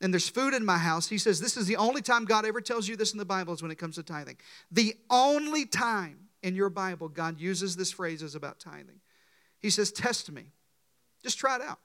and 0.00 0.12
there's 0.12 0.28
food 0.28 0.52
in 0.52 0.64
my 0.64 0.78
house, 0.78 1.08
he 1.08 1.18
says, 1.18 1.40
This 1.40 1.56
is 1.56 1.66
the 1.66 1.76
only 1.76 2.02
time 2.02 2.24
God 2.24 2.44
ever 2.44 2.60
tells 2.60 2.86
you 2.86 2.96
this 2.96 3.12
in 3.12 3.18
the 3.18 3.24
Bible 3.24 3.54
is 3.54 3.62
when 3.62 3.70
it 3.70 3.78
comes 3.78 3.94
to 3.94 4.02
tithing. 4.02 4.36
The 4.70 4.94
only 5.10 5.64
time 5.64 6.28
in 6.42 6.54
your 6.54 6.68
Bible 6.68 7.08
God 7.08 7.40
uses 7.40 7.76
this 7.76 7.92
phrase 7.92 8.22
is 8.22 8.34
about 8.34 8.58
tithing. 8.58 9.00
He 9.58 9.70
says, 9.70 9.90
Test 9.90 10.30
me. 10.30 10.52
Just 11.22 11.38
try 11.38 11.56
it 11.56 11.62
out. 11.62 11.78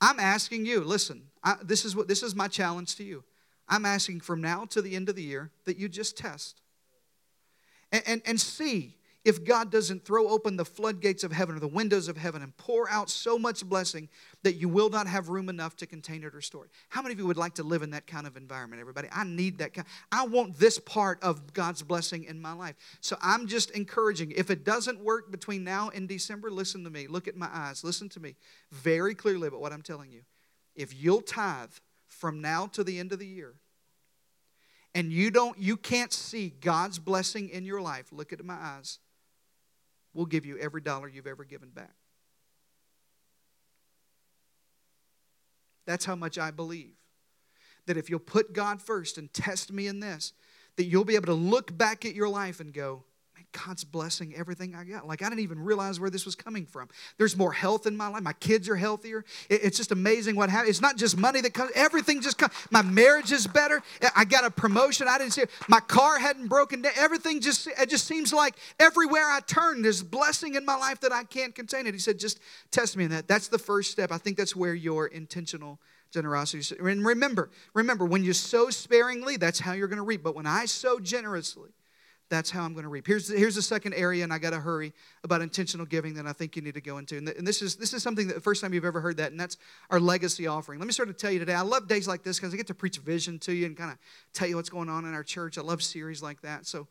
I'm 0.00 0.18
asking 0.18 0.66
you, 0.66 0.80
listen, 0.82 1.22
I, 1.44 1.56
this, 1.62 1.84
is 1.84 1.94
what, 1.94 2.08
this 2.08 2.24
is 2.24 2.34
my 2.34 2.48
challenge 2.48 2.96
to 2.96 3.04
you. 3.04 3.22
I'm 3.68 3.86
asking 3.86 4.20
from 4.20 4.40
now 4.40 4.64
to 4.66 4.82
the 4.82 4.96
end 4.96 5.08
of 5.08 5.14
the 5.14 5.22
year 5.22 5.50
that 5.64 5.78
you 5.78 5.88
just 5.88 6.18
test 6.18 6.60
and, 7.92 8.02
and, 8.06 8.22
and 8.26 8.40
see 8.40 8.96
if 9.24 9.44
God 9.44 9.70
doesn't 9.70 10.04
throw 10.04 10.28
open 10.28 10.56
the 10.56 10.64
floodgates 10.64 11.22
of 11.22 11.30
heaven 11.30 11.54
or 11.54 11.60
the 11.60 11.68
windows 11.68 12.08
of 12.08 12.16
heaven 12.16 12.42
and 12.42 12.56
pour 12.56 12.90
out 12.90 13.08
so 13.08 13.38
much 13.38 13.64
blessing 13.64 14.08
that 14.42 14.54
you 14.54 14.68
will 14.68 14.90
not 14.90 15.06
have 15.06 15.28
room 15.28 15.48
enough 15.48 15.76
to 15.76 15.86
contain 15.86 16.24
it 16.24 16.34
or 16.34 16.40
store 16.40 16.64
it. 16.64 16.72
How 16.88 17.02
many 17.02 17.12
of 17.12 17.20
you 17.20 17.26
would 17.26 17.36
like 17.36 17.54
to 17.54 17.62
live 17.62 17.82
in 17.82 17.90
that 17.90 18.08
kind 18.08 18.26
of 18.26 18.36
environment, 18.36 18.80
everybody? 18.80 19.08
I 19.12 19.22
need 19.22 19.58
that 19.58 19.74
kind. 19.74 19.86
I 20.10 20.26
want 20.26 20.58
this 20.58 20.78
part 20.78 21.22
of 21.22 21.52
God's 21.52 21.82
blessing 21.82 22.24
in 22.24 22.40
my 22.40 22.52
life. 22.52 22.74
So 23.00 23.16
I'm 23.22 23.46
just 23.46 23.70
encouraging. 23.70 24.32
If 24.32 24.50
it 24.50 24.64
doesn't 24.64 24.98
work 24.98 25.30
between 25.30 25.62
now 25.62 25.90
and 25.94 26.08
December, 26.08 26.50
listen 26.50 26.82
to 26.82 26.90
me. 26.90 27.06
Look 27.06 27.28
at 27.28 27.36
my 27.36 27.48
eyes. 27.52 27.84
Listen 27.84 28.08
to 28.10 28.20
me 28.20 28.34
very 28.72 29.14
clearly 29.14 29.46
about 29.46 29.60
what 29.60 29.72
I'm 29.72 29.82
telling 29.82 30.10
you. 30.10 30.22
If 30.74 31.00
you'll 31.00 31.22
tithe 31.22 31.70
from 32.08 32.40
now 32.40 32.66
to 32.68 32.82
the 32.82 32.98
end 32.98 33.12
of 33.12 33.20
the 33.20 33.26
year, 33.26 33.54
and 34.94 35.10
you 35.10 35.30
don't 35.30 35.58
you 35.58 35.78
can't 35.78 36.12
see 36.12 36.52
God's 36.60 36.98
blessing 36.98 37.48
in 37.48 37.64
your 37.64 37.80
life, 37.80 38.12
look 38.12 38.32
at 38.32 38.44
my 38.44 38.54
eyes 38.54 38.98
we'll 40.14 40.26
give 40.26 40.46
you 40.46 40.58
every 40.58 40.80
dollar 40.80 41.08
you've 41.08 41.26
ever 41.26 41.44
given 41.44 41.70
back. 41.70 41.94
That's 45.86 46.04
how 46.04 46.14
much 46.14 46.38
I 46.38 46.50
believe. 46.50 46.94
That 47.86 47.96
if 47.96 48.08
you'll 48.08 48.20
put 48.20 48.52
God 48.52 48.80
first 48.80 49.18
and 49.18 49.32
test 49.32 49.72
me 49.72 49.86
in 49.88 50.00
this, 50.00 50.32
that 50.76 50.84
you'll 50.84 51.04
be 51.04 51.16
able 51.16 51.26
to 51.26 51.34
look 51.34 51.76
back 51.76 52.04
at 52.04 52.14
your 52.14 52.28
life 52.28 52.60
and 52.60 52.72
go, 52.72 53.04
God's 53.52 53.84
blessing 53.84 54.34
everything 54.34 54.74
I 54.74 54.84
got. 54.84 55.06
Like, 55.06 55.22
I 55.22 55.28
didn't 55.28 55.40
even 55.40 55.60
realize 55.60 56.00
where 56.00 56.10
this 56.10 56.24
was 56.24 56.34
coming 56.34 56.66
from. 56.66 56.88
There's 57.18 57.36
more 57.36 57.52
health 57.52 57.86
in 57.86 57.96
my 57.96 58.08
life. 58.08 58.22
My 58.22 58.32
kids 58.32 58.68
are 58.68 58.76
healthier. 58.76 59.24
It's 59.48 59.76
just 59.76 59.92
amazing 59.92 60.36
what 60.36 60.50
happens. 60.50 60.70
It's 60.70 60.80
not 60.80 60.96
just 60.96 61.16
money 61.16 61.40
that 61.42 61.54
comes, 61.54 61.70
everything 61.74 62.20
just 62.20 62.38
comes. 62.38 62.52
My 62.70 62.82
marriage 62.82 63.30
is 63.30 63.46
better. 63.46 63.82
I 64.16 64.24
got 64.24 64.44
a 64.44 64.50
promotion. 64.50 65.06
I 65.08 65.18
didn't 65.18 65.32
see 65.32 65.42
it. 65.42 65.50
My 65.68 65.80
car 65.80 66.18
hadn't 66.18 66.48
broken 66.48 66.82
down. 66.82 66.92
Everything 66.96 67.40
just, 67.40 67.66
it 67.66 67.88
just 67.88 68.06
seems 68.06 68.32
like 68.32 68.54
everywhere 68.80 69.28
I 69.28 69.40
turn, 69.46 69.82
there's 69.82 70.02
blessing 70.02 70.54
in 70.54 70.64
my 70.64 70.76
life 70.76 71.00
that 71.00 71.12
I 71.12 71.24
can't 71.24 71.54
contain 71.54 71.86
it. 71.86 71.94
He 71.94 72.00
said, 72.00 72.18
just 72.18 72.40
test 72.70 72.96
me 72.96 73.04
in 73.04 73.10
that. 73.10 73.28
That's 73.28 73.48
the 73.48 73.58
first 73.58 73.90
step. 73.90 74.12
I 74.12 74.18
think 74.18 74.36
that's 74.36 74.56
where 74.56 74.74
your 74.74 75.06
intentional 75.06 75.78
generosity. 76.10 76.76
And 76.78 77.04
remember, 77.04 77.50
remember, 77.74 78.04
when 78.04 78.24
you 78.24 78.32
sow 78.32 78.70
sparingly, 78.70 79.36
that's 79.36 79.60
how 79.60 79.72
you're 79.72 79.88
going 79.88 79.98
to 79.98 80.04
reap. 80.04 80.22
But 80.22 80.34
when 80.34 80.46
I 80.46 80.66
sow 80.66 80.98
generously, 80.98 81.70
that's 82.32 82.50
how 82.50 82.64
I'm 82.64 82.72
going 82.72 82.84
to 82.84 82.88
reap. 82.88 83.06
Here's, 83.06 83.28
here's 83.28 83.56
the 83.56 83.62
second 83.62 83.92
area, 83.92 84.24
and 84.24 84.32
I 84.32 84.38
got 84.38 84.50
to 84.50 84.58
hurry 84.58 84.94
about 85.22 85.42
intentional 85.42 85.84
giving 85.84 86.14
that 86.14 86.26
I 86.26 86.32
think 86.32 86.56
you 86.56 86.62
need 86.62 86.72
to 86.72 86.80
go 86.80 86.96
into. 86.96 87.18
And, 87.18 87.28
and 87.28 87.46
this 87.46 87.60
is 87.60 87.76
this 87.76 87.92
is 87.92 88.02
something 88.02 88.26
that 88.28 88.34
the 88.34 88.40
first 88.40 88.62
time 88.62 88.72
you've 88.72 88.86
ever 88.86 89.02
heard 89.02 89.18
that, 89.18 89.32
and 89.32 89.38
that's 89.38 89.58
our 89.90 90.00
legacy 90.00 90.46
offering. 90.46 90.78
Let 90.78 90.86
me 90.86 90.92
sort 90.92 91.10
of 91.10 91.18
tell 91.18 91.30
you 91.30 91.38
today. 91.38 91.52
I 91.52 91.60
love 91.60 91.88
days 91.88 92.08
like 92.08 92.22
this 92.22 92.38
because 92.38 92.54
I 92.54 92.56
get 92.56 92.68
to 92.68 92.74
preach 92.74 92.96
vision 92.96 93.38
to 93.40 93.52
you 93.52 93.66
and 93.66 93.76
kind 93.76 93.92
of 93.92 93.98
tell 94.32 94.48
you 94.48 94.56
what's 94.56 94.70
going 94.70 94.88
on 94.88 95.04
in 95.04 95.12
our 95.12 95.22
church. 95.22 95.58
I 95.58 95.60
love 95.60 95.82
series 95.82 96.22
like 96.22 96.40
that. 96.40 96.66
So 96.66 96.88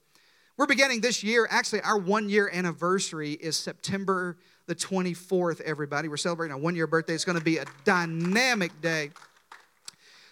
we're 0.57 0.67
beginning 0.67 1.01
this 1.01 1.23
year. 1.23 1.47
Actually, 1.49 1.81
our 1.81 1.97
one 1.97 2.29
year 2.29 2.47
anniversary 2.53 3.31
is 3.31 3.57
September 3.57 4.37
the 4.67 4.75
24th. 4.75 5.59
Everybody, 5.61 6.07
we're 6.07 6.17
celebrating 6.17 6.53
our 6.53 6.59
one 6.59 6.75
year 6.75 6.85
birthday. 6.85 7.15
It's 7.15 7.25
going 7.25 7.39
to 7.39 7.43
be 7.43 7.57
a 7.57 7.65
dynamic 7.83 8.79
day. 8.79 9.09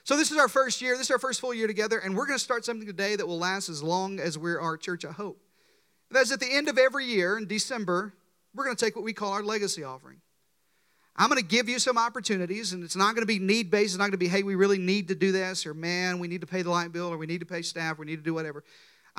So, 0.04 0.18
this 0.18 0.32
is 0.32 0.38
our 0.38 0.48
first 0.48 0.82
year. 0.82 0.98
This 0.98 1.08
is 1.08 1.12
our 1.12 1.20
first 1.20 1.42
full 1.42 1.54
year 1.54 1.68
together, 1.68 2.00
and 2.00 2.16
we're 2.16 2.26
going 2.26 2.38
to 2.38 2.44
start 2.44 2.66
something 2.66 2.88
today 2.88 3.16
that 3.16 3.28
will 3.28 3.40
last 3.40 3.70
as 3.70 3.84
long 3.84 4.20
as 4.20 4.38
we're 4.38 4.60
our 4.60 4.78
church, 4.78 5.06
I 5.06 5.12
hope. 5.12 5.40
That's 6.12 6.32
at 6.32 6.40
the 6.40 6.52
end 6.52 6.70
of 6.70 6.78
every 6.78 7.06
year 7.06 7.38
in 7.38 7.46
December, 7.46 8.14
we're 8.56 8.66
going 8.66 8.76
to 8.76 8.84
take 8.84 8.96
what 8.96 9.06
we 9.06 9.14
call 9.14 9.34
our 9.34 9.44
legacy 9.44 9.84
offering. 9.84 10.22
I'm 11.16 11.28
going 11.28 11.42
to 11.42 11.48
give 11.48 11.68
you 11.68 11.80
some 11.80 11.98
opportunities, 11.98 12.72
and 12.72 12.84
it's 12.84 12.96
not 12.96 13.14
going 13.14 13.24
to 13.24 13.28
be 13.28 13.40
need 13.40 13.70
based. 13.70 13.94
It's 13.94 13.98
not 13.98 14.06
going 14.06 14.12
to 14.14 14.18
be, 14.18 14.30
hey, 14.30 14.42
we 14.42 14.56
really 14.56 14.78
need 14.78 15.10
to 15.10 15.16
do 15.16 15.32
this, 15.32 15.66
or 15.66 15.74
man, 15.74 16.20
we 16.20 16.30
need 16.30 16.42
to 16.42 16.48
pay 16.48 16.62
the 16.62 16.70
light 16.70 16.94
bill, 16.94 17.08
or 17.08 17.18
we 17.18 17.28
need 17.28 17.42
to 17.42 17.46
pay 17.46 17.62
staff, 17.62 18.00
we 18.00 18.06
need 18.06 18.16
to 18.16 18.24
do 18.24 18.34
whatever. 18.34 18.64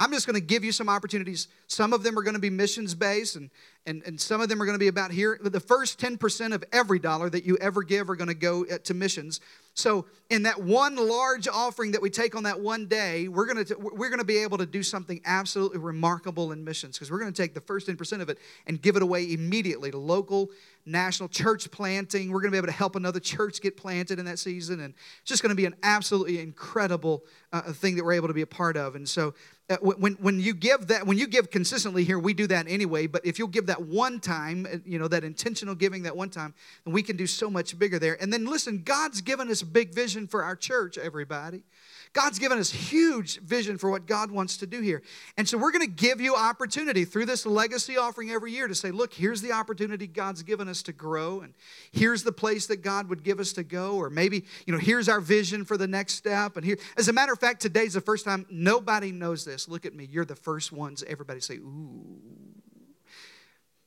I'm 0.01 0.13
just 0.13 0.27
going 0.27 0.35
to 0.35 0.41
give 0.41 0.65
you 0.65 0.73
some 0.73 0.89
opportunities. 0.89 1.49
Some 1.67 1.93
of 1.93 2.03
them 2.03 2.19
are 2.19 2.23
going 2.23 2.35
to 2.35 2.41
be 2.41 2.49
missions 2.49 2.95
based, 2.95 3.37
and, 3.37 3.51
and, 3.85 4.03
and 4.07 4.19
some 4.19 4.41
of 4.41 4.49
them 4.49 4.61
are 4.63 4.65
going 4.65 4.75
to 4.75 4.81
be 4.81 4.89
about 4.89 5.11
here. 5.11 5.39
The 5.43 5.61
first 5.61 6.01
10% 6.01 6.55
of 6.55 6.65
every 6.73 6.99
dollar 6.99 7.29
that 7.29 7.45
you 7.45 7.59
ever 7.61 7.83
give 7.83 8.09
are 8.09 8.17
going 8.17 8.29
to 8.29 8.35
go 8.35 8.65
uh, 8.65 8.79
to 8.85 8.95
missions. 8.95 9.41
So, 9.75 10.07
in 10.29 10.43
that 10.45 10.61
one 10.61 10.97
large 10.97 11.49
offering 11.49 11.93
that 11.93 12.03
we 12.03 12.11
take 12.11 12.35
on 12.35 12.43
that 12.43 12.61
one 12.61 12.87
day, 12.87 13.29
we're 13.29 13.47
going 13.47 13.65
to 13.65 13.77
we're 13.79 14.09
going 14.09 14.19
to 14.19 14.25
be 14.25 14.39
able 14.39 14.59
to 14.59 14.67
do 14.67 14.83
something 14.83 15.21
absolutely 15.25 15.79
remarkable 15.79 16.53
in 16.53 16.65
missions 16.65 16.97
because 16.97 17.11
we're 17.11 17.21
going 17.21 17.33
to 17.33 17.43
take 17.43 17.55
the 17.55 17.61
first 17.61 17.89
10% 17.89 18.21
of 18.21 18.29
it 18.29 18.39
and 18.67 18.83
give 18.83 18.97
it 18.97 19.03
away 19.03 19.33
immediately 19.33 19.91
to 19.91 19.99
local, 19.99 20.51
national 20.87 21.29
church 21.29 21.71
planting. 21.71 22.31
We're 22.31 22.41
going 22.41 22.51
to 22.51 22.55
be 22.55 22.59
able 22.59 22.69
to 22.69 22.73
help 22.73 22.97
another 22.97 23.21
church 23.21 23.61
get 23.61 23.77
planted 23.77 24.19
in 24.19 24.25
that 24.27 24.39
season, 24.39 24.81
and 24.81 24.95
it's 25.21 25.29
just 25.29 25.43
going 25.43 25.51
to 25.51 25.57
be 25.57 25.67
an 25.67 25.77
absolutely 25.83 26.41
incredible 26.41 27.25
uh, 27.53 27.73
thing 27.73 27.97
that 27.97 28.05
we're 28.05 28.13
able 28.13 28.29
to 28.29 28.35
be 28.35 28.43
a 28.43 28.47
part 28.47 28.77
of. 28.77 28.97
And 28.97 29.09
so, 29.09 29.35
when 29.77 30.15
when 30.15 30.41
you 30.41 30.53
give 30.53 30.89
that, 30.89 31.07
when 31.07 31.17
you 31.17 31.27
give 31.27 31.51
consistently 31.51 32.05
here, 32.05 32.19
we 32.19 32.35
do 32.35 32.47
that 32.49 32.67
anyway. 32.69 33.07
But 33.07 33.25
if 33.25 33.39
you'll 33.39 33.49
give 33.49 33.67
that 33.67 33.83
one 33.83 34.19
time, 34.19 34.67
uh, 34.71 34.79
you 34.85 34.99
know, 34.99 35.09
that 35.09 35.23
intentional 35.23 35.75
giving 35.75 36.03
that 36.03 36.17
one 36.17 36.31
time, 36.31 36.55
then 36.85 36.93
we 36.93 37.03
can 37.03 37.17
do 37.17 37.27
so 37.27 37.49
much 37.49 37.79
bigger 37.79 37.99
there. 37.99 38.21
And 38.21 38.33
then 38.33 38.47
listen, 38.47 38.83
God's 38.83 39.21
given 39.21 39.49
us 39.49 39.63
a 39.63 39.67
big 39.67 39.95
vision 39.95 40.27
for 40.27 40.43
our 40.43 40.57
church, 40.57 40.99
everybody. 40.99 41.63
God's 42.13 42.41
given 42.41 42.59
us 42.59 42.71
huge 42.71 43.39
vision 43.41 43.79
for 43.79 43.89
what 43.89 44.07
God 44.07 44.33
wants 44.33 44.57
to 44.57 44.67
do 44.67 44.81
here. 44.81 45.01
And 45.37 45.49
so 45.49 45.57
we're 45.57 45.71
going 45.71 45.87
to 45.87 45.93
give 45.93 46.21
you 46.21 46.35
opportunity 46.35 47.05
through 47.05 47.27
this 47.27 47.47
legacy 47.47 47.97
offering 47.97 48.31
every 48.31 48.51
year 48.51 48.67
to 48.67 48.75
say, 48.75 48.91
look, 48.91 49.15
here's 49.15 49.43
the 49.43 49.53
opportunity 49.53 50.09
God's 50.09 50.43
given 50.43 50.69
us 50.69 50.83
to 50.83 50.93
grow, 50.93 51.41
and 51.41 51.55
here's 51.93 52.25
the 52.25 52.33
place 52.33 52.67
that 52.67 52.83
God 52.83 53.09
would 53.09 53.23
give 53.23 53.39
us 53.39 53.53
to 53.53 53.63
go, 53.63 53.95
or 53.97 54.11
maybe, 54.11 54.45
you 54.67 54.73
know, 54.73 54.79
here's 54.81 55.09
our 55.09 55.21
vision 55.21 55.65
for 55.65 55.77
the 55.77 55.87
next 55.87 56.15
step. 56.15 56.57
And 56.57 56.67
here, 56.67 56.79
as 56.97 57.07
a 57.07 57.13
matter 57.13 57.33
of 57.33 57.39
fact, 57.39 57.61
today's 57.61 57.95
the 57.95 58.01
first 58.01 58.25
time 58.25 58.45
nobody 58.51 59.13
knows 59.13 59.45
this. 59.45 59.69
Look 59.69 59.87
at 59.87 59.95
me. 59.95 60.09
You're 60.11 60.25
the 60.25 60.35
first 60.35 60.73
ones. 60.73 61.05
Everybody 61.07 61.41
say, 61.41 61.57
ooh. 61.57 62.19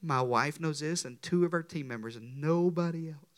My 0.05 0.21
wife 0.21 0.59
knows 0.59 0.81
this, 0.81 1.05
and 1.05 1.21
two 1.21 1.45
of 1.45 1.53
our 1.53 1.63
team 1.63 1.87
members, 1.87 2.17
and 2.17 2.41
nobody 2.41 3.09
else. 3.09 3.32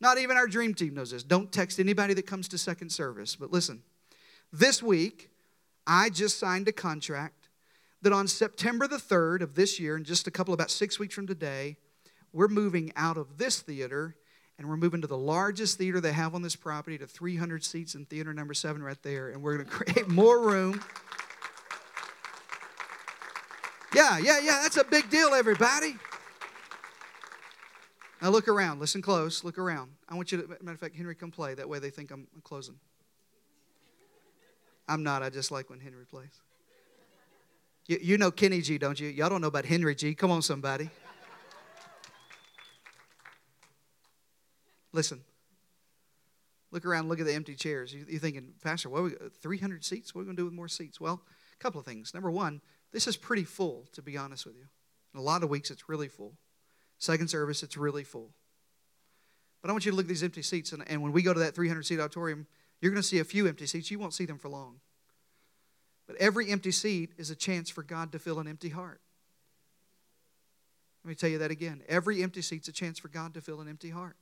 Not 0.00 0.18
even 0.18 0.36
our 0.36 0.46
dream 0.46 0.74
team 0.74 0.94
knows 0.94 1.10
this. 1.10 1.22
Don't 1.22 1.50
text 1.52 1.78
anybody 1.80 2.14
that 2.14 2.26
comes 2.26 2.48
to 2.48 2.58
second 2.58 2.90
service. 2.90 3.36
But 3.36 3.52
listen, 3.52 3.82
this 4.52 4.82
week, 4.82 5.30
I 5.86 6.10
just 6.10 6.38
signed 6.38 6.68
a 6.68 6.72
contract 6.72 7.48
that 8.02 8.12
on 8.12 8.28
September 8.28 8.86
the 8.86 8.96
3rd 8.96 9.40
of 9.40 9.54
this 9.54 9.80
year, 9.80 9.96
in 9.96 10.04
just 10.04 10.26
a 10.26 10.30
couple, 10.30 10.52
about 10.52 10.70
six 10.70 10.98
weeks 10.98 11.14
from 11.14 11.26
today, 11.26 11.76
we're 12.32 12.48
moving 12.48 12.92
out 12.96 13.16
of 13.16 13.38
this 13.38 13.60
theater 13.60 14.16
and 14.58 14.68
we're 14.68 14.76
moving 14.76 15.00
to 15.00 15.06
the 15.06 15.16
largest 15.16 15.78
theater 15.78 16.00
they 16.00 16.12
have 16.12 16.34
on 16.34 16.42
this 16.42 16.54
property 16.54 16.98
to 16.98 17.06
300 17.06 17.64
seats 17.64 17.94
in 17.94 18.04
theater 18.04 18.32
number 18.32 18.54
seven 18.54 18.82
right 18.82 19.02
there. 19.02 19.30
And 19.30 19.42
we're 19.42 19.56
going 19.56 19.66
to 19.68 19.72
create 19.72 20.08
more 20.08 20.40
room. 20.40 20.82
Yeah, 23.94 24.18
yeah, 24.18 24.40
yeah. 24.40 24.60
That's 24.62 24.76
a 24.76 24.84
big 24.84 25.08
deal, 25.10 25.34
everybody. 25.34 25.96
Now 28.24 28.30
look 28.30 28.48
around. 28.48 28.80
Listen 28.80 29.02
close. 29.02 29.44
Look 29.44 29.58
around. 29.58 29.90
I 30.08 30.14
want 30.14 30.32
you 30.32 30.40
to, 30.40 30.48
matter 30.48 30.72
of 30.72 30.80
fact, 30.80 30.96
Henry, 30.96 31.14
come 31.14 31.30
play. 31.30 31.52
That 31.52 31.68
way 31.68 31.78
they 31.78 31.90
think 31.90 32.10
I'm 32.10 32.26
closing. 32.42 32.76
I'm 34.88 35.02
not. 35.02 35.22
I 35.22 35.28
just 35.28 35.50
like 35.50 35.68
when 35.68 35.78
Henry 35.78 36.06
plays. 36.06 36.40
You, 37.86 37.98
you 38.00 38.16
know 38.16 38.30
Kenny 38.30 38.62
G, 38.62 38.78
don't 38.78 38.98
you? 38.98 39.08
Y'all 39.08 39.28
don't 39.28 39.42
know 39.42 39.48
about 39.48 39.66
Henry 39.66 39.94
G. 39.94 40.14
Come 40.14 40.30
on, 40.30 40.40
somebody. 40.40 40.88
Listen. 44.92 45.20
Look 46.70 46.86
around, 46.86 47.10
look 47.10 47.20
at 47.20 47.26
the 47.26 47.34
empty 47.34 47.54
chairs. 47.54 47.92
You, 47.92 48.06
are 48.16 48.18
thinking, 48.18 48.54
Pastor, 48.64 48.88
what 48.88 49.00
Are 49.00 49.02
we, 49.02 49.12
300 49.42 49.84
seats? 49.84 50.14
What 50.14 50.20
are 50.20 50.22
we 50.22 50.26
going 50.28 50.36
to 50.36 50.40
do 50.40 50.46
with 50.46 50.54
more 50.54 50.68
seats? 50.68 50.98
Well, 50.98 51.20
a 51.52 51.62
couple 51.62 51.78
of 51.78 51.84
things. 51.84 52.14
Number 52.14 52.30
one, 52.30 52.62
this 52.90 53.06
is 53.06 53.18
pretty 53.18 53.44
full, 53.44 53.84
to 53.92 54.00
be 54.00 54.16
honest 54.16 54.46
with 54.46 54.56
you. 54.56 54.64
In 55.12 55.20
a 55.20 55.22
lot 55.22 55.42
of 55.42 55.50
weeks, 55.50 55.70
it's 55.70 55.90
really 55.90 56.08
full. 56.08 56.38
Second 56.98 57.28
service, 57.28 57.62
it's 57.62 57.76
really 57.76 58.04
full. 58.04 58.30
But 59.62 59.70
I 59.70 59.72
want 59.72 59.84
you 59.84 59.92
to 59.92 59.96
look 59.96 60.04
at 60.04 60.08
these 60.08 60.22
empty 60.22 60.42
seats, 60.42 60.72
and, 60.72 60.84
and 60.88 61.02
when 61.02 61.12
we 61.12 61.22
go 61.22 61.32
to 61.32 61.40
that 61.40 61.54
300 61.54 61.84
seat 61.84 61.98
auditorium, 61.98 62.46
you're 62.80 62.92
going 62.92 63.02
to 63.02 63.08
see 63.08 63.18
a 63.18 63.24
few 63.24 63.46
empty 63.46 63.66
seats. 63.66 63.90
You 63.90 63.98
won't 63.98 64.14
see 64.14 64.26
them 64.26 64.38
for 64.38 64.48
long. 64.48 64.80
But 66.06 66.16
every 66.16 66.50
empty 66.50 66.70
seat 66.70 67.12
is 67.16 67.30
a 67.30 67.36
chance 67.36 67.70
for 67.70 67.82
God 67.82 68.12
to 68.12 68.18
fill 68.18 68.40
an 68.40 68.46
empty 68.46 68.68
heart. 68.68 69.00
Let 71.02 71.08
me 71.08 71.14
tell 71.14 71.30
you 71.30 71.38
that 71.38 71.50
again. 71.50 71.82
Every 71.88 72.22
empty 72.22 72.42
seat's 72.42 72.68
a 72.68 72.72
chance 72.72 72.98
for 72.98 73.08
God 73.08 73.34
to 73.34 73.40
fill 73.40 73.60
an 73.60 73.68
empty 73.68 73.90
heart. 73.90 74.16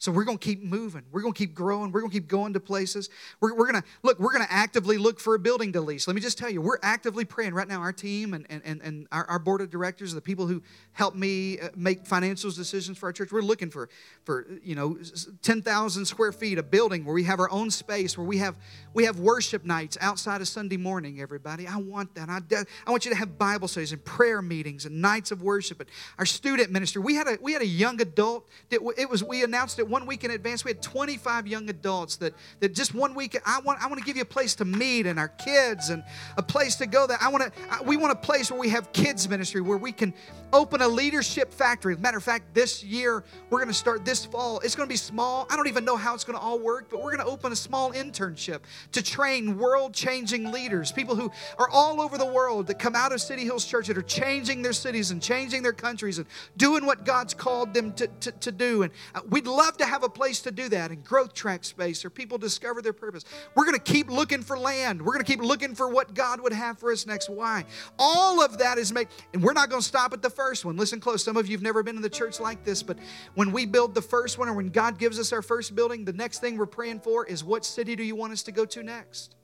So 0.00 0.10
we're 0.10 0.24
going 0.24 0.38
to 0.38 0.44
keep 0.44 0.62
moving. 0.62 1.02
We're 1.12 1.20
going 1.20 1.34
to 1.34 1.38
keep 1.38 1.54
growing. 1.54 1.92
We're 1.92 2.00
going 2.00 2.10
to 2.10 2.16
keep 2.16 2.26
going 2.26 2.54
to 2.54 2.60
places. 2.60 3.10
We're, 3.38 3.54
we're 3.54 3.70
going 3.70 3.82
to 3.82 3.88
look, 4.02 4.18
we're 4.18 4.32
going 4.32 4.46
to 4.46 4.50
actively 4.50 4.96
look 4.96 5.20
for 5.20 5.34
a 5.34 5.38
building 5.38 5.74
to 5.74 5.82
lease. 5.82 6.06
Let 6.06 6.16
me 6.16 6.22
just 6.22 6.38
tell 6.38 6.48
you, 6.48 6.62
we're 6.62 6.78
actively 6.82 7.26
praying 7.26 7.52
right 7.52 7.68
now. 7.68 7.82
Our 7.82 7.92
team 7.92 8.32
and, 8.32 8.46
and, 8.48 8.80
and 8.80 9.06
our, 9.12 9.26
our 9.26 9.38
board 9.38 9.60
of 9.60 9.68
directors, 9.68 10.14
the 10.14 10.22
people 10.22 10.46
who 10.46 10.62
help 10.92 11.14
me 11.14 11.60
uh, 11.60 11.68
make 11.76 12.06
financial 12.06 12.50
decisions 12.50 12.96
for 12.96 13.06
our 13.06 13.12
church, 13.12 13.30
we're 13.30 13.42
looking 13.42 13.68
for, 13.68 13.90
for 14.24 14.46
you 14.64 14.74
know, 14.74 14.96
10,000 15.42 16.06
square 16.06 16.32
feet, 16.32 16.56
a 16.56 16.62
building 16.62 17.04
where 17.04 17.14
we 17.14 17.24
have 17.24 17.38
our 17.38 17.50
own 17.50 17.70
space, 17.70 18.16
where 18.16 18.26
we 18.26 18.38
have, 18.38 18.56
we 18.94 19.04
have 19.04 19.18
worship 19.18 19.66
nights 19.66 19.98
outside 20.00 20.40
of 20.40 20.48
Sunday 20.48 20.78
morning, 20.78 21.20
everybody. 21.20 21.66
I 21.66 21.76
want 21.76 22.14
that. 22.14 22.30
I, 22.30 22.40
I 22.86 22.90
want 22.90 23.04
you 23.04 23.10
to 23.10 23.18
have 23.18 23.36
Bible 23.36 23.68
studies 23.68 23.92
and 23.92 24.02
prayer 24.02 24.40
meetings 24.40 24.86
and 24.86 25.02
nights 25.02 25.30
of 25.30 25.42
worship. 25.42 25.78
And 25.78 25.90
our 26.18 26.24
student 26.24 26.70
ministry, 26.70 27.02
we 27.02 27.16
had 27.16 27.26
a, 27.26 27.36
we 27.42 27.52
had 27.52 27.60
a 27.60 27.66
young 27.66 28.00
adult 28.00 28.48
that 28.70 28.80
it 28.96 29.10
was, 29.10 29.22
we 29.22 29.44
announced 29.44 29.78
it 29.78 29.89
one 29.90 30.06
week 30.06 30.24
in 30.24 30.30
advance. 30.30 30.64
We 30.64 30.70
had 30.70 30.82
25 30.82 31.46
young 31.46 31.68
adults 31.68 32.16
that, 32.16 32.34
that 32.60 32.74
just 32.74 32.94
one 32.94 33.14
week, 33.14 33.36
I 33.44 33.60
want, 33.60 33.82
I 33.82 33.86
want 33.86 33.98
to 33.98 34.04
give 34.04 34.16
you 34.16 34.22
a 34.22 34.26
place 34.26 34.54
to 34.56 34.64
meet 34.64 35.06
and 35.06 35.18
our 35.18 35.28
kids 35.28 35.90
and 35.90 36.04
a 36.36 36.42
place 36.42 36.76
to 36.76 36.86
go 36.86 37.06
that 37.06 37.20
I 37.20 37.28
want 37.28 37.44
to, 37.44 37.82
we 37.84 37.96
want 37.96 38.12
a 38.12 38.16
place 38.16 38.50
where 38.50 38.60
we 38.60 38.68
have 38.70 38.92
kids 38.92 39.28
ministry, 39.28 39.60
where 39.60 39.78
we 39.78 39.92
can 39.92 40.14
open 40.52 40.80
a 40.80 40.88
leadership 40.88 41.52
factory. 41.52 41.96
Matter 41.96 42.18
of 42.18 42.24
fact, 42.24 42.54
this 42.54 42.82
year, 42.82 43.24
we're 43.50 43.58
going 43.58 43.68
to 43.68 43.74
start 43.74 44.04
this 44.04 44.24
fall. 44.24 44.60
It's 44.60 44.74
going 44.74 44.88
to 44.88 44.92
be 44.92 44.96
small. 44.96 45.46
I 45.50 45.56
don't 45.56 45.68
even 45.68 45.84
know 45.84 45.96
how 45.96 46.14
it's 46.14 46.24
going 46.24 46.38
to 46.38 46.44
all 46.44 46.58
work, 46.58 46.88
but 46.90 47.02
we're 47.02 47.14
going 47.14 47.26
to 47.26 47.32
open 47.32 47.52
a 47.52 47.56
small 47.56 47.92
internship 47.92 48.60
to 48.92 49.02
train 49.02 49.58
world 49.58 49.94
changing 49.94 50.50
leaders, 50.52 50.92
people 50.92 51.14
who 51.14 51.30
are 51.58 51.68
all 51.68 52.00
over 52.00 52.18
the 52.18 52.26
world 52.26 52.66
that 52.68 52.78
come 52.78 52.94
out 52.94 53.12
of 53.12 53.20
City 53.20 53.44
Hills 53.44 53.64
Church 53.64 53.86
that 53.88 53.98
are 53.98 54.02
changing 54.02 54.62
their 54.62 54.72
cities 54.72 55.10
and 55.10 55.22
changing 55.22 55.62
their 55.62 55.72
countries 55.72 56.18
and 56.18 56.26
doing 56.56 56.86
what 56.86 57.04
God's 57.04 57.34
called 57.34 57.74
them 57.74 57.92
to, 57.94 58.06
to, 58.06 58.32
to 58.32 58.52
do. 58.52 58.82
And 58.82 58.92
uh, 59.14 59.20
we'd 59.28 59.46
love 59.46 59.76
to 59.80 59.86
have 59.86 60.02
a 60.02 60.08
place 60.08 60.40
to 60.42 60.50
do 60.50 60.68
that 60.68 60.90
in 60.90 61.00
growth 61.00 61.34
track 61.34 61.64
space 61.64 62.04
or 62.04 62.10
people 62.10 62.38
discover 62.38 62.80
their 62.80 62.92
purpose. 62.92 63.24
We're 63.54 63.64
going 63.64 63.78
to 63.78 63.92
keep 63.92 64.10
looking 64.10 64.42
for 64.42 64.58
land. 64.58 65.00
We're 65.00 65.12
going 65.12 65.24
to 65.24 65.30
keep 65.30 65.42
looking 65.42 65.74
for 65.74 65.88
what 65.88 66.14
God 66.14 66.40
would 66.40 66.52
have 66.52 66.78
for 66.78 66.92
us 66.92 67.06
next. 67.06 67.28
Why? 67.28 67.64
All 67.98 68.42
of 68.42 68.58
that 68.58 68.78
is 68.78 68.92
made, 68.92 69.08
and 69.34 69.42
we're 69.42 69.52
not 69.52 69.68
going 69.68 69.82
to 69.82 69.86
stop 69.86 70.12
at 70.12 70.22
the 70.22 70.30
first 70.30 70.64
one. 70.64 70.76
Listen 70.76 71.00
close. 71.00 71.24
Some 71.24 71.36
of 71.36 71.48
you 71.48 71.56
have 71.56 71.62
never 71.62 71.82
been 71.82 71.96
in 71.96 72.02
the 72.02 72.08
church 72.10 72.40
like 72.40 72.64
this, 72.64 72.82
but 72.82 72.98
when 73.34 73.52
we 73.52 73.66
build 73.66 73.94
the 73.94 74.02
first 74.02 74.38
one 74.38 74.48
or 74.48 74.54
when 74.54 74.68
God 74.68 74.98
gives 74.98 75.18
us 75.18 75.32
our 75.32 75.42
first 75.42 75.74
building, 75.74 76.04
the 76.04 76.12
next 76.12 76.40
thing 76.40 76.56
we're 76.56 76.66
praying 76.66 77.00
for 77.00 77.26
is 77.26 77.42
what 77.44 77.64
city 77.64 77.96
do 77.96 78.02
you 78.02 78.14
want 78.14 78.32
us 78.32 78.42
to 78.44 78.52
go 78.52 78.64
to 78.66 78.82
next? 78.82 79.36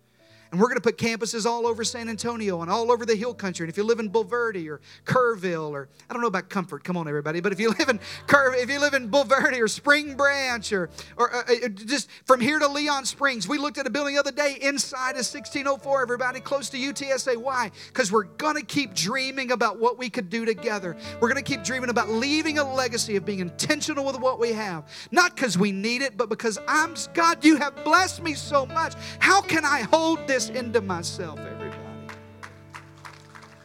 And 0.51 0.61
we're 0.61 0.69
going 0.69 0.77
to 0.77 0.83
put 0.83 0.99
campuses 0.99 1.47
all 1.47 1.67
over 1.67 1.85
San 1.85 2.09
Antonio 2.09 2.63
and 2.63 2.71
all 2.71 2.93
over 2.93 3.05
the 3.05 3.17
hill 3.17 3.35
country. 3.35 3.65
And 3.65 3.71
if 3.71 3.77
you 3.77 3.85
live 3.85 3.99
in 3.99 4.11
Bulverde 4.11 4.69
or 4.69 4.81
Kerrville 5.05 5.71
or 5.71 5.89
I 6.09 6.13
don't 6.13 6.23
know 6.23 6.29
about 6.29 6.49
Comfort, 6.49 6.85
come 6.85 6.97
on 6.97 7.09
everybody, 7.09 7.41
but 7.41 7.53
if 7.53 7.61
you 7.61 7.71
live 7.79 7.89
in 7.89 7.99
Cur- 8.27 8.55
if 8.55 8.71
you 8.71 8.81
live 8.81 8.95
in 8.95 9.11
Bulverde 9.11 9.61
or 9.61 9.69
Spring 9.69 10.17
Branch 10.17 10.73
or 10.73 10.91
or 11.17 11.35
uh, 11.35 11.43
uh 11.65 11.69
just 11.69 12.09
from 12.25 12.41
here 12.41 12.59
to 12.59 12.69
Leon 12.69 13.05
Springs, 13.05 13.49
we 13.49 13.59
looked 13.59 13.79
at 13.79 13.87
a 13.87 13.91
building 13.91 14.15
the 14.15 14.21
other 14.21 14.33
day 14.33 14.59
inside 14.63 15.13
of 15.13 15.27
1604. 15.27 16.03
Everybody 16.03 16.41
close 16.41 16.69
to 16.71 16.79
UTSA. 16.79 17.37
Why? 17.37 17.71
Because 17.89 18.13
we're 18.13 18.25
going 18.25 18.57
to 18.57 18.65
keep 18.65 18.95
dreaming 18.95 19.53
about 19.53 19.79
what 19.79 19.99
we 19.99 20.09
could 20.09 20.31
do 20.31 20.45
together. 20.45 20.97
We're 21.21 21.29
going 21.29 21.43
to 21.43 21.51
keep 21.51 21.65
dreaming 21.65 21.91
about 21.91 22.09
leaving 22.09 22.59
a 22.59 22.75
legacy 22.75 23.17
of 23.17 23.25
being 23.25 23.41
intentional 23.41 24.05
with 24.05 24.19
what 24.19 24.39
we 24.39 24.53
have, 24.53 24.85
not 25.11 25.35
because 25.35 25.59
we 25.59 25.73
need 25.73 26.03
it, 26.03 26.17
but 26.17 26.29
because 26.29 26.59
I'm 26.69 26.95
God. 27.15 27.45
You 27.45 27.57
have 27.57 27.85
blessed 27.85 28.23
me 28.23 28.35
so 28.35 28.67
much. 28.67 28.95
How 29.19 29.41
can 29.41 29.65
I 29.65 29.83
hold 29.83 30.27
this? 30.27 30.36
This 30.37 30.51
into 30.51 30.83
myself, 30.83 31.39
everybody? 31.39 31.81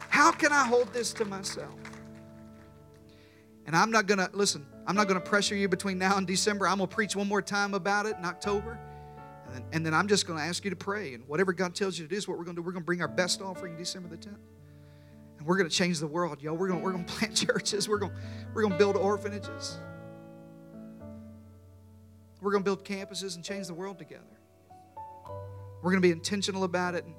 How 0.08 0.32
can 0.32 0.52
I 0.52 0.64
hold 0.64 0.90
this 0.94 1.12
to 1.14 1.26
myself? 1.26 1.74
And 3.66 3.76
I'm 3.76 3.90
not 3.90 4.06
going 4.06 4.16
to, 4.16 4.30
listen, 4.32 4.66
I'm 4.86 4.96
not 4.96 5.06
going 5.06 5.20
to 5.20 5.28
pressure 5.28 5.54
you 5.54 5.68
between 5.68 5.98
now 5.98 6.16
and 6.16 6.26
December. 6.26 6.66
I'm 6.66 6.78
going 6.78 6.88
to 6.88 6.94
preach 6.94 7.14
one 7.14 7.28
more 7.28 7.42
time 7.42 7.74
about 7.74 8.06
it 8.06 8.16
in 8.16 8.24
October. 8.24 8.78
And 9.44 9.54
then, 9.54 9.64
and 9.72 9.86
then 9.86 9.92
I'm 9.92 10.08
just 10.08 10.26
going 10.26 10.38
to 10.38 10.44
ask 10.46 10.64
you 10.64 10.70
to 10.70 10.76
pray. 10.76 11.12
And 11.12 11.28
whatever 11.28 11.52
God 11.52 11.74
tells 11.74 11.98
you 11.98 12.06
to 12.06 12.08
do 12.08 12.16
is 12.16 12.26
what 12.26 12.38
we're 12.38 12.44
going 12.44 12.56
to 12.56 12.62
do. 12.62 12.64
We're 12.64 12.72
going 12.72 12.84
to 12.84 12.86
bring 12.86 13.02
our 13.02 13.08
best 13.08 13.42
offering 13.42 13.76
December 13.76 14.08
the 14.08 14.16
10th. 14.16 14.38
And 15.36 15.46
we're 15.46 15.58
going 15.58 15.68
to 15.68 15.76
change 15.76 15.98
the 16.00 16.06
world, 16.06 16.40
yo. 16.40 16.54
We're 16.54 16.68
to 16.68 16.76
we're 16.76 16.92
going 16.92 17.04
to 17.06 17.12
plant 17.12 17.36
churches. 17.36 17.86
We're 17.86 17.98
gonna 17.98 18.14
we're 18.54 18.62
going 18.62 18.72
to 18.72 18.78
build 18.78 18.96
orphanages. 18.96 19.76
We're 22.40 22.52
going 22.52 22.64
to 22.64 22.64
build 22.64 22.82
campuses 22.86 23.36
and 23.36 23.44
change 23.44 23.66
the 23.66 23.74
world 23.74 23.98
together. 23.98 24.24
We're 25.82 25.90
going 25.90 26.02
to 26.02 26.08
be 26.08 26.12
intentional 26.12 26.64
about 26.64 26.94
it. 26.94 27.04
And 27.04 27.14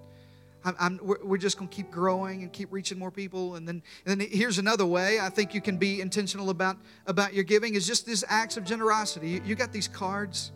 I'm, 0.66 0.76
I'm, 0.80 1.00
we're 1.04 1.38
just 1.38 1.58
going 1.58 1.68
to 1.68 1.76
keep 1.76 1.92
growing 1.92 2.42
and 2.42 2.52
keep 2.52 2.72
reaching 2.72 2.98
more 2.98 3.12
people. 3.12 3.56
And 3.56 3.68
then, 3.68 3.84
and 4.06 4.20
then 4.20 4.28
here's 4.32 4.58
another 4.58 4.86
way 4.86 5.20
I 5.20 5.30
think 5.30 5.54
you 5.54 5.62
can 5.62 5.78
be 5.78 6.02
intentional 6.02 6.50
about, 6.50 6.78
about 7.06 7.34
your 7.34 7.44
giving 7.44 7.76
is 7.76 7.86
just 7.86 8.06
these 8.06 8.24
acts 8.28 8.56
of 8.56 8.64
generosity. 8.64 9.30
You, 9.30 9.42
you 9.46 9.56
got 9.56 9.74
these 9.74 9.88
cards. 9.88 10.52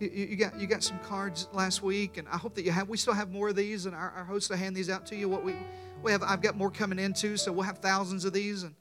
You, 0.00 0.08
you, 0.08 0.36
got, 0.36 0.58
you 0.58 0.66
got 0.66 0.82
some 0.82 0.98
cards 1.00 1.48
last 1.52 1.82
week, 1.82 2.16
and 2.16 2.26
I 2.28 2.36
hope 2.36 2.54
that 2.54 2.64
you 2.64 2.70
have. 2.70 2.88
We 2.88 2.96
still 2.96 3.14
have 3.14 3.30
more 3.30 3.48
of 3.48 3.56
these, 3.56 3.84
and 3.84 3.94
our, 3.94 4.10
our 4.10 4.24
hosts 4.24 4.48
will 4.48 4.56
hand 4.56 4.76
these 4.76 4.88
out 4.88 5.06
to 5.06 5.16
you. 5.16 5.28
What 5.28 5.44
we, 5.44 5.54
we 6.02 6.12
have, 6.12 6.22
I've 6.22 6.40
got 6.40 6.56
more 6.56 6.70
coming 6.70 6.98
in 6.98 7.12
too, 7.12 7.36
so 7.36 7.52
we'll 7.52 7.64
have 7.64 7.78
thousands 7.78 8.24
of 8.24 8.32
these. 8.32 8.62
And 8.62 8.74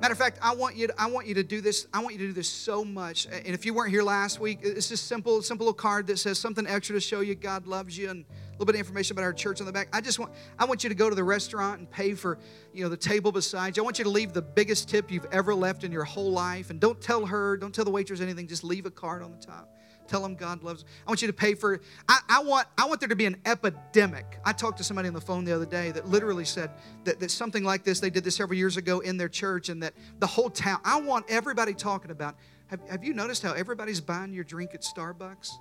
Matter 0.00 0.12
of 0.12 0.18
fact, 0.18 0.38
I 0.40 0.54
want 0.54 0.76
you 0.76 0.86
to, 0.86 0.94
I 0.98 1.08
want 1.08 1.26
you 1.26 1.34
to 1.34 1.42
do 1.42 1.60
this. 1.60 1.86
I 1.92 2.00
want 2.00 2.14
you 2.14 2.20
to 2.20 2.26
do 2.28 2.32
this 2.32 2.48
so 2.48 2.82
much. 2.82 3.26
And 3.26 3.48
if 3.48 3.66
you 3.66 3.74
weren't 3.74 3.90
here 3.90 4.02
last 4.02 4.40
week, 4.40 4.60
it's 4.62 4.88
just 4.88 5.06
simple, 5.06 5.42
simple 5.42 5.66
little 5.66 5.74
card 5.74 6.06
that 6.06 6.18
says 6.18 6.38
something 6.38 6.66
extra 6.66 6.94
to 6.94 7.00
show 7.00 7.20
you 7.20 7.34
God 7.34 7.66
loves 7.66 7.98
you 7.98 8.08
and 8.08 8.24
a 8.24 8.52
little 8.52 8.64
bit 8.64 8.76
of 8.76 8.78
information 8.78 9.14
about 9.14 9.24
our 9.24 9.34
church 9.34 9.60
on 9.60 9.66
the 9.66 9.72
back. 9.72 9.88
I 9.92 10.00
just 10.00 10.18
want 10.18 10.32
I 10.58 10.64
want 10.64 10.84
you 10.84 10.88
to 10.88 10.94
go 10.94 11.10
to 11.10 11.14
the 11.14 11.22
restaurant 11.22 11.80
and 11.80 11.90
pay 11.90 12.14
for, 12.14 12.38
you 12.72 12.82
know, 12.82 12.88
the 12.88 12.96
table 12.96 13.30
beside 13.30 13.76
you. 13.76 13.82
I 13.82 13.84
want 13.84 13.98
you 13.98 14.04
to 14.04 14.10
leave 14.10 14.32
the 14.32 14.40
biggest 14.40 14.88
tip 14.88 15.10
you've 15.10 15.26
ever 15.32 15.54
left 15.54 15.84
in 15.84 15.92
your 15.92 16.04
whole 16.04 16.32
life. 16.32 16.70
And 16.70 16.80
don't 16.80 16.98
tell 16.98 17.26
her, 17.26 17.58
don't 17.58 17.74
tell 17.74 17.84
the 17.84 17.90
waitress 17.90 18.22
anything, 18.22 18.46
just 18.46 18.64
leave 18.64 18.86
a 18.86 18.90
card 18.90 19.22
on 19.22 19.32
the 19.32 19.38
top. 19.38 19.68
Tell 20.10 20.22
them 20.22 20.34
God 20.34 20.64
loves 20.64 20.82
them. 20.82 20.90
I 21.06 21.10
want 21.12 21.22
you 21.22 21.28
to 21.28 21.32
pay 21.32 21.54
for 21.54 21.80
I, 22.08 22.18
I, 22.28 22.42
want 22.42 22.66
I 22.76 22.84
want 22.86 22.98
there 22.98 23.08
to 23.08 23.14
be 23.14 23.26
an 23.26 23.36
epidemic. 23.46 24.40
I 24.44 24.52
talked 24.52 24.78
to 24.78 24.84
somebody 24.84 25.06
on 25.06 25.14
the 25.14 25.20
phone 25.20 25.44
the 25.44 25.54
other 25.54 25.66
day 25.66 25.92
that 25.92 26.08
literally 26.08 26.44
said 26.44 26.72
that, 27.04 27.20
that 27.20 27.30
something 27.30 27.62
like 27.62 27.84
this, 27.84 28.00
they 28.00 28.10
did 28.10 28.24
this 28.24 28.34
several 28.34 28.58
years 28.58 28.76
ago 28.76 28.98
in 28.98 29.16
their 29.16 29.28
church, 29.28 29.68
and 29.68 29.80
that 29.84 29.94
the 30.18 30.26
whole 30.26 30.50
town, 30.50 30.80
I 30.84 31.00
want 31.00 31.26
everybody 31.28 31.74
talking 31.74 32.10
about. 32.10 32.34
Have, 32.66 32.80
have 32.88 33.04
you 33.04 33.14
noticed 33.14 33.44
how 33.44 33.52
everybody's 33.52 34.00
buying 34.00 34.32
your 34.32 34.42
drink 34.42 34.74
at 34.74 34.82
Starbucks? 34.82 35.52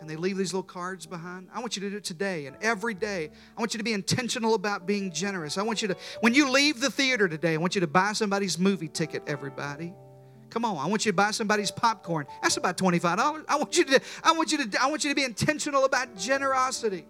and 0.00 0.10
they 0.10 0.16
leave 0.16 0.36
these 0.36 0.52
little 0.52 0.64
cards 0.64 1.06
behind. 1.06 1.48
I 1.54 1.60
want 1.60 1.76
you 1.76 1.80
to 1.82 1.88
do 1.88 1.96
it 1.96 2.04
today 2.04 2.46
and 2.46 2.56
every 2.60 2.94
day. 2.94 3.30
I 3.56 3.60
want 3.60 3.72
you 3.74 3.78
to 3.78 3.84
be 3.84 3.92
intentional 3.92 4.54
about 4.54 4.86
being 4.86 5.12
generous. 5.12 5.56
I 5.56 5.62
want 5.62 5.82
you 5.82 5.88
to, 5.88 5.96
when 6.20 6.34
you 6.34 6.50
leave 6.50 6.80
the 6.80 6.90
theater 6.90 7.28
today, 7.28 7.54
I 7.54 7.56
want 7.58 7.74
you 7.74 7.80
to 7.80 7.86
buy 7.86 8.12
somebody's 8.12 8.58
movie 8.58 8.88
ticket, 8.88 9.22
everybody. 9.26 9.94
Come 10.54 10.64
on, 10.64 10.78
I 10.78 10.86
want 10.86 11.04
you 11.04 11.10
to 11.10 11.16
buy 11.16 11.32
somebody's 11.32 11.72
popcorn. 11.72 12.28
That's 12.40 12.56
about 12.58 12.78
$25. 12.78 13.44
I 13.48 13.56
want 13.56 13.76
you 13.76 13.84
to 13.86 14.00
I 14.22 14.30
want 14.30 14.52
you 14.52 14.64
to 14.64 14.80
I 14.80 14.86
want 14.86 15.02
you 15.02 15.10
to 15.10 15.16
be 15.16 15.24
intentional 15.24 15.84
about 15.84 16.16
generosity. 16.16 17.06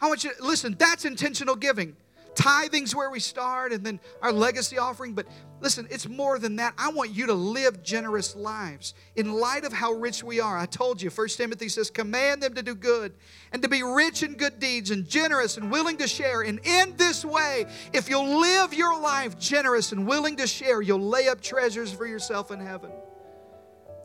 I 0.00 0.08
want 0.08 0.24
you 0.24 0.34
to 0.34 0.44
listen, 0.44 0.74
that's 0.76 1.04
intentional 1.04 1.54
giving. 1.54 1.94
Tithing's 2.36 2.94
where 2.94 3.10
we 3.10 3.18
start 3.18 3.72
and 3.72 3.84
then 3.84 3.98
our 4.20 4.30
legacy 4.30 4.78
offering. 4.78 5.14
But 5.14 5.26
listen, 5.60 5.88
it's 5.90 6.06
more 6.06 6.38
than 6.38 6.56
that. 6.56 6.74
I 6.76 6.90
want 6.90 7.10
you 7.10 7.26
to 7.26 7.34
live 7.34 7.82
generous 7.82 8.36
lives 8.36 8.94
in 9.16 9.32
light 9.32 9.64
of 9.64 9.72
how 9.72 9.92
rich 9.92 10.22
we 10.22 10.38
are. 10.38 10.56
I 10.56 10.66
told 10.66 11.00
you, 11.00 11.08
First 11.08 11.38
Timothy 11.38 11.68
says, 11.68 11.90
command 11.90 12.42
them 12.42 12.54
to 12.54 12.62
do 12.62 12.74
good 12.74 13.14
and 13.52 13.62
to 13.62 13.68
be 13.68 13.82
rich 13.82 14.22
in 14.22 14.34
good 14.34 14.60
deeds 14.60 14.90
and 14.90 15.08
generous 15.08 15.56
and 15.56 15.72
willing 15.72 15.96
to 15.96 16.06
share. 16.06 16.42
And 16.42 16.60
in 16.64 16.94
this 16.96 17.24
way, 17.24 17.64
if 17.94 18.08
you'll 18.10 18.38
live 18.38 18.74
your 18.74 19.00
life 19.00 19.38
generous 19.38 19.92
and 19.92 20.06
willing 20.06 20.36
to 20.36 20.46
share, 20.46 20.82
you'll 20.82 21.00
lay 21.00 21.28
up 21.28 21.40
treasures 21.40 21.90
for 21.90 22.06
yourself 22.06 22.50
in 22.50 22.60
heaven. 22.60 22.92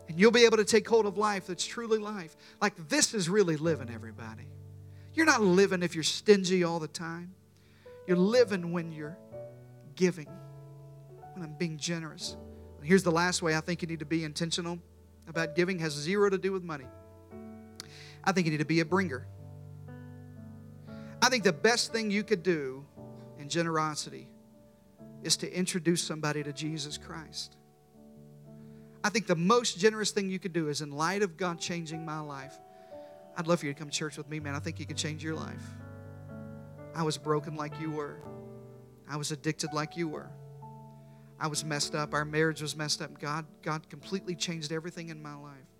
And 0.07 0.17
you'll 0.17 0.31
be 0.31 0.45
able 0.45 0.57
to 0.57 0.65
take 0.65 0.87
hold 0.87 1.05
of 1.05 1.17
life 1.17 1.47
that's 1.47 1.65
truly 1.65 1.99
life. 1.99 2.35
Like 2.61 2.87
this 2.87 3.13
is 3.13 3.29
really 3.29 3.57
living, 3.57 3.89
everybody. 3.93 4.47
You're 5.13 5.25
not 5.25 5.41
living 5.41 5.83
if 5.83 5.95
you're 5.95 6.03
stingy 6.05 6.63
all 6.63 6.79
the 6.79 6.87
time. 6.87 7.33
You're 8.11 8.17
living 8.17 8.73
when 8.73 8.91
you're 8.91 9.17
giving, 9.95 10.27
when 11.31 11.45
I'm 11.45 11.53
being 11.53 11.77
generous. 11.77 12.35
And 12.77 12.85
here's 12.85 13.03
the 13.03 13.11
last 13.11 13.41
way 13.41 13.55
I 13.55 13.61
think 13.61 13.81
you 13.81 13.87
need 13.87 13.99
to 13.99 14.05
be 14.05 14.25
intentional 14.25 14.79
about 15.29 15.55
giving 15.55 15.79
has 15.79 15.93
zero 15.93 16.29
to 16.29 16.37
do 16.37 16.51
with 16.51 16.61
money. 16.61 16.87
I 18.21 18.33
think 18.33 18.47
you 18.47 18.51
need 18.51 18.57
to 18.57 18.65
be 18.65 18.81
a 18.81 18.85
bringer. 18.85 19.25
I 21.21 21.29
think 21.29 21.45
the 21.45 21.53
best 21.53 21.93
thing 21.93 22.11
you 22.11 22.21
could 22.21 22.43
do 22.43 22.83
in 23.39 23.47
generosity 23.47 24.27
is 25.23 25.37
to 25.37 25.49
introduce 25.49 26.03
somebody 26.03 26.43
to 26.43 26.51
Jesus 26.51 26.97
Christ. 26.97 27.55
I 29.05 29.09
think 29.09 29.25
the 29.25 29.37
most 29.37 29.79
generous 29.79 30.11
thing 30.11 30.29
you 30.29 30.37
could 30.37 30.51
do 30.51 30.67
is 30.67 30.81
in 30.81 30.91
light 30.91 31.21
of 31.21 31.37
God 31.37 31.61
changing 31.61 32.03
my 32.03 32.19
life. 32.19 32.59
I'd 33.37 33.47
love 33.47 33.61
for 33.61 33.67
you 33.67 33.73
to 33.73 33.79
come 33.79 33.89
to 33.89 33.97
church 33.97 34.17
with 34.17 34.29
me, 34.29 34.41
man. 34.41 34.53
I 34.53 34.59
think 34.59 34.77
He 34.77 34.83
could 34.83 34.97
change 34.97 35.23
your 35.23 35.35
life. 35.35 35.63
I 36.95 37.03
was 37.03 37.17
broken 37.17 37.55
like 37.55 37.79
you 37.79 37.91
were. 37.91 38.17
I 39.09 39.17
was 39.17 39.31
addicted 39.31 39.73
like 39.73 39.97
you 39.97 40.07
were. 40.07 40.29
I 41.39 41.47
was 41.47 41.65
messed 41.65 41.95
up. 41.95 42.13
Our 42.13 42.25
marriage 42.25 42.61
was 42.61 42.75
messed 42.75 43.01
up. 43.01 43.19
God, 43.19 43.45
God 43.61 43.89
completely 43.89 44.35
changed 44.35 44.71
everything 44.71 45.09
in 45.09 45.21
my 45.21 45.35
life. 45.35 45.71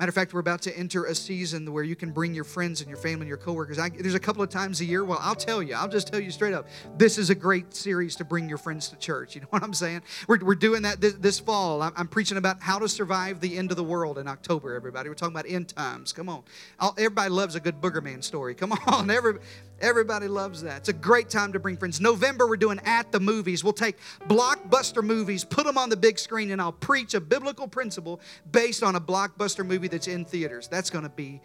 Matter 0.00 0.08
of 0.08 0.14
fact, 0.16 0.34
we're 0.34 0.40
about 0.40 0.62
to 0.62 0.76
enter 0.76 1.04
a 1.04 1.14
season 1.14 1.72
where 1.72 1.84
you 1.84 1.94
can 1.94 2.10
bring 2.10 2.34
your 2.34 2.42
friends 2.42 2.80
and 2.80 2.88
your 2.88 2.98
family 2.98 3.20
and 3.20 3.28
your 3.28 3.36
coworkers. 3.36 3.78
I, 3.78 3.90
there's 3.90 4.14
a 4.14 4.20
couple 4.20 4.42
of 4.42 4.48
times 4.48 4.80
a 4.80 4.84
year. 4.84 5.04
Well, 5.04 5.20
I'll 5.20 5.36
tell 5.36 5.62
you. 5.62 5.74
I'll 5.74 5.88
just 5.88 6.08
tell 6.08 6.18
you 6.18 6.32
straight 6.32 6.52
up. 6.52 6.66
This 6.96 7.16
is 7.16 7.30
a 7.30 7.34
great 7.34 7.72
series 7.74 8.16
to 8.16 8.24
bring 8.24 8.48
your 8.48 8.58
friends 8.58 8.88
to 8.88 8.96
church. 8.96 9.36
You 9.36 9.42
know 9.42 9.46
what 9.50 9.62
I'm 9.62 9.72
saying? 9.72 10.02
We're, 10.26 10.40
we're 10.40 10.56
doing 10.56 10.82
that 10.82 11.00
this, 11.00 11.14
this 11.14 11.38
fall. 11.38 11.80
I'm, 11.80 11.92
I'm, 11.96 12.08
preaching 12.08 12.38
about 12.38 12.60
how 12.60 12.80
to 12.80 12.88
survive 12.88 13.38
the 13.38 13.56
end 13.56 13.70
of 13.70 13.76
the 13.76 13.84
world 13.84 14.18
in 14.18 14.26
October. 14.26 14.74
Everybody, 14.74 15.08
we're 15.08 15.14
talking 15.14 15.34
about 15.34 15.48
end 15.48 15.68
times. 15.68 16.12
Come 16.12 16.28
on. 16.28 16.42
I'll, 16.80 16.94
everybody 16.98 17.30
loves 17.30 17.54
a 17.54 17.60
good 17.60 17.80
booger 17.80 18.02
man 18.02 18.20
story. 18.20 18.56
Come 18.56 18.72
on. 18.88 19.08
Every, 19.10 19.38
Everybody 19.84 20.28
loves 20.28 20.62
that. 20.62 20.78
It's 20.78 20.88
a 20.88 20.94
great 20.94 21.28
time 21.28 21.52
to 21.52 21.58
bring 21.58 21.76
friends. 21.76 22.00
November, 22.00 22.48
we're 22.48 22.56
doing 22.56 22.80
at 22.86 23.12
the 23.12 23.20
movies. 23.20 23.62
We'll 23.62 23.74
take 23.74 23.98
blockbuster 24.26 25.04
movies, 25.04 25.44
put 25.44 25.66
them 25.66 25.76
on 25.76 25.90
the 25.90 25.96
big 25.96 26.18
screen, 26.18 26.52
and 26.52 26.60
I'll 26.60 26.72
preach 26.72 27.12
a 27.12 27.20
biblical 27.20 27.68
principle 27.68 28.22
based 28.50 28.82
on 28.82 28.96
a 28.96 29.00
blockbuster 29.00 29.64
movie 29.64 29.88
that's 29.88 30.08
in 30.08 30.24
theaters. 30.24 30.68
That's 30.68 30.88
going 30.88 31.04
to 31.04 31.10
be 31.10 31.42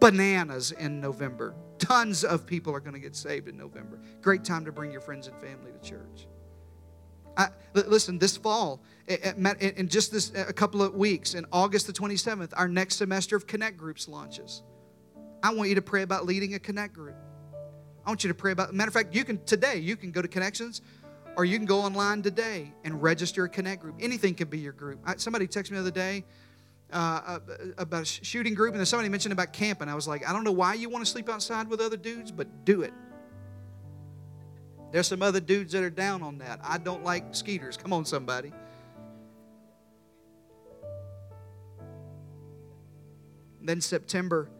bananas 0.00 0.72
in 0.72 0.98
November. 0.98 1.54
Tons 1.78 2.24
of 2.24 2.46
people 2.46 2.74
are 2.74 2.80
going 2.80 2.94
to 2.94 3.00
get 3.00 3.14
saved 3.14 3.48
in 3.48 3.56
November. 3.58 4.00
Great 4.22 4.44
time 4.44 4.64
to 4.64 4.72
bring 4.72 4.90
your 4.90 5.02
friends 5.02 5.26
and 5.26 5.36
family 5.36 5.70
to 5.70 5.86
church. 5.86 6.26
I, 7.36 7.48
listen, 7.74 8.18
this 8.18 8.34
fall, 8.34 8.82
in 9.08 9.88
just 9.88 10.10
this 10.10 10.32
a 10.34 10.54
couple 10.54 10.82
of 10.82 10.94
weeks, 10.94 11.34
in 11.34 11.44
August 11.52 11.86
the 11.86 11.92
27th, 11.92 12.54
our 12.56 12.68
next 12.68 12.96
semester 12.96 13.36
of 13.36 13.46
Connect 13.46 13.76
Groups 13.76 14.08
launches. 14.08 14.62
I 15.42 15.52
want 15.52 15.68
you 15.68 15.74
to 15.74 15.82
pray 15.82 16.00
about 16.00 16.24
leading 16.24 16.54
a 16.54 16.58
Connect 16.58 16.94
group. 16.94 17.16
I 18.04 18.10
want 18.10 18.22
you 18.22 18.28
to 18.28 18.34
pray 18.34 18.52
about. 18.52 18.74
Matter 18.74 18.88
of 18.88 18.94
fact, 18.94 19.14
you 19.14 19.24
can 19.24 19.42
today. 19.44 19.78
You 19.78 19.96
can 19.96 20.10
go 20.10 20.20
to 20.20 20.28
Connections, 20.28 20.82
or 21.36 21.44
you 21.44 21.56
can 21.56 21.66
go 21.66 21.80
online 21.80 22.22
today 22.22 22.72
and 22.84 23.02
register 23.02 23.44
a 23.44 23.48
Connect 23.48 23.80
group. 23.80 23.96
Anything 24.00 24.34
can 24.34 24.48
be 24.48 24.58
your 24.58 24.72
group. 24.72 25.00
I, 25.04 25.16
somebody 25.16 25.46
texted 25.46 25.70
me 25.70 25.76
the 25.76 25.80
other 25.82 25.90
day 25.90 26.24
uh, 26.92 26.96
uh 26.96 27.38
about 27.78 28.02
a 28.02 28.04
shooting 28.04 28.54
group, 28.54 28.72
and 28.72 28.80
then 28.80 28.86
somebody 28.86 29.08
mentioned 29.08 29.32
about 29.32 29.52
camping. 29.52 29.88
I 29.88 29.94
was 29.94 30.06
like, 30.06 30.28
I 30.28 30.32
don't 30.32 30.44
know 30.44 30.52
why 30.52 30.74
you 30.74 30.90
want 30.90 31.04
to 31.04 31.10
sleep 31.10 31.28
outside 31.28 31.68
with 31.68 31.80
other 31.80 31.96
dudes, 31.96 32.30
but 32.30 32.64
do 32.64 32.82
it. 32.82 32.92
There's 34.92 35.08
some 35.08 35.22
other 35.22 35.40
dudes 35.40 35.72
that 35.72 35.82
are 35.82 35.90
down 35.90 36.22
on 36.22 36.38
that. 36.38 36.60
I 36.62 36.78
don't 36.78 37.02
like 37.02 37.34
skeeters. 37.34 37.76
Come 37.76 37.92
on, 37.92 38.04
somebody. 38.04 38.52
Then 43.60 43.80
September 43.80 44.50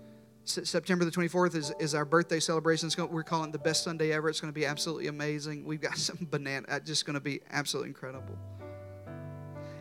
September 0.44 1.04
the 1.04 1.10
24th 1.10 1.54
is, 1.54 1.72
is 1.78 1.94
our 1.94 2.04
birthday 2.04 2.38
celebration. 2.38 2.88
Going, 2.94 3.10
we're 3.10 3.22
calling 3.22 3.48
it 3.48 3.52
the 3.52 3.58
best 3.58 3.82
Sunday 3.82 4.12
ever. 4.12 4.28
It's 4.28 4.40
going 4.40 4.52
to 4.52 4.58
be 4.58 4.66
absolutely 4.66 5.06
amazing. 5.06 5.64
We've 5.64 5.80
got 5.80 5.96
some 5.98 6.28
banana, 6.30 6.66
uh, 6.68 6.80
just 6.80 7.06
going 7.06 7.14
to 7.14 7.20
be 7.20 7.40
absolutely 7.50 7.88
incredible. 7.88 8.38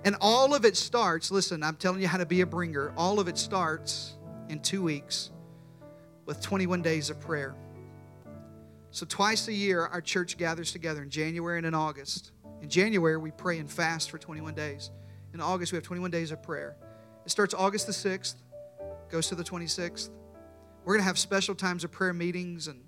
And 0.06 0.16
all 0.20 0.54
of 0.54 0.66
it 0.66 0.76
starts, 0.76 1.32
listen, 1.32 1.64
I'm 1.64 1.76
telling 1.76 2.02
you 2.02 2.08
how 2.08 2.18
to 2.18 2.26
be 2.26 2.42
a 2.42 2.46
bringer. 2.46 2.94
All 2.98 3.20
of 3.20 3.28
it 3.28 3.38
starts 3.38 4.18
in 4.50 4.60
two 4.60 4.84
weeks 4.84 5.32
with 6.26 6.42
21 6.42 6.82
days 6.82 7.10
of 7.10 7.20
prayer. 7.20 7.56
So, 8.92 9.06
twice 9.08 9.48
a 9.48 9.54
year, 9.54 9.88
our 9.88 10.02
church 10.02 10.38
gathers 10.38 10.72
together 10.72 11.02
in 11.02 11.10
January 11.10 11.58
and 11.58 11.66
in 11.66 11.74
August. 11.74 12.32
In 12.62 12.70
January, 12.70 13.18
we 13.18 13.32
pray 13.32 13.60
and 13.60 13.70
fast 13.70 14.12
for 14.12 14.18
21 14.18 14.54
days. 14.54 14.92
In 15.34 15.42
August, 15.42 15.72
we 15.72 15.78
have 15.78 15.84
21 15.84 16.12
days 16.12 16.32
of 16.32 16.44
prayer. 16.44 16.76
It 17.26 17.32
starts 17.32 17.54
August 17.54 17.88
the 17.88 17.94
6th, 17.94 18.36
goes 19.10 19.28
to 19.30 19.36
the 19.36 19.44
26th. 19.44 20.10
We're 20.86 20.96
going 20.96 21.02
to 21.04 21.08
have 21.08 21.18
special 21.18 21.56
times 21.56 21.86
of 21.86 21.92
prayer 21.92 22.12
meetings, 22.12 22.68
and 22.68 22.84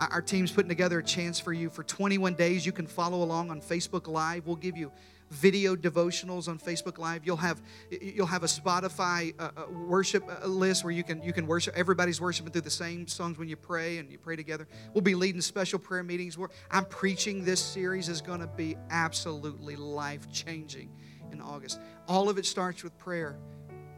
our 0.00 0.20
team's 0.20 0.50
putting 0.50 0.68
together 0.68 0.98
a 0.98 1.04
chance 1.04 1.38
for 1.38 1.52
you 1.52 1.70
for 1.70 1.84
21 1.84 2.34
days. 2.34 2.66
You 2.66 2.72
can 2.72 2.88
follow 2.88 3.22
along 3.22 3.50
on 3.50 3.60
Facebook 3.60 4.08
Live. 4.08 4.44
We'll 4.44 4.56
give 4.56 4.76
you 4.76 4.90
video 5.30 5.76
devotionals 5.76 6.48
on 6.48 6.58
Facebook 6.58 6.98
Live. 6.98 7.24
You'll 7.24 7.36
have 7.36 7.62
you'll 7.90 8.26
have 8.26 8.42
a 8.42 8.48
Spotify 8.48 9.34
uh, 9.38 9.50
uh 9.56 9.70
worship 9.70 10.24
uh, 10.28 10.48
list 10.48 10.82
where 10.82 10.92
you 10.92 11.04
can 11.04 11.22
you 11.22 11.32
can 11.32 11.46
worship. 11.46 11.76
Everybody's 11.76 12.20
worshiping 12.20 12.50
through 12.50 12.62
the 12.62 12.70
same 12.70 13.06
songs 13.06 13.38
when 13.38 13.48
you 13.48 13.56
pray 13.56 13.98
and 13.98 14.10
you 14.10 14.18
pray 14.18 14.34
together. 14.34 14.66
We'll 14.92 15.02
be 15.02 15.14
leading 15.14 15.40
special 15.40 15.78
prayer 15.78 16.02
meetings. 16.02 16.36
Where 16.36 16.48
I'm 16.72 16.86
preaching 16.86 17.44
this 17.44 17.62
series 17.62 18.08
is 18.08 18.20
going 18.20 18.40
to 18.40 18.48
be 18.48 18.76
absolutely 18.90 19.76
life 19.76 20.28
changing 20.32 20.90
in 21.30 21.40
August. 21.40 21.78
All 22.08 22.28
of 22.28 22.36
it 22.36 22.46
starts 22.46 22.82
with 22.82 22.98
prayer 22.98 23.38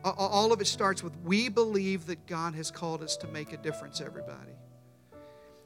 all 0.05 0.53
of 0.53 0.61
it 0.61 0.67
starts 0.67 1.03
with 1.03 1.17
we 1.25 1.49
believe 1.49 2.07
that 2.07 2.27
God 2.27 2.55
has 2.55 2.71
called 2.71 3.03
us 3.03 3.17
to 3.19 3.29
make 3.29 3.53
a 3.53 3.57
difference, 3.57 4.01
everybody. 4.01 4.53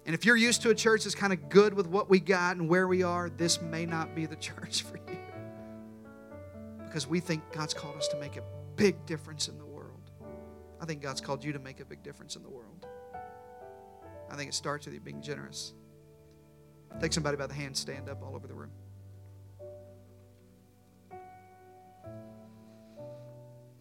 And 0.07 0.15
if 0.15 0.25
you're 0.25 0.37
used 0.37 0.63
to 0.63 0.71
a 0.71 0.75
church 0.75 1.05
that's 1.05 1.15
kind 1.15 1.33
of 1.33 1.49
good 1.49 1.73
with 1.73 1.87
what 1.87 2.11
we 2.11 2.21
got 2.21 2.57
and 2.57 2.69
where 2.69 2.87
we 2.87 3.03
are, 3.03 3.31
this 3.31 3.63
may 3.63 3.87
not 3.87 4.15
be 4.15 4.27
the 4.27 4.37
church 4.51 4.83
for 4.83 4.97
you. 4.97 5.19
Because 6.85 7.07
we 7.07 7.21
think 7.21 7.43
God's 7.53 7.75
called 7.75 7.97
us 7.97 8.09
to 8.09 8.17
make 8.19 8.37
a 8.37 8.43
big 8.77 9.07
difference 9.07 9.49
in 9.49 9.59
the 9.59 9.65
world. 9.65 10.11
I 10.81 10.85
think 10.85 11.01
God's 11.01 11.21
called 11.21 11.43
you 11.43 11.53
to 11.53 11.59
make 11.59 11.81
a 11.81 11.85
big 11.85 12.03
difference 12.03 12.37
in 12.37 12.43
the 12.43 12.51
world. 12.51 12.87
I 14.31 14.37
think 14.37 14.49
it 14.49 14.55
starts 14.55 14.87
with 14.87 14.95
you 14.95 15.01
being 15.01 15.23
generous. 15.23 15.73
Take 17.01 17.13
somebody 17.13 17.37
by 17.37 17.47
the 17.47 17.55
hand, 17.55 17.77
stand 17.77 18.09
up 18.09 18.23
all 18.23 18.37
over 18.37 18.47
the 18.47 18.55
room. 18.55 18.71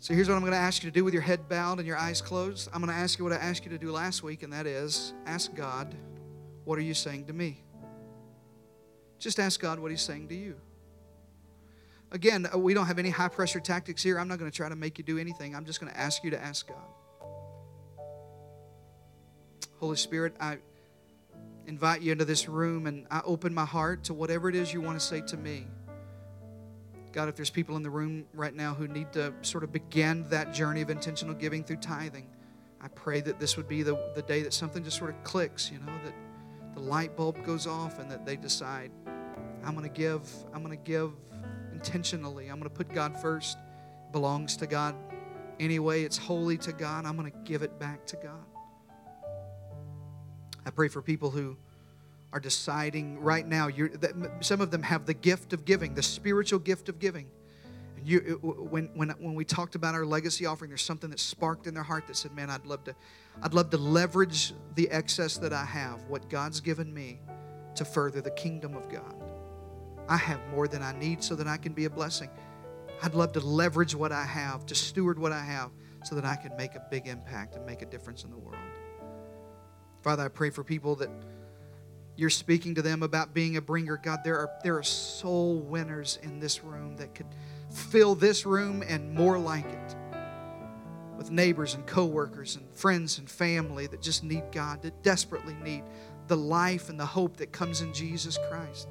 So 0.03 0.13
here's 0.13 0.27
what 0.27 0.35
I'm 0.35 0.41
going 0.41 0.51
to 0.51 0.57
ask 0.57 0.83
you 0.83 0.91
to 0.91 0.93
do 0.93 1.05
with 1.05 1.13
your 1.13 1.23
head 1.23 1.47
bowed 1.47 1.77
and 1.79 1.87
your 1.87 1.95
eyes 1.95 2.21
closed. 2.21 2.67
I'm 2.73 2.81
going 2.81 2.93
to 2.93 3.01
ask 3.01 3.17
you 3.17 3.23
what 3.23 3.31
I 3.33 3.37
asked 3.37 3.63
you 3.63 3.71
to 3.71 3.77
do 3.77 3.89
last 3.89 4.21
week, 4.21 4.43
and 4.43 4.51
that 4.51 4.67
is 4.67 5.13
ask 5.25 5.55
God, 5.55 5.95
what 6.65 6.77
are 6.77 6.81
you 6.81 6.93
saying 6.93 7.27
to 7.27 7.33
me? 7.33 7.63
Just 9.17 9.39
ask 9.39 9.61
God 9.61 9.79
what 9.79 9.91
He's 9.91 10.01
saying 10.01 10.27
to 10.27 10.35
you. 10.35 10.59
Again, 12.11 12.49
uh, 12.53 12.57
we 12.57 12.73
don't 12.73 12.85
have 12.85 12.99
any 12.99 13.11
high 13.11 13.29
pressure 13.29 13.61
tactics 13.61 14.03
here. 14.03 14.19
I'm 14.19 14.27
not 14.27 14.39
going 14.39 14.51
to 14.51 14.55
try 14.55 14.67
to 14.67 14.75
make 14.75 14.97
you 14.97 15.05
do 15.05 15.17
anything. 15.17 15.55
I'm 15.55 15.63
just 15.63 15.79
going 15.79 15.89
to 15.89 15.97
ask 15.97 16.21
you 16.21 16.31
to 16.31 16.43
ask 16.43 16.67
God. 16.67 16.83
Holy 19.79 19.95
Spirit, 19.95 20.35
I 20.37 20.57
invite 21.65 22.01
you 22.01 22.11
into 22.11 22.25
this 22.25 22.49
room 22.49 22.87
and 22.87 23.07
I 23.09 23.21
open 23.23 23.53
my 23.53 23.63
heart 23.63 24.03
to 24.03 24.13
whatever 24.13 24.49
it 24.49 24.55
is 24.55 24.73
you 24.73 24.81
want 24.81 24.99
to 24.99 25.05
say 25.05 25.21
to 25.27 25.37
me. 25.37 25.65
God, 27.13 27.29
if 27.29 27.35
there's 27.35 27.51
people 27.51 27.77
in 27.77 27.83
the 27.83 27.91
room 27.91 28.25
right 28.33 28.55
now 28.55 28.73
who 28.73 28.87
need 28.87 29.13
to 29.13 29.33
sort 29.43 29.63
of 29.63 29.71
begin 29.71 30.25
that 30.29 30.51
journey 30.51 30.81
of 30.81 30.89
intentional 30.89 31.35
giving 31.35 31.63
through 31.63 31.77
tithing, 31.77 32.27
I 32.81 32.87
pray 32.89 33.21
that 33.21 33.39
this 33.39 33.55
would 33.55 33.67
be 33.67 33.83
the, 33.83 33.97
the 34.15 34.23
day 34.23 34.41
that 34.41 34.51
something 34.51 34.83
just 34.83 34.97
sort 34.97 35.11
of 35.11 35.23
clicks, 35.23 35.71
you 35.71 35.77
know, 35.77 35.93
that 36.03 36.13
the 36.73 36.81
light 36.81 37.15
bulb 37.15 37.43
goes 37.45 37.67
off 37.67 37.99
and 37.99 38.09
that 38.09 38.25
they 38.25 38.35
decide, 38.35 38.91
I'm 39.63 39.75
going 39.75 39.87
to 39.87 39.95
give, 39.95 40.27
I'm 40.53 40.63
going 40.63 40.77
to 40.77 40.83
give 40.83 41.11
intentionally. 41.71 42.47
I'm 42.47 42.57
going 42.57 42.69
to 42.69 42.75
put 42.75 42.91
God 42.91 43.15
first. 43.21 43.57
It 44.07 44.11
belongs 44.11 44.57
to 44.57 44.67
God 44.67 44.95
anyway. 45.59 46.03
It's 46.03 46.17
holy 46.17 46.57
to 46.57 46.73
God. 46.73 47.05
I'm 47.05 47.15
going 47.15 47.31
to 47.31 47.37
give 47.43 47.61
it 47.61 47.79
back 47.79 48.07
to 48.07 48.15
God. 48.15 48.45
I 50.65 50.71
pray 50.71 50.87
for 50.87 51.01
people 51.01 51.29
who 51.29 51.57
are 52.33 52.39
deciding 52.39 53.19
right 53.19 53.47
now. 53.47 53.69
some 54.41 54.59
of 54.59 54.71
them 54.71 54.81
have 54.81 55.05
the 55.05 55.13
gift 55.13 55.53
of 55.53 55.65
giving, 55.65 55.93
the 55.93 56.01
spiritual 56.01 56.57
gift 56.57 56.89
of 56.89 56.97
giving. 56.97 57.27
And 57.95 58.07
you, 58.07 58.39
when, 58.41 58.89
when, 58.95 59.09
when 59.09 59.35
we 59.35 59.45
talked 59.45 59.75
about 59.75 59.93
our 59.93 60.03
legacy 60.03 60.47
offering, 60.47 60.69
there's 60.69 60.81
something 60.81 61.11
that 61.11 61.19
sparked 61.19 61.67
in 61.67 61.75
their 61.75 61.83
heart 61.83 62.07
that 62.07 62.17
said, 62.17 62.33
"Man, 62.35 62.49
I'd 62.49 62.65
love 62.65 62.83
to, 62.85 62.95
I'd 63.43 63.53
love 63.53 63.69
to 63.69 63.77
leverage 63.77 64.53
the 64.73 64.89
excess 64.89 65.37
that 65.37 65.53
I 65.53 65.63
have, 65.63 66.03
what 66.09 66.27
God's 66.27 66.59
given 66.59 66.91
me, 66.91 67.21
to 67.75 67.85
further 67.85 68.19
the 68.19 68.31
kingdom 68.31 68.75
of 68.75 68.89
God. 68.89 69.15
I 70.09 70.17
have 70.17 70.39
more 70.49 70.67
than 70.67 70.81
I 70.81 70.97
need, 70.97 71.23
so 71.23 71.35
that 71.35 71.47
I 71.47 71.57
can 71.57 71.73
be 71.73 71.85
a 71.85 71.89
blessing. 71.89 72.31
I'd 73.03 73.13
love 73.13 73.31
to 73.33 73.41
leverage 73.41 73.93
what 73.93 74.11
I 74.11 74.25
have, 74.25 74.65
to 74.65 74.75
steward 74.75 75.19
what 75.19 75.31
I 75.31 75.43
have, 75.43 75.69
so 76.03 76.15
that 76.15 76.25
I 76.25 76.35
can 76.35 76.57
make 76.57 76.73
a 76.73 76.83
big 76.89 77.07
impact 77.07 77.55
and 77.55 77.65
make 77.65 77.83
a 77.83 77.85
difference 77.85 78.23
in 78.23 78.31
the 78.31 78.37
world." 78.37 78.57
Father, 80.01 80.25
I 80.25 80.29
pray 80.29 80.49
for 80.49 80.63
people 80.63 80.95
that 80.95 81.09
you're 82.15 82.29
speaking 82.29 82.75
to 82.75 82.81
them 82.81 83.03
about 83.03 83.33
being 83.33 83.57
a 83.57 83.61
bringer. 83.61 83.97
God, 83.97 84.19
there 84.23 84.37
are, 84.37 84.49
there 84.63 84.77
are 84.77 84.83
soul 84.83 85.59
winners 85.59 86.19
in 86.21 86.39
this 86.39 86.63
room 86.63 86.95
that 86.97 87.15
could 87.15 87.27
fill 87.71 88.15
this 88.15 88.45
room 88.45 88.83
and 88.87 89.13
more 89.13 89.39
like 89.39 89.65
it 89.65 89.95
with 91.17 91.31
neighbors 91.31 91.73
and 91.75 91.85
coworkers 91.85 92.55
and 92.55 92.69
friends 92.71 93.17
and 93.17 93.29
family 93.29 93.87
that 93.87 94.01
just 94.01 94.23
need 94.23 94.43
God, 94.51 94.81
that 94.81 95.03
desperately 95.03 95.55
need 95.55 95.83
the 96.27 96.37
life 96.37 96.89
and 96.89 96.99
the 96.99 97.05
hope 97.05 97.37
that 97.37 97.51
comes 97.51 97.81
in 97.81 97.93
Jesus 97.93 98.37
Christ. 98.49 98.87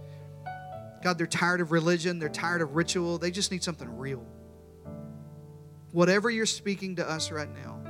God, 1.03 1.18
they're 1.18 1.27
tired 1.27 1.61
of 1.61 1.73
religion, 1.73 2.18
they're 2.18 2.29
tired 2.29 2.62
of 2.62 2.77
ritual, 2.77 3.18
they 3.18 3.31
just 3.31 3.51
need 3.51 3.62
something 3.62 3.97
real. 3.97 4.25
Whatever 5.91 6.31
you're 6.31 6.47
speaking 6.47 6.97
to 6.97 7.09
us 7.09 7.31
right 7.31 7.51
now, 7.53 7.82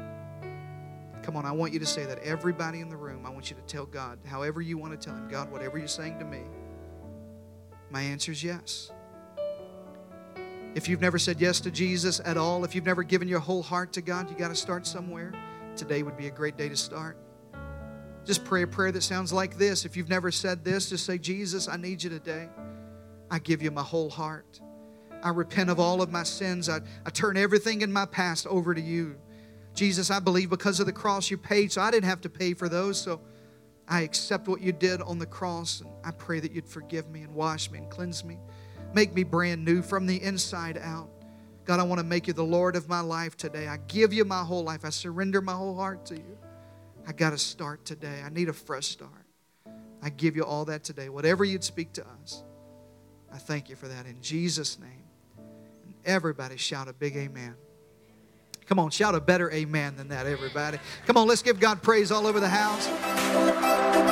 Come 1.23 1.37
on, 1.37 1.47
I 1.47 1.53
want 1.53 1.73
you 1.73 1.79
to 1.79 1.87
say 1.87 2.05
that. 2.05 2.19
Everybody 2.21 2.81
in 2.81 2.89
the 2.89 2.97
room, 2.97 3.25
I 3.25 3.31
want 3.31 3.51
you 3.51 3.57
to 3.57 3.63
tell 3.63 3.87
God, 3.87 4.19
however 4.25 4.61
you 4.61 4.77
want 4.77 4.99
to 4.99 5.07
tell 5.07 5.17
Him, 5.17 5.29
God, 5.29 5.51
whatever 5.51 5.79
you're 5.79 5.87
saying 5.87 6.19
to 6.19 6.25
me, 6.25 6.41
my 7.91 8.03
answer 8.03 8.33
is 8.33 8.43
yes. 8.43 8.91
If 10.75 10.89
you've 10.89 11.01
never 11.01 11.19
said 11.19 11.41
yes 11.41 11.61
to 11.61 11.71
Jesus 11.71 12.21
at 12.25 12.37
all, 12.37 12.65
if 12.65 12.75
you've 12.75 12.87
never 12.87 13.03
given 13.03 13.29
your 13.29 13.41
whole 13.41 13.63
heart 13.63 13.93
to 13.93 14.01
God, 14.01 14.31
you 14.31 14.37
got 14.37 14.49
to 14.49 14.55
start 14.55 14.87
somewhere. 14.87 15.33
Today 15.77 16.03
would 16.03 16.17
be 16.17 16.27
a 16.27 16.31
great 16.31 16.57
day 16.57 16.69
to 16.69 16.77
start. 16.77 17.19
Just 18.25 18.45
pray 18.45 18.63
a 18.63 18.67
prayer 18.67 18.93
that 18.93 19.03
sounds 19.03 19.33
like 19.33 19.59
this. 19.59 19.85
If 19.85 19.97
you've 19.97 20.09
never 20.09 20.31
said 20.31 20.65
this, 20.65 20.89
just 20.91 21.05
say, 21.05 21.19
Jesus, 21.19 21.69
I 21.69 21.77
need 21.77 22.03
you 22.03 22.09
today. 22.09 22.49
I 23.31 23.39
give 23.39 23.63
you 23.63 23.71
my 23.71 23.83
whole 23.83 24.09
heart. 24.09 24.61
I 25.23 25.31
repent 25.31 25.71
of 25.71 25.79
all 25.79 26.03
of 26.03 26.11
my 26.11 26.23
sins. 26.23 26.69
I, 26.69 26.81
I 27.05 27.11
turn 27.11 27.37
everything 27.37 27.83
in 27.83 27.93
my 27.93 28.07
past 28.07 28.47
over 28.47 28.75
to 28.75 28.81
you. 28.81 29.17
Jesus, 29.75 30.11
I 30.11 30.21
believe 30.21 30.51
because 30.51 30.81
of 30.81 30.87
the 30.87 30.93
cross 30.93 31.31
you 31.31 31.39
paid, 31.39 31.73
so 31.73 31.81
I 31.81 31.91
didn't 31.91 32.09
have 32.09 32.21
to 32.23 32.29
pay 32.29 32.55
for 32.55 32.69
those. 32.69 33.01
So 33.01 33.21
I 33.89 34.03
accept 34.03 34.49
what 34.49 34.61
you 34.61 34.73
did 34.73 35.01
on 35.03 35.19
the 35.19 35.27
cross, 35.27 35.81
and 35.81 35.91
I 36.05 36.11
pray 36.11 36.41
that 36.41 36.53
you'd 36.53 36.69
forgive 36.69 37.09
me 37.09 37.23
and 37.23 37.35
wash 37.35 37.71
me 37.71 37.79
and 37.79 37.91
cleanse 37.91 38.25
me. 38.25 38.39
Make 38.95 39.15
me 39.15 39.25
brand 39.25 39.65
new 39.65 39.83
from 39.83 40.07
the 40.07 40.23
inside 40.23 40.79
out. 40.79 41.09
God, 41.65 41.81
I 41.81 41.85
want 41.85 42.01
to 42.01 42.07
make 42.07 42.27
you 42.27 42.33
the 42.33 42.45
Lord 42.45 42.77
of 42.77 42.89
my 42.89 43.01
life 43.01 43.37
today. 43.37 43.69
I 43.69 43.79
give 43.89 44.13
you 44.13 44.25
my 44.25 44.43
whole 44.43 44.65
life. 44.65 44.85
I 44.85 44.91
surrender 44.91 45.41
my 45.41 45.53
whole 45.53 45.77
heart 45.77 46.05
to 46.07 46.17
you. 46.17 46.39
I 47.07 47.13
got 47.13 47.31
to 47.31 47.39
start 47.39 47.85
today. 47.85 48.21
I 48.25 48.29
need 48.29 48.49
a 48.49 48.53
fresh 48.53 48.87
start. 48.87 49.11
I 50.03 50.11
give 50.11 50.37
you 50.37 50.43
all 50.43 50.65
that 50.67 50.85
today. 50.85 51.09
Whatever 51.09 51.45
you'd 51.45 51.65
speak 51.65 51.93
to 51.95 52.07
us, 52.23 52.43
I 53.33 53.39
thank 53.39 53.71
you 53.71 53.77
for 53.77 53.89
that 53.89 54.07
in 54.07 54.21
Jesus' 54.21 54.79
name. 54.79 55.05
And 55.85 55.95
everybody 56.05 56.57
shout 56.57 56.89
a 56.89 56.93
big 56.93 57.17
amen. 57.17 57.55
Come 58.67 58.79
on, 58.79 58.91
shout 58.91 59.15
a 59.15 59.21
better 59.21 59.51
amen 59.51 59.97
than 59.97 60.09
that, 60.09 60.27
everybody. 60.27 60.79
Come 61.07 61.17
on, 61.17 61.27
let's 61.27 61.43
give 61.43 61.61
God 61.61 61.83
praise 61.83 62.11
all 62.11 62.27
over 62.27 62.41
the 62.41 62.49
house. 62.49 64.12